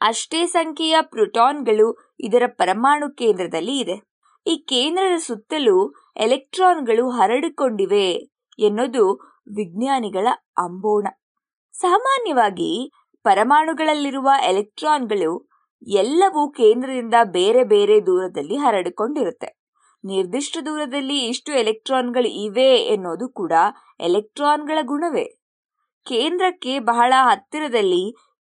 [0.00, 4.10] ಅಷ್ಟೇ ಸಂಖ್ಯೆಯ ಪ್ರೋಟಾನ್ಗಳು ಇದರ ಪರಮಾಣು ಕೇಂದ್ರದಲ್ಲಿ ಇದೆ.
[4.46, 8.10] ಈ ಕೇಂದ್ರದ ಸುತ್ತಲೂ ಎಲೆಕ್ಟ್ರಾನ್ಗಳು ಹರಡಿಕೊಂಡಿವೆ
[8.58, 9.12] ಎನ್ನುವುದು
[9.56, 11.06] ವಿಜ್ಞಾನಿಗಳ ಅಂಬೋಣ.
[11.72, 12.92] ಸಾಮಾನ್ಯವಾಗಿ
[13.24, 15.32] ಪರಮಾಣುಗಳಲ್ಲಿರುವ ಎಲೆಕ್ಟ್ರಾನ್ಗಳು
[16.00, 19.48] ಎಲ್ಲವೂ ಕೇಂದ್ರದಿಂದ ಬೇರೆ ಬೇರೆ ದೂರದಲ್ಲಿ ಹರಡಿಕೊಂಡಿರುತ್ತೆ.
[20.04, 23.52] ನಿರ್ದಿಷ್ಟ ದೂರದಲ್ಲಿ ಇಷ್ಟು ಎಲೆಕ್ಟ್ರಾನ್ಗಳು ಇವೆ ಎನ್ನುವುದು ಕೂಡ
[24.00, 25.26] ಎಲೆಕ್ಟ್ರಾನ್ಗಳ ಗುಣವೇ.
[26.06, 28.04] ಕೇಂದ್ರಕ್ಕೆ ಬಹಳ ಹತ್ತಿರದಲ್ಲಿ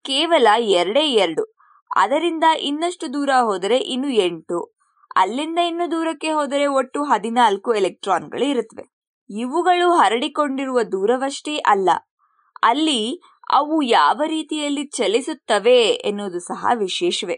[0.06, 0.48] ಕೇವಲ
[0.80, 1.44] ಎರಡೇ ಎರಡು,
[1.92, 4.60] ಅದರಿಂದ ಇನ್ನಷ್ಟು ದೂರ ಹೋದರೆ ಇನ್ನು ಎಂಟು,
[5.16, 8.86] ಅಲ್ಲಿಂದ ಇನ್ನು ದೂರಕ್ಕೆ ಹೋದರೆ ಒಟ್ಟು ಹದಿನಾಲ್ಕು ಎಲೆಕ್ಟ್ರಾನ್ಗಳು ಇರುತ್ತವೆ.
[9.30, 11.90] ಇವುಗಳು ಹರಡಿಕೊಂಡಿರುವ ದೂರವಷ್ಟೇ ಅಲ್ಲ,
[12.64, 13.02] ಅಲ್ಲಿ
[13.50, 17.34] ಅವು ಯಾವ ರೀತಿಯಲ್ಲಿ ಚಲಿಸುತ್ತವೆ ಎನ್ನುವುದು ಸಹ ವಿಶೇಷವೇ.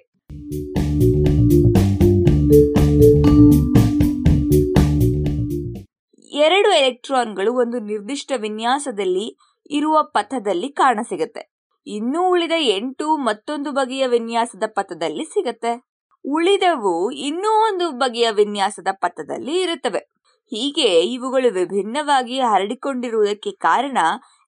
[6.31, 9.37] ಎರಡು ಎಲೆಕ್ಟ್ರಾನ್ಗಳು ಒಂದು ನಿರ್ದಿಷ್ಟ ವಿನ್ಯಾಸದಲ್ಲಿ
[9.69, 11.53] ಇರುವ ಪಥದಲ್ಲಿ ಕಾಣಸಿಗುತ್ತೆ.
[11.87, 15.93] ಇನ್ನೂ ಉಳಿದ ಎಂಟು ಮತ್ತೊಂದು ಬಗೆಯ ವಿನ್ಯಾಸದ ಪಥದಲ್ಲಿ ಸಿಗತ್ತೆ.
[16.25, 20.13] ಉಳಿದವು ಇನ್ನೂ ಒಂದು ಬಗೆಯ ವಿನ್ಯಾಸದ ಪಥದಲ್ಲಿ ಇರುತ್ತವೆ.
[20.45, 23.97] ಹೀಗೆ ಇವುಗಳು ವಿಭಿನ್ನವಾಗಿ ಹರಡಿಕೊಂಡಿರುವುದಕ್ಕೆ ಕಾರಣ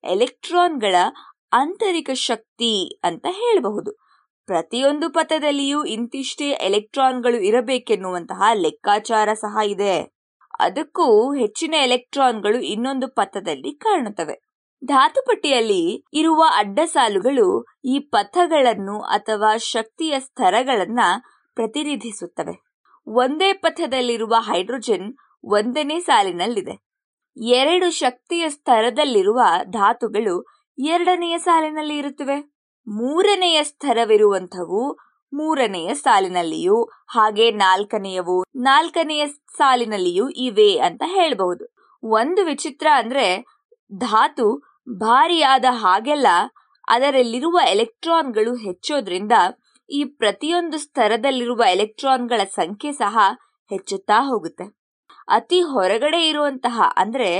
[0.04, 0.94] ಎಲೆಕ್ಟ್ರಾನ್ಗಳ
[1.52, 3.92] ಆಂತರಿಕ ಶಕ್ತಿ ಅಂತ ಹೇಳಬಹುದು.
[4.46, 10.16] ಪ್ರತಿಯೊಂದು ಪಥದಲ್ಲಿಯೂ ಇಂತಿಷ್ಟೇ ಎಲೆಕ್ಟ್ರಾನ್ಗಳು ಇರಬೇಕೆನ್ನುವಂತಹ ಲೆಕ್ಕಾಚಾರ ಸಹ ಇದೆ.
[10.58, 14.46] ಅದಕ್ಕೂ ಹೆಚ್ಚಿನ ಎಲೆಕ್ಟ್ರಾನ್ಗಳು ಇನ್ನೊಂದು ಪಥದಲ್ಲಿ ಕಾಣುತ್ತವೆ.
[14.84, 21.00] ಧಾತುಪಟ್ಟಿಯಲ್ಲಿ ಇರುವ ಅಡ್ಡಸಾಲುಗಳು ಈ ಪಥಗಳನ್ನು ಅಥವಾ ಶಕ್ತಿಯ ಸ್ತರಗಳನ್ನ
[21.54, 22.82] ಪ್ರತಿನಿಧಿಸುತ್ತವೆ.
[23.06, 25.14] ಒಂದೇ ಪಥದಲ್ಲಿರುವ ಹೈಡ್ರೋಜನ್
[25.44, 26.86] ಒಂದನೇ ಸಾಲಿನಲ್ಲಿದೆ.
[27.46, 32.52] ಎರಡು ಶಕ್ತಿಯ ಸ್ತರದಲ್ಲಿರುವ ಧಾತುಗಳು ಎರಡನೆಯ ಸಾಲಿನಲ್ಲಿ ಇರುತ್ತವೆ.
[32.86, 34.98] ಮೂರನೆಯ ಸ್ತರವಿರುವಂಥವು
[35.32, 41.64] ಮೂರನೆಯ ಸಾಲಿನಲ್ಲಿಯೂ, ಹಾಗೆ ನಾಲ್ಕನೆಯವು ನಾಲ್ಕನೆಯ ಸಾಲಿನಲ್ಲಿಯೂ ಇವೆ ಅಂತ ಹೇಳಬಹುದು.
[42.02, 43.44] ಒಂದು ವಿಚಿತ್ರ ಅಂದ್ರೆ
[43.96, 44.46] ಧಾತು
[44.88, 46.26] ಭಾರಿಯಾದ ಹಾಗೆಲ್ಲ
[46.88, 49.32] ಅದರಲ್ಲಿರುವ ಎಲೆಕ್ಟ್ರಾನ್ಗಳು ಹೆಚ್ಚೋದ್ರಿಂದ
[49.90, 53.18] ಈ ಪ್ರತಿಯೊಂದು ಸ್ತರದಲ್ಲಿರುವ ಎಲೆಕ್ಟ್ರಾನ್ಗಳ ಸಂಖ್ಯೆ ಸಹ
[53.70, 54.64] ಹೆಚ್ಚುತ್ತಾ ಹೋಗುತ್ತೆ.
[55.28, 57.30] ಅತಿ ಹೊರಗಡೆ ಇರುವಂತಹ ಅಂದ್ರೆ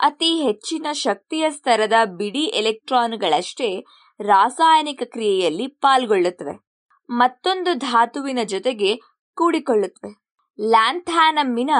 [0.00, 3.84] ಅತಿ ಹೆಚ್ಚಿನ ಶಕ್ತಿಯ ಸ್ತರದ ಬಿಡಿ ಎಲೆಕ್ಟ್ರಾನ್ಗಳಷ್ಟೇ
[4.20, 6.68] ರಾಸಾಯನಿಕ ಕ್ರಿಯೆಯಲ್ಲಿ ಪಾಲ್ಗೊಳ್ಳುತ್ತವೆ.
[7.10, 8.96] ಮತ್ತೊಂದು ಧಾತುವಿನ ಜೊತೆಗೆ
[9.34, 10.28] ಕೂಡಿಕೊಳ್ಳುತ್ತವೆ.
[10.68, 11.70] ಲ್ಯಾಂಥಾನಮ್ಮಿನ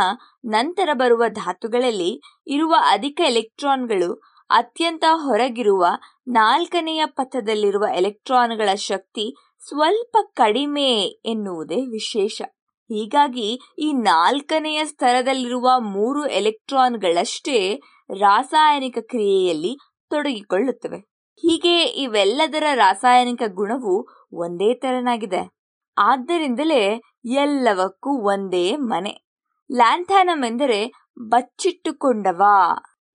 [0.44, 5.86] ನಂತರ ಬರುವ ಧಾತುಗಳಲ್ಲಿ ಇರುವ ಅಧಿಕ ಎಲೆಕ್ಟ್ರಾನ್ಗಳು ಅತ್ಯಂತ ಹೊರಗಿರುವ
[6.28, 9.34] ನಾಲ್ಕನೆಯ ಪಥದಲ್ಲಿರುವ ಎಲೆಕ್ಟ್ರಾನ್ಗಳ ಶಕ್ತಿ
[9.68, 10.92] ಸ್ವಲ್ಪ ಕಡಿಮೆ
[11.24, 12.42] ಎನ್ನುವುದೇ ವಿಶೇಷ.
[12.90, 17.80] ಹೀಗಾಗಿ ಈ ನಾಲ್ಕನೆಯ ಸ್ತರದಲ್ಲಿರುವ ಮೂರು ಎಲೆಕ್ಟ್ರಾನ್ಗಳಷ್ಟೇ
[18.10, 19.78] ರಾಸಾಯನಿಕ ಕ್ರಿಯೆಯಲ್ಲಿ
[20.10, 20.98] ತೊಡಗಿಕೊಳ್ಳುತ್ತವೆ.
[21.34, 25.52] ಹೀಗೆ ಇವೆಲ್ಲದರ ರಾಸಾಯನಿಕ ಗುಣವು ಒಂದೇ ತರನಾಗಿದೆ.
[25.98, 29.28] ಆದ್ದರಿಂದಲೇ ಎಲ್ಲವಕ್ಕೂ ಒಂದೇ ಮನೆ.
[29.72, 32.42] ಲ್ಯಾಂಥಾನಮ್ ಎಂದರೆ ಬಚ್ಚಿಟ್ಟುಕೊಂಡವ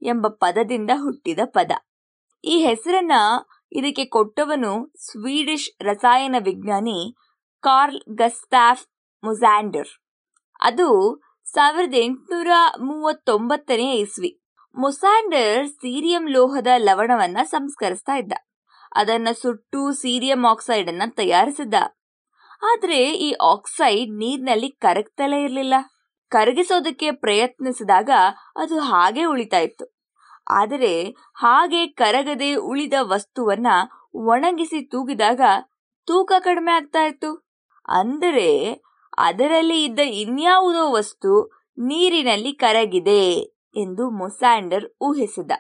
[0.04, 1.72] ಎಂಬ ಪದದಿಂದ ಹುಟ್ಟಿದ ಪದ.
[2.46, 3.12] ಈ ಹೆಸರನ್ನ
[3.72, 7.16] ಇದಕ್ಕೆ ಕೊಟ್ಟವನು ಸ್ವೀಡಿಷ್ ರಸಾಯನ ವಿಜ್ಞಾನಿ
[7.60, 8.88] ಕಾರ್ಲ್ ಗಸ್ತಾಫ್
[9.24, 9.88] ಮುಜಾಂಡರ್
[10.62, 12.48] ಅದು ಸಾವಿರದ ಎಂಟುನೂರ
[12.80, 14.43] ಮೂವತ್ತೊಂಬತ್ತನೇ ಇಸ್ವಿ.
[14.76, 18.34] ಮುಸಾಂಡರ್ ಸೀರಿಯಂ ಲೋಹದ ಲವಣವನ್ನ ಸಂಸ್ಕರಿಸ್ತಾ ಇದ್ದ.
[18.96, 21.74] ಅದನ್ನ ಸುಟ್ಟು ಸೀರಿಯಂ ಆಕ್ಸೈಡ್ ಅನ್ನ ತಯಾರಿಸಿದ್ದ.
[22.64, 25.74] ಆದ್ರೆ ಈ ಆಕ್ಸೈಡ್ ನೀರಿನಲ್ಲಿ ಕರಗ್ತಲೇ ಇರಲಿಲ್ಲ.
[26.30, 28.10] ಕರಗಿಸೋದಕ್ಕೆ ಪ್ರಯತ್ನಿಸಿದಾಗ
[28.56, 29.96] ಅದು ಹಾಗೆ ಉಳಿತಾ ಇತ್ತು.
[30.50, 33.68] ಆದರೆ ಹಾಗೆ ಕರಗದೆ ಉಳಿದ ವಸ್ತುವನ್ನ
[34.14, 35.42] ಒಣಗಿಸಿ ತೂಗಿದಾಗ
[36.08, 37.60] ತೂಕ ಕಡಿಮೆ ಆಗ್ತಾ ಇತ್ತು.
[37.88, 38.74] ಅಂದರೆ
[39.18, 43.53] ಅದರಲ್ಲಿ ಇದ್ದ ಇನ್ಯಾವುದೋ ವಸ್ತು ನೀರಿನಲ್ಲಿ ಕರಗಿದೆ.
[43.76, 45.52] ಎಂದು ಮೊಸ್ಯಾಂಡರ್ ಊಹಿಸಿದ.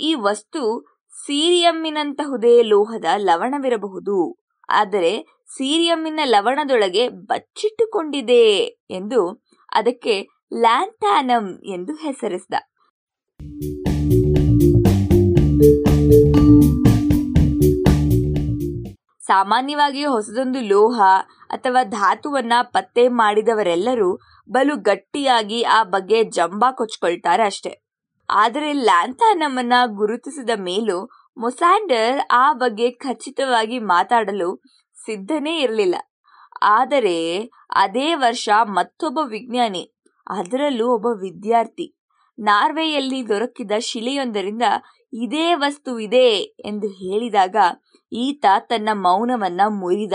[0.00, 0.86] ಈ ವಸ್ತು
[1.26, 4.44] ಸೀರಿಯಮ್ಮಿನಂತಹುದೇ ಲೋಹದ ಲವಣವಿರಬಹುದು.
[4.68, 8.60] ಆದರೆ ಸೀರಿಯಮ್ಮಿನ ಲವಣದೊಳಗೆ ಬಚ್ಚಿಟ್ಟುಕೊಂಡಿದೆ
[8.90, 10.28] ಎಂದು ಅದಕ್ಕೆ
[10.60, 12.54] ಲ್ಯಾಂಥಾನಮ್ ಎಂದು ಹೆಸರಿಸಿದ.
[19.26, 21.00] ಸಾಮಾನ್ಯವಾಗಿ ಹೊಸದೊಂದು ಲೋಹ
[21.46, 24.20] ಅಥವಾ ಧಾತುವನ್ನ ಪತ್ತೆ ಮಾಡಿದವರೆಲ್ಲರೂ
[24.50, 27.82] ಬಲು ಗಟ್ಟಿಯಾಗಿ ಆ ಬಗ್ಗೆ ಜಂಬಾ ಕೊಚ್ಕೊಳ್ತಾರೆ ಅಷ್ಟೆ.
[28.30, 34.62] ಆದರೆ ಲ್ಯಾಂಥಾನಮನ್ನ ಗುರುತಿಸಿದ ಮೇಲೂ ಮೊಸಾಂಡರ್ ಆ ಬಗ್ಗೆ ಖಚಿತವಾಗಿ ಮಾತಾಡಲು
[35.04, 35.94] ಸಿದ್ಧನೇ ಇರಲಿಲ್ಲ.
[36.62, 39.94] ಆದರೆ ಅದೇ ವರ್ಷ ಮತ್ತೊಬ್ಬ ವಿಜ್ಞಾನಿ,
[40.30, 41.96] ಅದರಲ್ಲೂ ಒಬ್ಬ ವಿದ್ಯಾರ್ಥಿ,
[42.38, 44.62] ನಾರ್ವೆಯಲ್ಲಿ ದೊರಕಿದ ಶಿಲೆಯೊಂದರಿಂದ
[45.12, 47.56] ಇದೇ ವಸ್ತು ಇದೆ ಎಂದು ಹೇಳಿದಾಗ
[48.12, 50.12] ಈತ ತನ್ನ ಮೌನವನ್ನ ಮುರಿದ.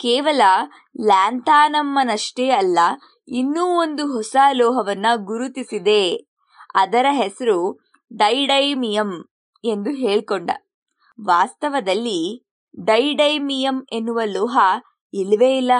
[0.00, 0.42] ಕೇವಲ
[1.00, 2.78] ಲ್ಯಾಂಥಾನಮ್ಮನಷ್ಟೇ ಅಲ್ಲ
[3.30, 6.28] ಇನ್ನೂ ಒಂದು ಹೊಸ ಲೋಹವನ್ನ ಗುರುತಿಸಿದೆ.
[6.74, 7.80] ಅದರ ಹೆಸರು
[8.16, 9.28] ಡೈಡೈಮಿಯಂ
[9.64, 10.50] ಎಂದು ಹೇಳ್ಕೊಂಡ.
[11.26, 12.46] ವಾಸ್ತವದಲ್ಲಿ
[12.84, 14.58] ಡೈಡೈಮಿಯಂ ಎನ್ನುವ ಲೋಹ
[15.14, 15.72] ಇಲ್ಲವೇ ಇಲ್ಲ.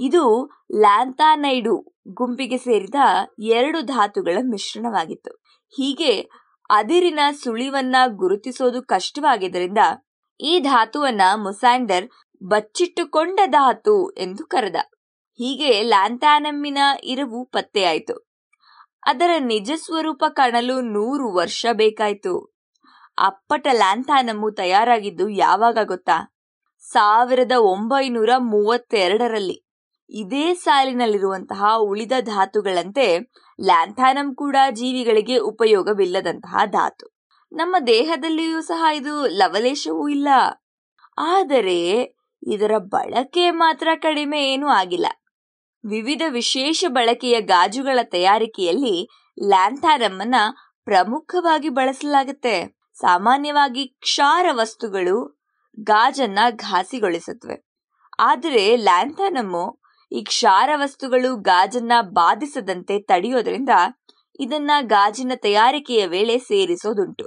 [0.00, 2.94] ಇದು ಲ್ಯಾಂಥಾನೈಡು ಗುಂಪಿಗೆ ಸೇರಿದ
[3.38, 5.30] ಎರಡು ಧಾತುಗಳ ಮಿಶ್ರಣವಾಗಿತ್ತು.
[5.76, 6.20] ಹೀಗೆ
[6.70, 9.78] ಅದಿರಿನ ಸುಳಿವನ್ನ ಗುರುತಿಸೋದು ಕಷ್ಟವಾಗಿದ್ದರಿಂದ
[10.40, 12.10] ಈ ಧಾತುವನ್ನ ಮುಸಾಂಡರ್
[12.44, 14.76] ಬಚ್ಚಿಟ್ಟುಕೊಂಡ ಧಾತು ಎಂದು ಕರೆದ.
[15.40, 18.30] ಹೀಗೆ ಲ್ಯಾಂಥಾನಮ್ಮಿನ ಇರವು ಪತ್ತೆಯಾಯಿತು.
[19.06, 22.56] ಅದರ ನಿಜ ಸ್ವರೂಪ ಕಾಣಲು ನೂರು ವರ್ಷ ಬೇಕಾಯಿತು.
[23.18, 26.36] ಅಪ್ಪಟ ಲ್ಯಾಂಥಾನಮ್ಮು ತಯಾರಾಗಿದ್ದು ಯಾವಾಗ ಗೊತ್ತಾ?
[26.80, 29.66] ಸಾವಿರದ ಒಂಬೈನೂರ ಮೂವತ್ತೆರಡರಲ್ಲಿ.
[30.10, 33.18] ಇದೇ ಸಾಲಿನಲ್ಲಿರುವಂತಹ ಉಳಿದ ಧಾತುಗಳಂತೆ
[33.60, 37.16] ಲ್ಯಾಂಥಾನಮ್ ಕೂಡ ಜೀವಿಗಳಿಗೆ ಉಪಯೋಗವಿಲ್ಲದಂತಹ ಧಾತು.
[37.52, 40.28] ನಮ್ಮ ದೇಹದಲ್ಲಿಯೂ ಸಹ ಇದು ಲವಲೇಶವೂ ಇಲ್ಲ.
[41.18, 42.00] ಆದರೆ
[42.42, 45.06] ಇದರ ಬಳಕೆ ಮಾತ್ರ ಕಡಿಮೆ ಏನೂ ಆಗಿಲ್ಲ.
[45.84, 49.08] ವಿವಿಧ ವಿಶೇಷ ಬಳಕೆಯ ಗಾಜುಗಳ ತಯಾರಿಕೆಯಲ್ಲಿ
[49.48, 50.34] ಲ್ಯಾಂಥಾನಮ್ ಅನ್ನ
[50.84, 52.54] ಪ್ರಮುಖವಾಗಿ ಬಳಸಲಾಗುತ್ತೆ.
[52.94, 55.40] ಸಾಮಾನ್ಯವಾಗಿ ಕ್ಷಾರ ವಸ್ತುಗಳು
[55.80, 57.56] ಗಾಜನ್ನ ಘಾಸಿಗೊಳಿಸುತ್ತವೆ.
[58.18, 59.80] ಆದರೆ ಲ್ಯಾಂಥಾನಮ್ಮು
[60.12, 63.68] ಈ ಕ್ಷಾರ ವಸ್ತುಗಳು ಗಾಜನ್ನ ಬಾಧಿಸದಂತೆ ತಡೆಯೋದ್ರಿಂದ
[64.40, 67.26] ಇದನ್ನ ಗಾಜಿನ ತಯಾರಿಕೆಯ ವೇಳೆ ಸೇರಿಸೋದುಂಟು.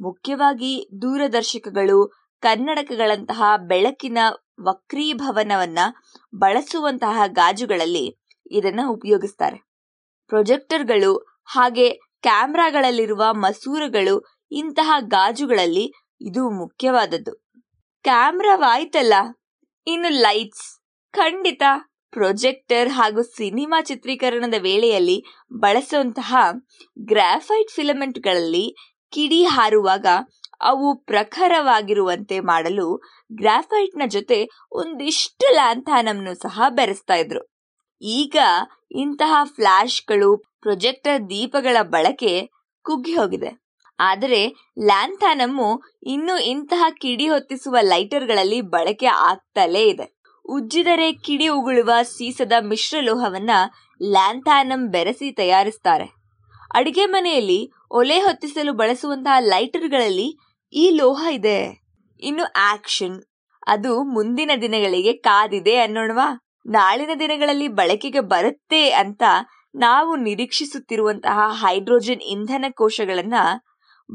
[0.00, 1.98] ಮುಖ್ಯವಾಗಿ ದೂರದರ್ಶಕಗಳು
[2.42, 4.18] ಕನ್ನಡಕಗಳಂತಹ ಬೆಳಕಿನ
[4.58, 5.78] ವಕ್ರೀಭವನವನ್ನ
[6.34, 8.06] ಬಳಸುವಂತಹ ಗಾಜುಗಳಲ್ಲಿ
[8.50, 9.58] ಇದನ್ನ ಉಪಯೋಗಿಸ್ತಾರೆ.
[10.26, 11.12] ಪ್ರೊಜೆಕ್ಟರ್ಗಳು
[11.44, 11.90] ಹಾಗೆ
[12.22, 14.14] ಕ್ಯಾಮ್ರಾಗಳಲ್ಲಿರುವ ಮಸೂರಗಳು
[14.52, 17.32] ಇಂತಹ ಗಾಜುಗಳಲ್ಲಿ ಇದು ಮುಖ್ಯವಾದದ್ದು.
[18.02, 19.14] ಕ್ಯಾಮ್ರಾವಾಯ್ತಲ್ಲ,
[19.86, 20.66] ಇನ್ನು ಲೈಟ್ಸ್
[21.12, 21.62] ಖಂಡಿತ
[22.12, 26.36] ಪ್ರೊಜೆಕ್ಟರ್ ಹಾಗೂ ಸಿನಿಮಾ ಚಿತ್ರೀಕರಣದ ವೇಳೆಯಲ್ಲಿ ಬಳಸುವಂತಹ
[27.04, 28.76] ಗ್ರಾಫೈಟ್ ಫಿಲಮೆಂಟ್ಗಳಲ್ಲಿ
[29.12, 30.06] ಕಿಡಿ ಹಾರುವಾಗ
[30.60, 33.02] ಅವು ಪ್ರಖರವಾಗಿರುವಂತೆ ಮಾಡಲು
[33.32, 37.70] ಗ್ರಾಫೈಟ್ನ ಜೊತೆ ಒಂದಿಷ್ಟು ಲ್ಯಾಂಥಾನಮ್ನು ಸಹ ಬೆರೆಸ್ತಾ ಇದ್ರು.
[38.02, 38.36] ಈಗ
[38.90, 42.50] ಇಂತಹ ಫ್ಲಾಶ್ಗಳು ಪ್ರೊಜೆಕ್ಟರ್ ದೀಪಗಳ ಬಳಕೆ
[42.82, 43.66] ಕುಗ್ಗಿ ಹೋಗಿದೆ.
[44.00, 50.16] ಆದರೆ ಲ್ಯಾಂಥಾನಮ್ಮು ಇನ್ನೂ ಇಂತಹ ಕಿಡಿ ಹೊತ್ತಿಸುವ ಲೈಟರ್ಗಳಲ್ಲಿ ಬಳಕೆ ಆಗ್ತಲೇ ಇದೆ.
[50.48, 53.50] ಉಜ್ಜಿದರೆ ಕಿಡಿ ಉಗುಳುವ ಸೀಸದ ಮಿಶ್ರಲೋಹವನ್ನ
[54.02, 56.16] ಲ್ಯಾಂಥಾನಮ್ ಬೆರೆಸಿ ತಯಾರಿಸ್ತಾರೆ.
[56.74, 61.84] ಅಡಿಗೆ ಮನೆಯಲ್ಲಿ ಒಲೆ ಹೊತ್ತಿಸಲು ಬಳಸುವಂತಹ ಲೈಟರ್ಗಳಲ್ಲಿ ಈ ಲೋಹ ಇದೆ.
[62.20, 63.22] ಇನ್ನು ಆಕ್ಷನ್.
[63.66, 66.40] ಅದು ಮುಂದಿನ ದಿನಗಳಿಗೆ ಕಾದಿದೆ ಅನ್ನೋಣವಾ?
[66.66, 69.22] ನಾಳಿನ ದಿನಗಳಲ್ಲಿ ಬಳಕೆಗೆ ಬರುತ್ತೆ ಅಂತ
[69.74, 73.34] ನಾವು ನಿರೀಕ್ಷಿಸುತ್ತಿರುವಂತಹ ಹೈಡ್ರೋಜನ್ ಇಂಧನ ಕೋಶಗಳನ್ನ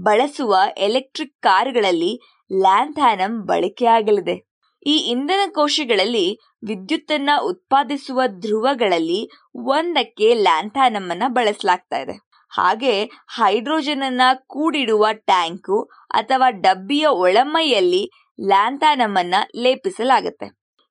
[0.03, 2.21] ಬಳಸುವ ಎಲೆಕ್ಟ್ರಿಕ್ ಕಾರುಗಳಲ್ಲಿ
[2.59, 4.35] ಲ್ಯಾಂಥಾನಮ್ ಬಳಕೆಯಾಗಲಿದೆ
[4.85, 11.97] ಈ ಇಂಧನ ಕೋಶಗಳಲ್ಲಿ ವಿದ್ಯುತ್ತನ್ನ ಉತ್ಪಾದಿಸುವ ಧ್ರುವಗಳಲ್ಲಿ ಒಂದಕ್ಕೆ ಲ್ಯಾಂಥಾನಮ್ ಅನ್ನ ಬಳಸಲಾಗ್ತಾ
[12.51, 13.05] ಹಾಗೆ
[13.35, 15.77] ಹೈಡ್ರೋಜನ್ ಅನ್ನ ಕೂಡಿಡುವ ಟ್ಯಾಂಕು
[16.11, 18.03] ಅಥವಾ ಡಬ್ಬಿಯ ಒಳಮೈಯಲ್ಲಿ
[18.47, 20.47] ಲ್ಯಾಂಥಾನಮ್ ಅನ್ನ ಲೇಪಿಸಲಾಗುತ್ತೆ.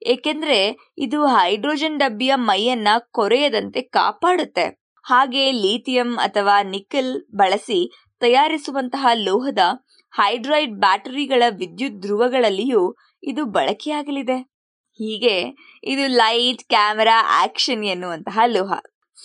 [0.07, 0.59] ಏಕೆಂದ್ರೆ
[0.99, 4.67] ಇದು ಹೈಡ್ರೋಜನ್ ಡಬ್ಬಿಯ ಮೈಯನ್ನ ಕೊರೆಯದಂತೆ ಕಾಪಾಡುತ್ತೆ.
[5.05, 7.81] ಹಾಗೆ ಲಿಥಿಯಂ ಅಥವಾ ನಿಕಲ್ ಬಳಸಿ
[8.21, 9.59] ತಯಾರಿಸುವಂತಹ ಲೋಹದ
[10.15, 14.39] ಹೈಡ್ರೈಡ್ ಬ್ಯಾಟರಿಗಳ ವಿದ್ಯುತ್ ಧ್ರುವಗಳಲ್ಲಿಯೂ ಇದು ಬಳಕೆಯಾಗಲಿದೆ.
[14.99, 15.37] ಹೀಗೆ
[15.85, 18.73] ಇದು ಲೈಟ್, ಕ್ಯಾಮೆರಾ, ಆಕ್ಷನ್ ಎನ್ನುವಂತಹ ಲೋಹ.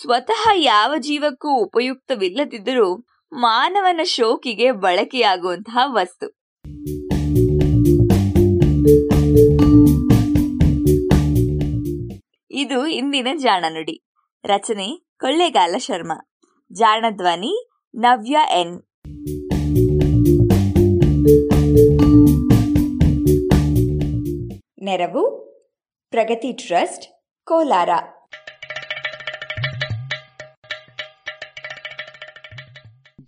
[0.00, 6.26] ಸ್ವತಃ ಯಾವ ಜೀವಕ್ಕೂ ಉಪಯುಕ್ತವಿಲ್ಲದಿದ್ದರೂ ಮಾನವನ ಶೋಕಿಗೆ ಬಳಕೆಯಾಗುವಂತಹ ವಸ್ತು.
[12.50, 14.02] ಇದು ಇಂದಿನ ಜಾಣ ನುಡಿ
[14.44, 16.30] ರಚನೆ ಕೊಳ್ಳೇಗಾಲ ಶರ್ಮಾ.
[16.72, 18.82] ಜಾಣ ಧ್ವನಿ ನವ್ಯ ಎನ್.
[24.82, 25.46] ನೆರವು
[26.10, 27.04] ಪ್ರಗತಿ ಟ್ರಸ್ಟ್,
[27.44, 27.88] ಕೋಲಾರ.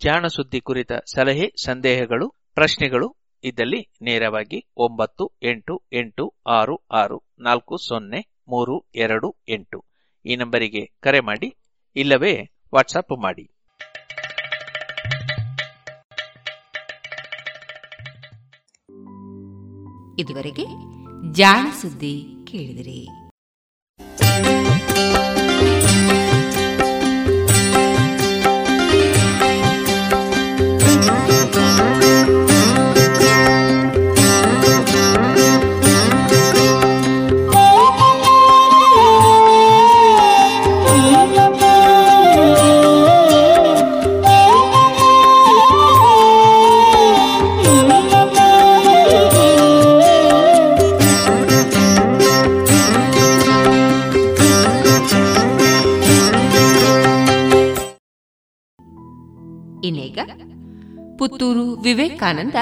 [0.01, 8.19] ಜಾಣ ಸುದ್ದಿ ಕುರಿತ ಸಲಹೆ, ಸಂದೇಹಗಳು, ಪ್ರಶ್ನೆಗಳು ಇದ್ದಲ್ಲಿ ನೇರವಾಗಿ ಒಂಬತ್ತು, ಎಂಟು ಎಂಟು, ಆರು ಆರು, ನಾಲ್ಕು, ಸೊನ್ನೆ,
[8.47, 9.85] ಮೂರು, ಎರಡು, ಎಂಟು.
[10.25, 11.55] ಈ ನಂಬರಿಗೆ ಕರೆ ಮಾಡಿ,
[11.95, 12.33] ಇಲ್ಲವೇ
[12.75, 13.43] ವಾಟ್ಸಪ್ ಮಾಡಿ.
[20.21, 20.65] ಇದುವರೆಗೆ
[21.31, 23.07] ಜಾಣ ಸುದ್ದಿ ಕೇಳಿದಿರಿ.
[61.19, 62.55] ಪುತ್ತೂರು ವಿವೇಕಾನಂದ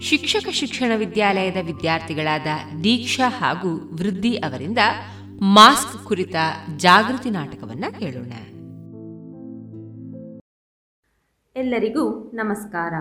[0.00, 2.46] ಶಿಕ್ಷಕ ಶಿಕ್ಷಣ ವಿದ್ಯಾಲಯದ ವಿದ್ಯಾರ್ಥಿಗಳಾದ
[2.84, 4.78] ದೀಕ್ಷಾ ಹಾಗೂ ವೃದ್ಧಿ ಅವರಿಂದ
[5.40, 6.34] ಮಾಸ್ಕ್ ಕುರಿತ
[6.76, 8.32] ಜಾಗೃತಿ ನಾಟಕವನ್ನು ಕೇಳೋಣ.
[11.56, 12.92] ಎಲ್ಲರಿಗೂ ನಮಸ್ಕಾರ.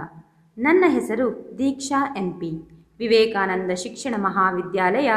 [0.58, 5.12] ನನ್ನ ಹೆಸರು ದೀಕ್ಷಾ ಎಂಪಿ ವಿವೇಕಾನಂದ ಶಿಕ್ಷಣ ಮಹಾವಿದ್ಯಾಲಯ,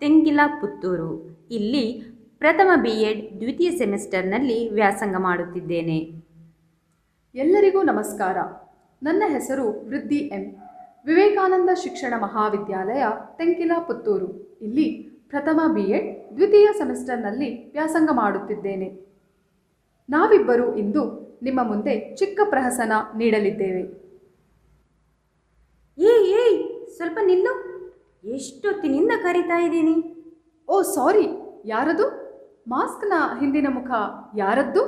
[0.00, 1.38] ತೆಂಗಿಲ ಪುತ್ತೂರು.
[1.50, 2.04] ಇಲ್ಲಿ
[2.38, 6.22] ಪ್ರಥಮ ಬಿ ಎಡ್ ದ್ವಿತೀಯ ಸೆಮಿಸ್ಟರ್ನಲ್ಲಿ ವ್ಯಾಸಂಗ ಮಾಡುತ್ತಿದ್ದೇನೆ.
[7.34, 8.36] ಎಲ್ಲರಿಗೂ ನಮಸ್ಕಾರ.
[9.02, 10.56] ನನ್ನ ಹೆಸರು ವೃದ್ಧಿ ಎಂ.
[11.06, 13.04] ವಿವೇಕಾನಂದ ಶಿಕ್ಷಣ ಮಹಾವಿದ್ಯಾಲಯ
[13.36, 14.58] ತೆಂಕಿಲ ಪುತ್ತೂರು.
[14.62, 14.92] ಇಲ್ಲಿ
[15.28, 19.06] ಪ್ರಥಮ ಬಿ ಎಡ್ ದ್ವಿತೀಯ ಸೆಮಿಸ್ಟರ್ನಲ್ಲಿ ವ್ಯಾಸಂಗ ಮಾಡುತ್ತಿದ್ದೇನೆ.
[20.10, 23.82] ನಾವಿಬ್ಬರು ಇಂದು ನಿಮ್ಮ ಮುಂದೆ ಚಿಕ್ಕ ಪ್ರಹಸನ ನೀಡಲಿದ್ದೇವೆ.
[25.98, 27.72] ಏಯ್ ಏಯ್ ಸ್ವಲ್ಪ ನಿಲ್ಲು.
[28.24, 29.96] ಎಷ್ಟೊತ್ತಿನಿಂದ ಕರಿತಾ ಇದ್ದೀನಿ?
[30.68, 31.26] ಓ ಸಾರಿ.
[31.64, 32.06] ಯಾರದು?
[32.68, 33.90] ಮಾಸ್ಕ್ನ ಹಿಂದಿನ ಮುಖ
[34.36, 34.82] ಯಾರದ್ದು?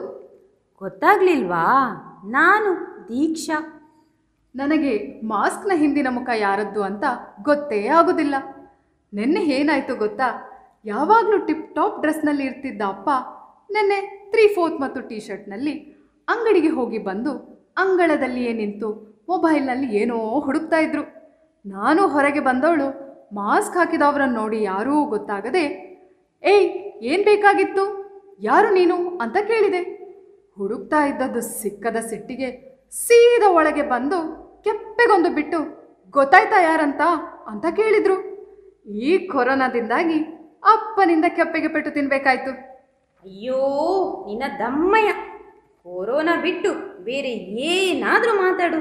[0.78, 1.64] ಗೊತ್ತಾಗ್ಲಿಲ್ವಾ?
[2.24, 2.74] ನಾನು
[3.08, 3.73] ದೀಕ್ಷಾ.
[4.54, 4.92] ನನಗೆ
[5.32, 7.04] ಮಾಸ್ಕ್ನ ಹಿಂದಿನ ಮುಖ ಯಾರದ್ದು ಅಂತ
[7.48, 8.34] ಗೊತ್ತೇ ಆಗೋದಿಲ್ಲ.
[9.12, 10.28] ನೆನ್ನೆ ಏನಾಯ್ತು ಗೊತ್ತಾ?
[10.92, 13.10] ಯಾವಾಗಲೂ ಟಿಪ್ ಟಾಪ್ ಡ್ರೆಸ್ನಲ್ಲಿ ಇರ್ತಿದ್ದ ಅಪ್ಪ
[13.74, 13.98] ನೆನ್ನೆ
[14.32, 15.74] ತ್ರೀ ಫೋರ್ತ್ ಮತ್ತು ಟೀ ಶರ್ಟ್ನಲ್ಲಿ
[16.28, 17.32] ಅಂಗಡಿಗೆ ಹೋಗಿ ಬಂದು
[17.82, 18.88] ಅಂಗಳದಲ್ಲಿಯೇ ನಿಂತು
[19.30, 20.16] ಮೊಬೈಲ್ನಲ್ಲಿ ಏನೋ
[20.46, 21.02] ಹುಡುಕ್ತಾ ಇದ್ರು.
[21.64, 22.88] ನಾನು ಹೊರಗೆ ಬಂದವಳು
[23.38, 25.62] ಮಾಸ್ಕ್ ಹಾಕಿದವರನ್ನು ನೋಡಿ ಯಾರೂ ಗೊತ್ತಾಗದೆ,
[26.42, 26.66] ಏಯ್,
[27.10, 27.84] ಏನು ಬೇಕಾಗಿತ್ತು?
[28.50, 28.96] ಯಾರು ನೀನು?
[29.24, 29.82] ಅಂತ ಕೇಳಿದೆ.
[30.58, 32.48] ಹುಡುಕ್ತಾ ಇದ್ದದ್ದು ಸಿಕ್ಕದ ಸಿಟ್ಟಿಗೆ
[33.02, 34.18] ಸೀದ ಒಳಗೆ ಬಂದು
[34.64, 35.58] ಕೆಪ್ಪೆಗೊಂದು ಬಿಟ್ಟು
[36.10, 37.02] ಗೊತ್ತಾಯ್ತಾ ಯಾರಂತ
[37.46, 38.16] ಅಂತ ಕೇಳಿದ್ರು.
[39.06, 40.18] ಈ ಕೊರೋನಾದಿಂದಾಗಿ
[40.74, 42.52] ಅಪ್ಪನಿಂದ ಕೆಪ್ಪೆಗೆ ಪೆಟ್ಟು ತಿನ್ಬೇಕಾಯ್ತು.
[43.22, 43.60] ಅಯ್ಯೋ
[44.28, 45.10] ನಿನ್ನ ದಮ್ಮಯ್ಯ.
[45.84, 46.70] ಕೊರೋನಾ ಬಿಟ್ಟು
[47.04, 47.30] ಬೇರೆ
[47.72, 48.80] ಏನಾದರೂ ಮಾತಾಡು.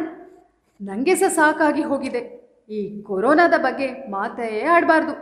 [0.82, 2.22] ನನಗೆ ಸಹ ಸಾಕಾಗಿ ಹೋಗಿದೆ.
[2.70, 5.14] ಈ ಕೊರೋನಾದ ಬಗ್ಗೆ ಮಾತೇ ಆಡಬಾರ್ದು.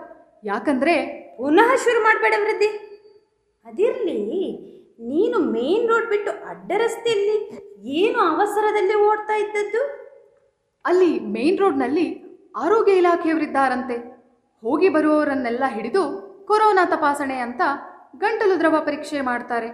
[0.44, 0.96] ಯಾಕಂದ್ರೆ
[1.38, 2.70] ಪುನಃ ಶುರು ಮಾಡಬೇಡ ವೃದ್ಧಿ.
[3.66, 4.20] ಅದಿರಲಿ
[5.12, 7.38] ನೀನು ಮೇನ್ ರೋಡ್ ಬಿಟ್ಟು ಅಡ್ಡ ರಸ್ತೆಯಲ್ಲಿ
[8.00, 10.01] ಏನು ಅವಸರದಲ್ಲಿ ಓಡ್ತಾ ಇದ್ದದ್ದು?
[10.86, 12.24] ಅಲ್ಲಿ ಮೇನ್ ರೋಡ್ನಲ್ಲಿ
[12.58, 13.95] ಆರೋಗ್ಯ ಇಲಾಖೆಯವರಿದ್ದಾರಂತೆ.
[14.62, 16.03] ಹೋಗಿ ಬರುವವರನ್ನೆಲ್ಲ ಹಿಡಿದು
[16.48, 17.62] ಕೊರೋನಾ ತಪಾಸಣೆ ಅಂತ
[18.18, 19.70] ಗಂಟಲು ದ್ರವ ಪರೀಕ್ಷೆ ಮಾಡ್ತಾರೆ.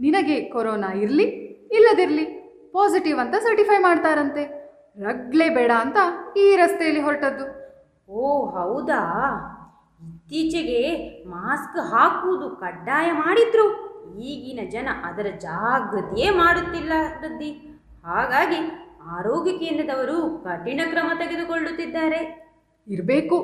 [0.00, 1.22] ನಿನಗೆ ಕೊರೋನಾ ಇರಲಿ,
[1.72, 2.24] ಇಲ್ಲದಿರಲಿ
[2.72, 4.66] ಪಾಸಿಟಿವ್ ಅಂತ ಸರ್ಟಿಫೈ ಮಾಡ್ತಾರಂತೆ.
[5.02, 5.96] ರಗ್ಲೇ ಬೇಡ ಅಂತ
[6.36, 7.66] ಈ ರಸ್ತೆಯಲ್ಲಿ ಹೊರಟದ್ದು.
[8.12, 9.02] ಓ, ಹೌದಾ?
[10.08, 10.80] ಇತ್ತೀಚೆಗೆ
[11.24, 13.86] ಮಾಸ್ಕ್ ಹಾಕುವುದು ಕಡ್ಡಾಯ ಮಾಡಿದ್ರು.
[14.20, 17.50] ಈಗಿನ ಜನ ಅದರ ಜಾಗೃತಿಯೇ ಮಾಡುತ್ತಿಲ್ಲ, ವೃದ್ಧಿ.
[18.04, 22.46] ಹಾಗಾಗಿ ಆರೋಗ್ಯ ಕೇಂದ್ರದವರು ಕಠಿಣ ಕ್ರಮ ತೆಗೆದುಕೊಳ್ಳುತ್ತಿದ್ದಾರೆ.
[22.88, 23.38] ಇರಬೇಕು.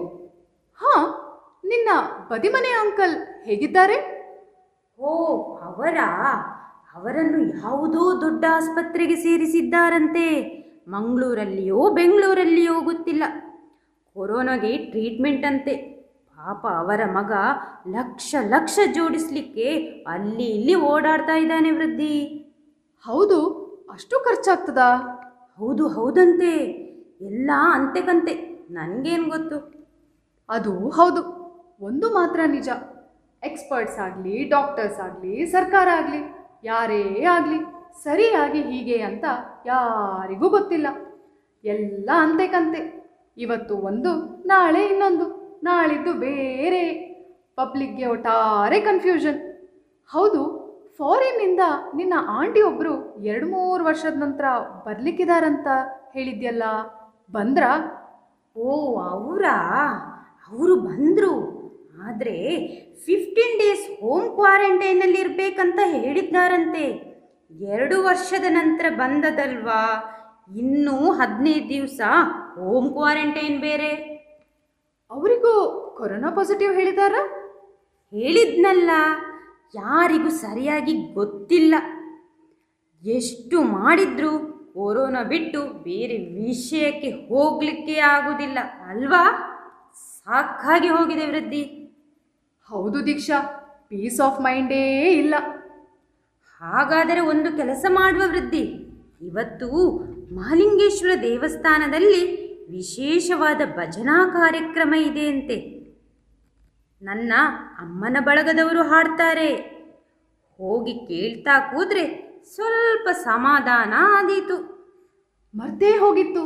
[0.80, 1.18] ಹಾ
[1.64, 1.88] ನಿನ್ನ
[2.30, 4.22] ಬದಿಮನೆ ಅಂಕಲ್ ಹೇಗಿದ್ದಾರೆ?
[4.98, 5.12] ಓ
[5.56, 5.98] ಅವರ
[6.94, 10.26] ಅವರನ್ನು ಯಾವುದೋ ದೊಡ್ಡ ಆಸ್ಪತ್ರೆಗೆ ಸೇರಿಸಿದ್ದಾರಂತೆ.
[10.88, 13.22] ಮಂಗಳೂರಲ್ಲಿಯೋ ಬೆಂಗಳೂರಲ್ಲಿಯೋ ಗೊತ್ತಿಲ್ಲ.
[14.14, 15.76] ಕೊರೋನಾಗೆ ಟ್ರೀಟ್ಮೆಂಟ್ ಅಂತೆ.
[16.36, 17.32] ಪಾಪ ಅವರ ಮಗ
[17.88, 19.74] ಲಕ್ಷ ಲಕ್ಷ ಜೋಡಿಸ್ಲಿಕ್ಕೆ
[20.08, 22.20] ಅಲ್ಲಿ ಇಲ್ಲಿ ಓಡಾಡ್ತಾ ಇದ್ದಾನೆ ವೃದ್ಧಿ.
[23.04, 23.62] ಹೌದು
[23.92, 25.18] ಅಷ್ಟು ಖರ್ಚಾಗ್ತದಾ?
[25.62, 26.50] ಹೌದು, ಹೌದಂತೆ.
[27.20, 28.32] ಎಲ್ಲ ಅಂತೆ ಕಂತೆ
[28.70, 29.58] ನನಗೇನು ಗೊತ್ತು?
[30.48, 31.20] ಅದು ಹೌದು.
[31.80, 32.68] ಒಂದು ಮಾತ್ರ ನಿಜ.
[33.42, 36.34] ಎಕ್ಸ್ಪರ್ಟ್ಸ್ ಆಗಲಿ, ಡಾಕ್ಟರ್ಸ್ ಆಗಲಿ, ಸರ್ಕಾರ ಆಗಲಿ,
[36.64, 37.58] ಯಾರೇ ಆಗಲಿ,
[38.02, 39.24] ಸರಿಯಾಗಿ ಹೀಗೆ ಅಂತ
[39.66, 40.86] ಯಾರಿಗೂ ಗೊತ್ತಿಲ್ಲ.
[41.64, 47.12] ಎಲ್ಲ ಅಂತೆ ಕಂತೆ ಇವತ್ತು ಒಂದು, ನಾಳೆ ಇನ್ನೊಂದು, ನಾಳಿದ್ದು ಬೇರೆ.
[47.56, 49.40] ಪಬ್ಲಿಕ್ಗೆ ಒಟ್ಟಾರೆ ಕನ್ಫ್ಯೂಷನ್
[50.10, 50.51] ಹೌದು
[50.98, 51.60] ಫಾರಿನ್ನಿಂದ
[51.96, 54.44] ನಿನ್ನ ಆಂಟಿ ಒಬ್ಬರು ಎರಡು ಮೂರು ವರ್ಷದ ನಂತರ
[54.86, 55.66] ಬರ್ಲಿಕ್ಕಿದಾರಂತ
[56.12, 56.62] ಹೇಳಿದ್ಯಲ್ಲ
[57.30, 57.62] ಬಂದ್ರ?
[58.56, 59.44] ಓ ಅವರ?
[60.52, 61.34] ಅವರು ಬಂದರು.
[62.06, 62.66] ಆದರೆ
[63.06, 66.84] ಫಿಫ್ಟೀನ್ ಡೇಸ್ ಹೋಮ್ ಕ್ವಾರಂಟೈನಲ್ಲಿ ಇರಬೇಕಂತ ಹೇಳಿದ್ದಾರಂತೆ
[67.60, 70.08] ಎರಡು ವರ್ಷದ ನಂತರ ಬಂದದಲ್ವಾ?
[70.58, 72.00] ಇನ್ನೂ ಹದಿನೈದು ದಿವಸ
[72.54, 73.92] ಹೋಮ್ ಕ್ವಾರಂಟೈನ್ ಬೇರೆ.
[75.10, 75.54] ಅವರಿಗೂ
[75.98, 77.14] ಕೊರೋನಾ ಪಾಸಿಟಿವ್ ಹೇಳಿದಾರ?
[78.10, 78.90] ಹೇಳಿದ್ನಲ್ಲ.
[79.74, 81.74] ಯಾರಿಗೂ ಸರಿಯಾಗಿ ಗೊತ್ತಿಲ್ಲ.
[83.04, 88.58] ಎಷ್ಟು ಮಾಡಿದ್ರು ಕೊರೋನಾ ಬಿಟ್ಟು ಬೇರೆ ವಿಷಯಕ್ಕೆ ಹೋಗ್ಲಿಕ್ಕೆ ಆಗುದಿಲ್ಲ
[88.88, 89.48] ಅಲ್ವಾ?
[89.94, 91.62] ಸಾಕಾಗಿ ಹೋಗಿದೆ ವೃದ್ಧಿ.
[92.68, 93.42] ಹೌದು ದೀಕ್ಷಾ
[93.88, 95.34] ಪೀಸ್ ಆಫ್ ಮೈಂಡೇ ಇಲ್ಲ.
[96.60, 98.62] ಹಾಗಾದರೆ ಒಂದು ಕೆಲಸ ಮಾಡುವ ವೃದ್ಧಿ.
[99.22, 99.98] ಇವತ್ತು
[100.34, 105.81] ಮಹಾಲಿಂಗೇಶ್ವರ ದೇವಸ್ಥಾನದಲ್ಲಿ ವಿಶೇಷವಾದ ಭಜನಾ ಕಾರ್ಯಕ್ರಮ ಇದೆಯಂತೆ
[107.02, 107.32] ನನ್ನ
[107.80, 109.48] ಅಮ್ಮನ ಬಳಗದವರು ಹಾಡ್ತಾರೆ.
[110.58, 112.04] ಹೋಗಿ ಕೇಳ್ತಾ ಕೂದ್ರೆ
[112.54, 114.56] ಸ್ವಲ್ಪ ಸಮಾಧಾನ ಆದೀತು.
[115.54, 116.42] ಮರ್ತೇ ಹೋಗಿತ್ತು.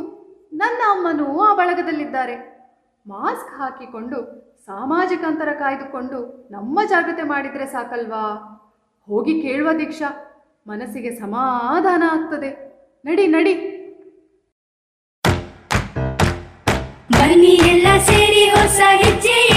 [0.53, 2.35] ನನ್ನ ಅಮ್ಮನೂ ಆ ಬಳಗದಲ್ಲಿದ್ದಾರೆ.
[3.07, 4.17] ಮಾಸ್ಕ್ ಹಾಕಿಕೊಂಡು
[4.65, 8.25] ಸಾಮಾಜಿಕ ಅಂತರ ಕಾಯ್ದುಕೊಂಡು ನಮ್ಮ ಜಾಗ್ರತೆ ಮಾಡಿದರೆ ಸಾಕಲ್ವಾ?
[9.07, 10.09] ಹೋಗಿ ಕೇಳುವ ದೀಕ್ಷಾ.
[10.67, 12.49] ಮನಸ್ಸಿಗೆ ಸಮಾಧಾನ ಆಗ್ತದೆ.
[13.05, 13.53] ನಡಿ ನಡಿ.
[17.11, 19.56] ಬನ್ನಿ ಎಲ್ಲ ಸೇರಿ ಹೊಸ ಹೆಜ್ಜೆ.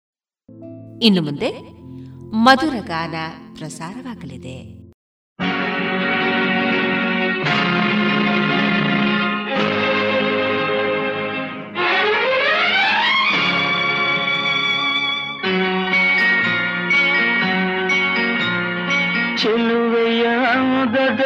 [1.01, 1.49] ಇನ್ನು ಮುಂದೆ
[2.35, 3.15] ಮಧುರ ಗಾನ
[3.57, 4.81] ಪ್ರಸಾರವಾಗಲಿದೆ.
[19.37, 20.27] ಚೆಲುವೆಯ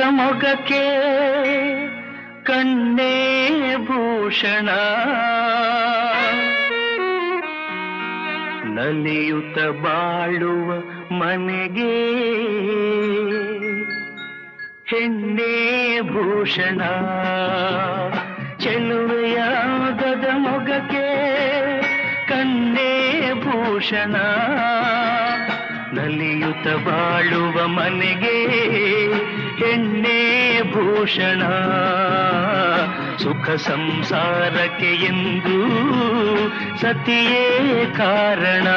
[0.10, 0.86] ಮೊಗಕ್ಕೆ
[2.44, 4.70] ಕಣ್ಣೇ ಭೂಷಣ.
[8.76, 10.74] ನಲಿಯುತ್ತ ಬಾಳುವ
[11.16, 12.14] ಮನೆಗೆ.
[14.86, 16.82] ಹೆಣ್ಣೆ ಭೂಷಣ
[18.60, 21.08] ಚೆಲುವೆಯಾಗದ ಮೊಗಕ್ಕೆ.
[22.28, 24.16] ಕಣ್ಣೇ ಭೂಷಣ
[25.94, 28.66] ನಲಿಯುತ ಬಾಳುವ ಮನೆಗೆ.
[29.58, 30.20] ಹೆಣ್ಣೆ
[30.72, 31.44] ಭೂಷಣ
[33.18, 35.58] ಸುಖ ಸಂಸಾರಕ್ಕೆ ಎಂದು
[36.82, 38.68] ಸತಿಯೇ ಕಾರಣ.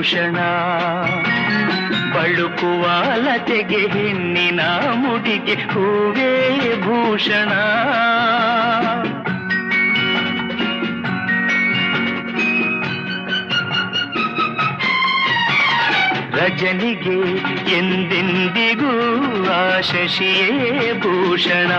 [0.00, 0.36] ಭೂಷಣ.
[2.14, 4.60] ಬಳುಕುವ ಲತೆಗೆ ಹೆಣ್ಣಿನ
[4.92, 7.48] ಮುಡಿಗೆ ಹೂವೇ ಭೂಷಣ.
[16.36, 17.20] ರಜನಿಗೆ
[17.78, 18.92] ಎಂದೆಂದಿಗೂ
[19.52, 21.70] ಆ ಶಶಿಯೇ ಭೂಷಣ.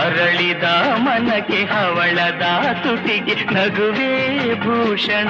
[0.00, 0.64] ಅರಳಿದ
[0.94, 2.42] ಮನಕ್ಕೆ ಹವಳದ
[2.82, 4.14] ತುಟಿಗೆ ನಗುವೇ
[4.54, 5.28] ಭೂಷಣ.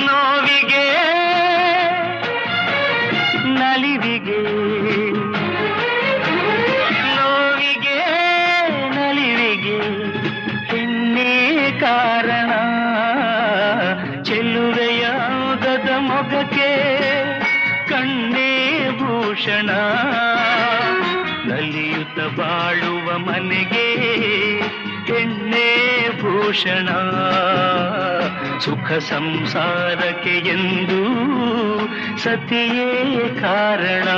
[0.00, 0.86] ನೋವಿಗೆ,
[3.54, 4.42] ನಲಿವಿಗೆ
[7.16, 7.98] ನೋವಿಗೆ,
[8.96, 9.80] ನಲಿವಿಗೆ
[10.66, 12.50] ಹೆಣ್ಣೆ ಕಾರಣ.
[14.22, 15.04] ಚೆಲ್ಲುವೆಯ
[15.64, 16.70] ಗದ ಮೊಗಕ್ಕೆ
[17.88, 18.52] ಕಣ್ಣೇ
[18.90, 19.70] ಭೂಷಣ.
[22.28, 23.86] ಬಾಳುವ ಮನೆಗೆ
[25.06, 25.70] ಹೆಣ್ಣೇ
[26.20, 26.88] ಭೂಷಣ
[28.58, 31.00] ಸುಖ ಸಂಸಾರಕ್ಕೆ ಎಂದು
[32.18, 32.90] ಸತಿಯೇ
[33.40, 34.08] ಕಾರಣ.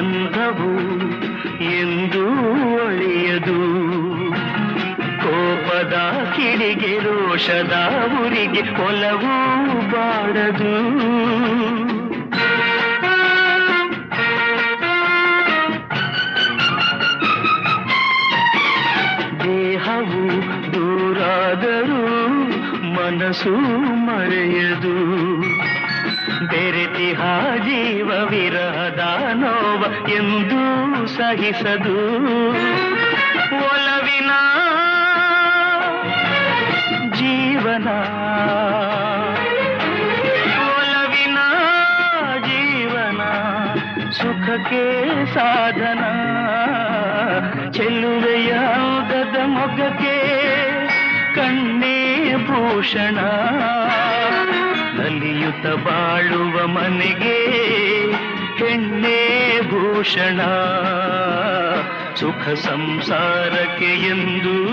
[0.00, 0.68] ಅನುಬಂಧವು
[1.72, 2.22] ಎಂದು
[2.76, 3.56] ಒಳೆಯದು
[5.22, 5.96] ಕೋಪದ
[6.36, 7.74] ಕಿಡಿಗೆ ರೋಷದ
[8.16, 9.34] ಉರಿಗೆ ಕೊಲವು
[9.92, 10.74] ಬಾಡದು
[19.44, 20.22] ದೇಹವು
[20.72, 22.00] ದೂರಾದರೂ
[22.94, 23.54] ಮನಸ್ಸು
[31.50, 32.50] ಸಹಿಸದು
[33.56, 34.30] ಒಲವಿನ
[37.14, 37.88] ಜೀವನ.
[40.66, 41.38] ಒಲವಿನ
[42.46, 43.20] ಜೀವನ,
[44.10, 44.84] ಸುಖಕ್ಕೆ
[45.34, 46.02] ಸಾಧನ.
[47.70, 48.52] ಚೆಲ್ಲುವೆಯ
[49.08, 50.18] ಗದ ಮೊಗಕ್ಕೆ
[51.34, 53.20] ಕಣ್ಣೇ ಭೂಷಣ.
[54.96, 57.70] ಕಲಿಯುತ್ತ ಬಾಳುವ ಮನೆಗೆ
[58.58, 60.40] ಕೆಣ್ಣೇ ಭೂಷಣ.
[62.20, 64.68] ಸುಖ ಸಂಸಾರಕ್ಕೆ ಎಂದು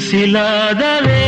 [0.00, 1.27] பரிசிலாதவே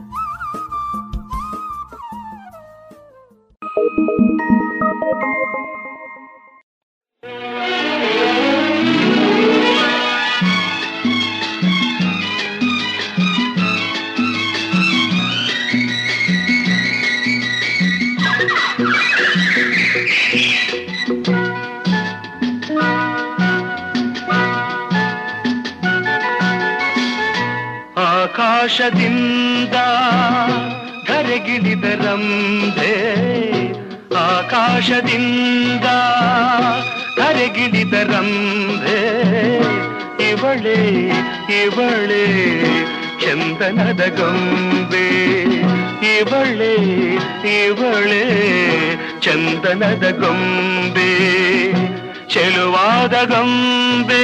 [40.71, 42.23] ಇವಳೆ ಇವಳೆ
[43.19, 45.07] ಚಂದನದ ಗೊಂಬೆ
[46.17, 46.73] ಇವಳೆ
[47.65, 48.23] ಇವಳೆ
[49.21, 51.09] ಚಂದನದ ಗೊಂಬೆ
[52.29, 54.23] ಚೆಲುವಾದ ಗೊಂಬೆ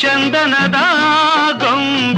[0.00, 0.74] ಚಂದನದ
[1.58, 2.17] ಗೊಂಬೆ.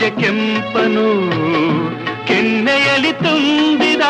[0.00, 1.06] ಸಂಜೆ ಕೆಂಪನು,
[2.28, 4.04] ಕೆನ್ನೆಯಲ್ಲಿ ತುಂಬಿದ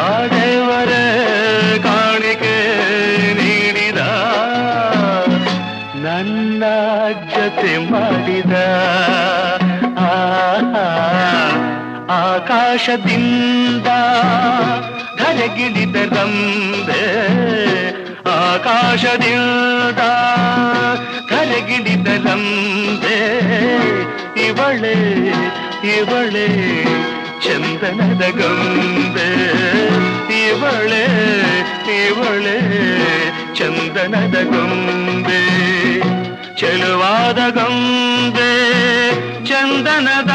[0.00, 0.92] ಆಡೆವರ
[1.86, 2.52] ಕಾಣಿಕೆ
[3.38, 4.00] ನೀಡಿದ,
[6.04, 6.62] ನನ್ನ
[7.34, 8.54] ಜೊತೆ ಮಾಡಿದ
[12.20, 13.88] ಆಕಾಶದಿಂದ
[15.20, 17.02] ಧರೆಗಿಳಿದ ರಂಬೆ
[18.38, 20.02] ಆಕಾಶದಿಂದ
[21.32, 23.18] ಧರೆಗಿಳಿದ ರಂಬೆ
[24.44, 24.94] ಇವಳೆ
[25.96, 26.46] ಇವಳೆ
[27.44, 29.28] ಚಂದನದ ಗೊಂಬೆ
[30.42, 31.04] ಇವಳೆ
[31.98, 32.56] ಇವಳೆ
[33.54, 35.40] ಚಂದನದ ಗೊಂಬೆ
[36.56, 38.50] ಚೆಲುವಾದ ಗೊಂಬೆ
[39.46, 40.32] ಚಂದನದ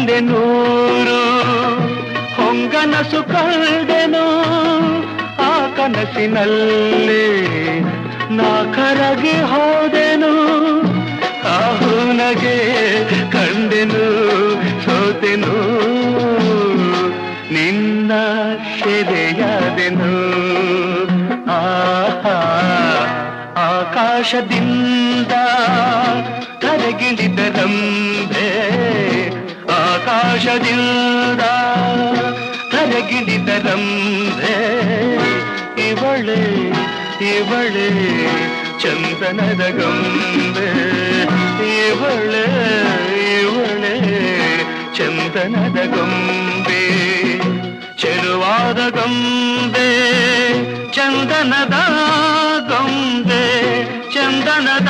[0.00, 1.20] ಕಣ್ಣಲ್ಲಿ ನೂರು,
[2.36, 4.24] ಹೊಂಗನಸು ಕಂಡೆನು
[5.46, 7.26] ಆ ಕನಸಿನಲ್ಲಿ
[8.36, 10.32] ನಾ ಕರಗಿ ಹೋದೆನು
[11.54, 12.56] ಆಹುನಗೆ
[13.34, 14.04] ಕಂಡೆನು,
[14.84, 15.54] ಸೋತೆನು,
[17.54, 18.12] ನಿನ್ನ
[18.80, 20.12] ಸೆರೆಯಾದೆನು
[21.58, 22.36] ಆಹಾ,
[23.68, 25.34] ಆಕಾಶದಿಂದ
[26.62, 28.49] ಕರಗಿಳಿದ ರಂಬೆ
[32.72, 34.54] ಕರಗಿಳಿದ ರಂಬೆ
[35.88, 36.40] ಇವಳೆ
[37.36, 37.88] ಇವಳೆ
[38.82, 40.68] ಚಂದನದ ಗಂಬೆ,
[41.86, 42.44] ಇವಳೆ
[43.40, 43.94] ಇವಳೆ
[44.96, 46.82] ಚಂದನದ ಗೊಂಬೆ,
[47.98, 49.88] ಚೆಲುವಾದ ಗೊಂಬೆ,
[50.92, 51.76] ಚಂದನದ
[52.70, 53.42] ಗೊಂಬೆ,
[54.14, 54.89] ಚಂದನದ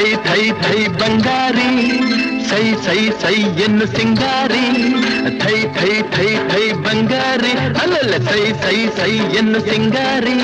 [0.00, 1.72] ಥೈ ಥೈ ಥೈ ಬಂಗಾರಿ
[2.48, 4.62] ಸೈ ಸೈ ಸೈ ಎನ್ನು ಸಿಂಗಾರಿ
[5.42, 7.50] ಥೈ ಥೈ ಥೈ ಥೈ ಬಂಗಾರಿ
[7.82, 10.38] ಅಲ್ಲಲ್ಲ ಸೈ ಸೈ ಸೈ ಎನ್ನು ಸಿಂಗಾರಿ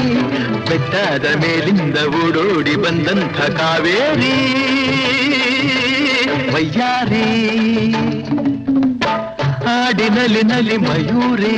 [0.68, 4.34] ಬೆಟ್ಟದ ಮೇಲಿಂದ ಓಡೋಡಿ ಬಂದಂಥ ಕಾವೇರಿ
[6.52, 7.24] ವಯ್ಯಾರಿ
[9.76, 11.56] ಆಡಿನಲಿ ನಲಿ ಮಯೂರಿ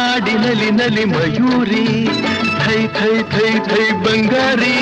[0.00, 1.86] ಆಡಿನಲಿ ನಲಿ ಮಯೂರಿ
[2.74, 4.72] ಥೈ ಥೈ ಥೈ ಥೈ ಬಂಗಾರಿ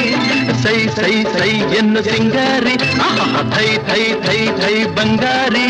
[0.63, 1.49] ಸೈ ಸೈ ಸೈ
[1.79, 2.75] ಎನ್ನು ಸಿಂಗಾರಿ
[3.07, 5.69] ಆಹಾ, ಥೈ ಥೈ ಥೈ ಥೈ ಬಂಗಾರಿ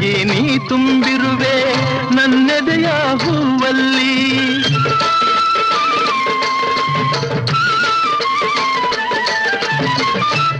[0.00, 1.56] ಜೇನಾಗಿ ನೀ ತುಂಬಿರುವೆ
[2.14, 2.86] ನನ್ನೆದೆಯ
[3.22, 4.12] ಹೂವಲ್ಲಿ.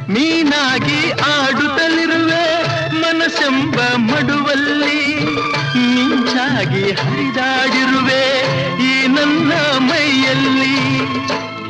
[0.08, 2.44] ನೀನಾಗಿ ಆಡುತ್ತಲಿರುವೆ
[2.92, 5.16] ಮನಸ್ಸೆಂಬ ಮಡುವಲ್ಲಿ.
[5.94, 8.24] ಮಿಂಚಾಗಿ ಹರಿದಾಡಿರುವೆ
[8.82, 10.76] ಈ ನನ್ನ ಮೈಯಲ್ಲಿ.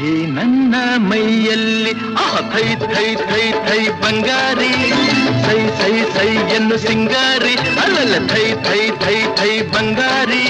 [0.09, 4.73] ಈ ನನ್ನ ಮೈಯಲ್ಲಿ ಆ ಥೈ ಥೈ ಥೈ ಥೈ ಬಂಗಾರಿ.
[5.45, 7.55] ಸೈ ಥೈ ಥೈ ಎನ್ನು ಸಿಂಗಾರಿ.
[7.83, 10.45] ಅಲ್ಲಲ್ಲ ಥೈ ಥೈ ಥೈ ಥೈ ಬಂಗಾರಿ.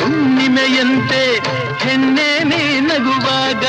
[0.00, 1.22] ಹುಣ್ಣಿಮೆಯಂತೆ
[1.84, 3.64] ಹೆಣ್ಣೆ ನೀ ನಗುವಾಗ,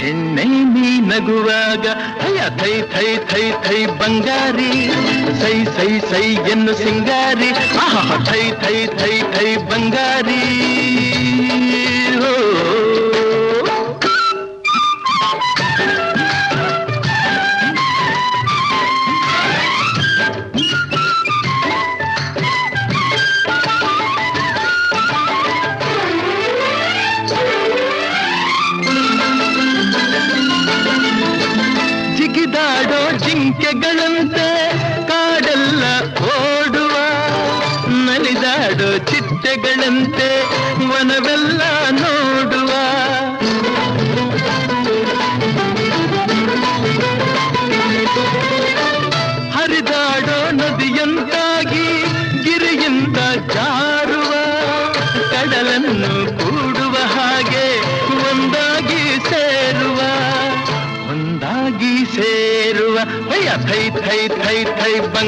[0.00, 0.44] ಹೆಣ್ಣೆ
[0.74, 1.86] ನೀ ನಗುವಾಗ
[2.26, 4.72] ಅಯ್ಯ ಥೈ ಥೈ ಥೈ ಥೈ ಬಂಗಾರಿ,
[5.42, 7.50] ಸೈ ಸೈ ಸೈ ಎನ್ನು ಸಿಂಗಾರಿ,
[7.84, 10.42] ಆಹಾ, ಥೈ ಥೈ ಥೈ ಥೈ ಬಂಗಾರಿ.
[12.28, 12.81] ಓ
[33.74, 34.51] गलम से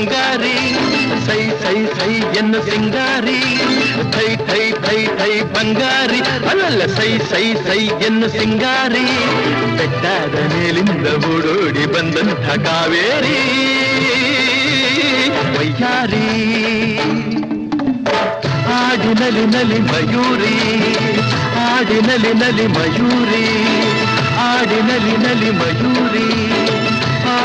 [0.05, 0.75] ಥೈ ಬಂಗಾರಿ
[1.27, 3.41] ಸೈ ಸೈ ಸೈ ಎನ್ನು ಸಿಂಗಾರಿ.
[4.13, 6.21] ಥೈ ಥೈ ಥೈ ಥೈ ಬಂಗಾರಿ.
[6.21, 9.07] ಅಲ್ಲಲ್ಲ, ಸೈ ಸೈ ಸೈ ಎನ್ನು ಸಿಂಗಾರಿ.
[9.79, 13.39] ಬೆಟ್ಟಾದ ಮೇಲಿಂದ ಓಡೋಡಿ ಬಂದಂಥ ಕಾವೇರಿ.
[15.59, 16.27] ವೈಯಾರಿ.
[18.75, 20.57] ಆಡಿನಲಿ ನಲಿ ಮಯೂರಿ.
[21.59, 23.45] ಆಡಿನಲಿ ನಲಿ ಮಯೂರಿ.
[24.39, 26.64] ಆಡಿನಲಿ ನಲಿ ಮಯೂರಿ.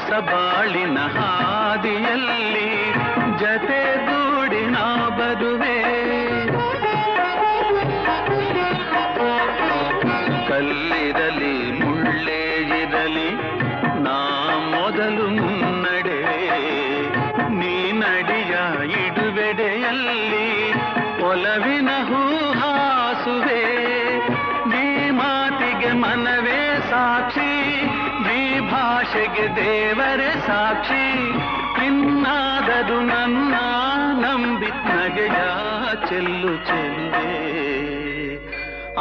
[0.00, 2.68] ಹೊಸ ಬಾಳಿನ ಹಾದಿಯಲ್ಲಿ
[3.38, 3.89] ಜತೆಗೂಡಿ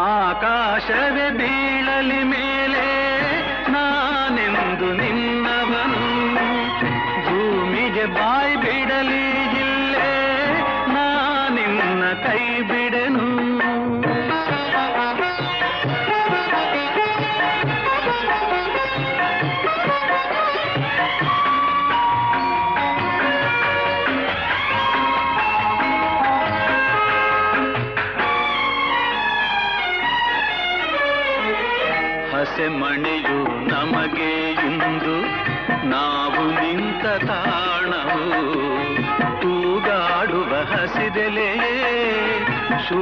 [0.01, 2.58] ಆಕಾಶವೇ ಬೀಳಲಿ ಮೇಲೆ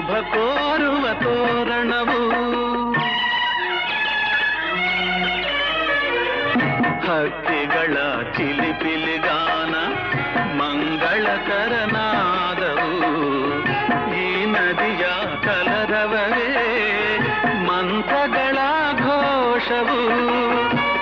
[0.07, 2.19] ಶುಭ ಕೋರುವ ತೋರಣವು.
[7.07, 7.93] ಹಕ್ಕಿಗಳ
[8.37, 9.75] ಚಿಲಿಪಿಲಿಗಾನ
[10.57, 11.49] ಮಂಗಳಕರನಾದವು.
[14.15, 15.05] ಈ ನದಿಯ
[15.43, 16.55] ಕಲರವವೇ
[17.65, 18.57] ಮಂತ್ರಗಳ
[18.93, 20.01] ಘೋಷವು.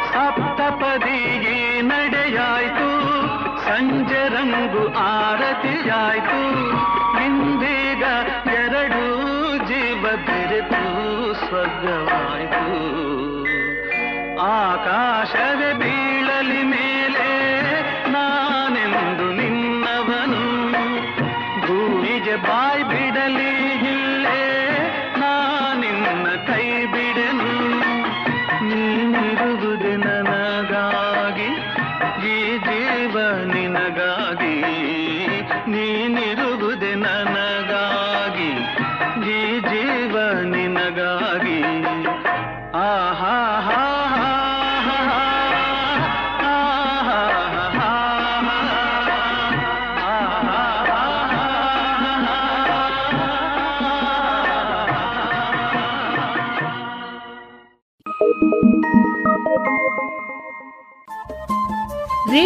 [0.07, 1.41] ಸಪ್ತಪದಿ
[1.82, 2.90] ನಡೆಯಾಯಿತು,
[3.65, 6.41] ಸಂಜೆ ರಂಗು ಆರತಿಯಾಯ್ತು.
[7.26, 7.74] ಇಂದೀಗ
[11.47, 12.63] ಸ್ವರ್ಗವಾಯ್ತು
[14.51, 16.05] ಆಕಾಶವೇ ಬೀಳಲಿ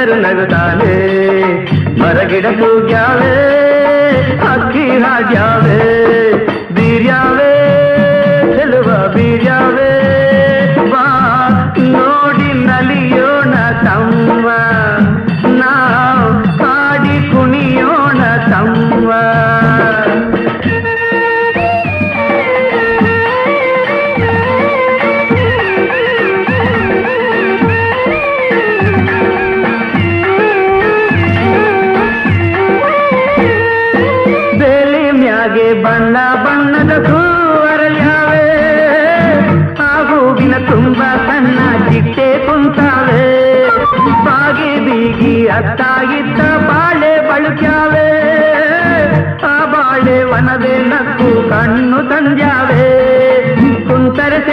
[0.00, 0.92] ನೇಸರು ನಗುತ್ತಾನೆ
[1.98, 3.32] ಮರಗಿಡ ತೂಗ್ಯಾವೆ
[4.48, 5.80] ಅಕ್ಕಿ ಹಾಡ್ಯಾವೆ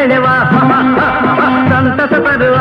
[0.08, 0.28] ಸೆಳೆವ
[1.72, 2.58] ಸಂತಸ ತರುವ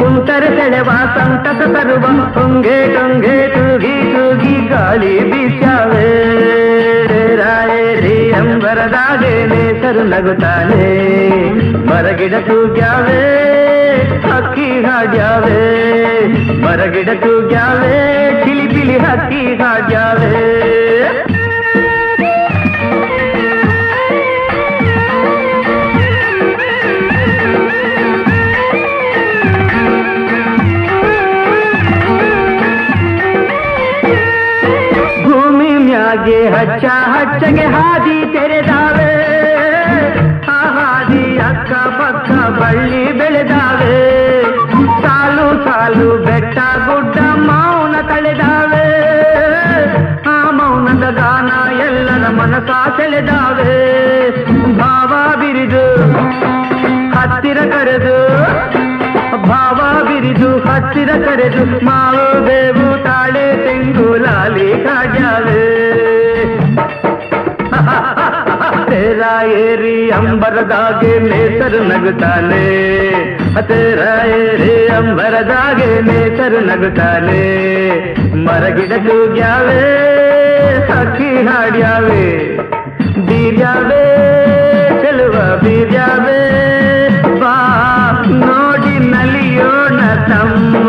[0.00, 2.04] ಕುಂತರೆ ಸೆಳೆವ ಸಂತಸ ತರುವ
[2.34, 6.06] ಟೊಂಗೆ ಟೊಂಗೆ ತೂಗಿ ತೂಗಿ ಗಾಳಿ ಬೀಸ್ಯಾವೆ
[7.42, 10.84] ರಾಯರಿ ಅಂಬರದಾಗೆ ನೇಸರು ನಗುತ್ತಾನೆ
[11.90, 13.20] ಮರಗಿಡ ತೂಗ್ಯಾವೆ
[14.26, 15.60] ಹಕ್ಕಿ ಹಾಡ್ಯಾವೆ
[16.64, 17.96] ಮರಗಿಡ ತೂಗ್ಯಾವೆ
[18.44, 20.32] ಕಿಲಿ ಪಿಲಿ ಹಕ್ಕಿ ಹಾಡ್ಯಾವೆ
[36.23, 39.11] ಭೂಮಿ ಮ್ಯಾಗೆ ಹಚ್ಚ ಹಚ್ಚಗೆ ಹಾದಿ ತೆರೆದಾವೆ
[40.47, 42.29] ಆ ಹಾದಿ ಅಕ್ಕ ಪಕ್ಕ
[42.59, 43.95] ಬಳ್ಳಿ ಬೆಳೆದಾವೆ
[45.03, 47.17] ಸಾಲು ಸಾಲು ಬೆಟ್ಟ ಗುಡ್ಡ
[47.47, 48.85] ಮೌನ ತಳೆದಾವೆ
[50.27, 51.49] ಆ ಮೌನದ ಗಾನ
[51.87, 53.73] ಎಲ್ಲರ ಮನಸ ಸೆಳೆದಾವೆ
[54.79, 55.11] ಭಾವ
[55.41, 55.85] ಬಿರಿದು
[57.15, 58.17] ಹತ್ತಿರ ಕರೆದು
[59.49, 65.61] ಭಾವ ಬಿರಿದು ಹತ್ತಿರ ಕರೆದು ಮಾವು ಬೇವು ತಾಳೆ ತೆಂಗು ಲಾಲಿ ಕಾಜಾವೆ
[68.90, 69.22] ತೇರ
[69.58, 72.64] ಏರಿ ಅಂಬರದಾಗೆ ನೇಸರು ನಗುತ್ತಾನೆ
[73.68, 74.00] ತೇರ
[74.38, 77.42] ಏರಿ ಅಂಬರದಾಗೆ ನೇಸರು ನಗುತ್ತಾನೆ
[78.46, 79.80] ಮರಗಿಡ ತೂಗ್ಯಾವೆ
[80.90, 82.24] ಹಕ್ಕಿ ಹಾಡ್ಯಾವೆ
[83.28, 84.02] ಬೀರ್ಯಾವೆ
[85.02, 85.34] ಚೆಲುವ
[85.64, 86.40] ಬೀರ್ಯಾವೆ
[87.40, 87.54] ಬಾ
[88.42, 90.88] ನೋಡಿ ನಲಿಯೋಣ ತಮ್ಮ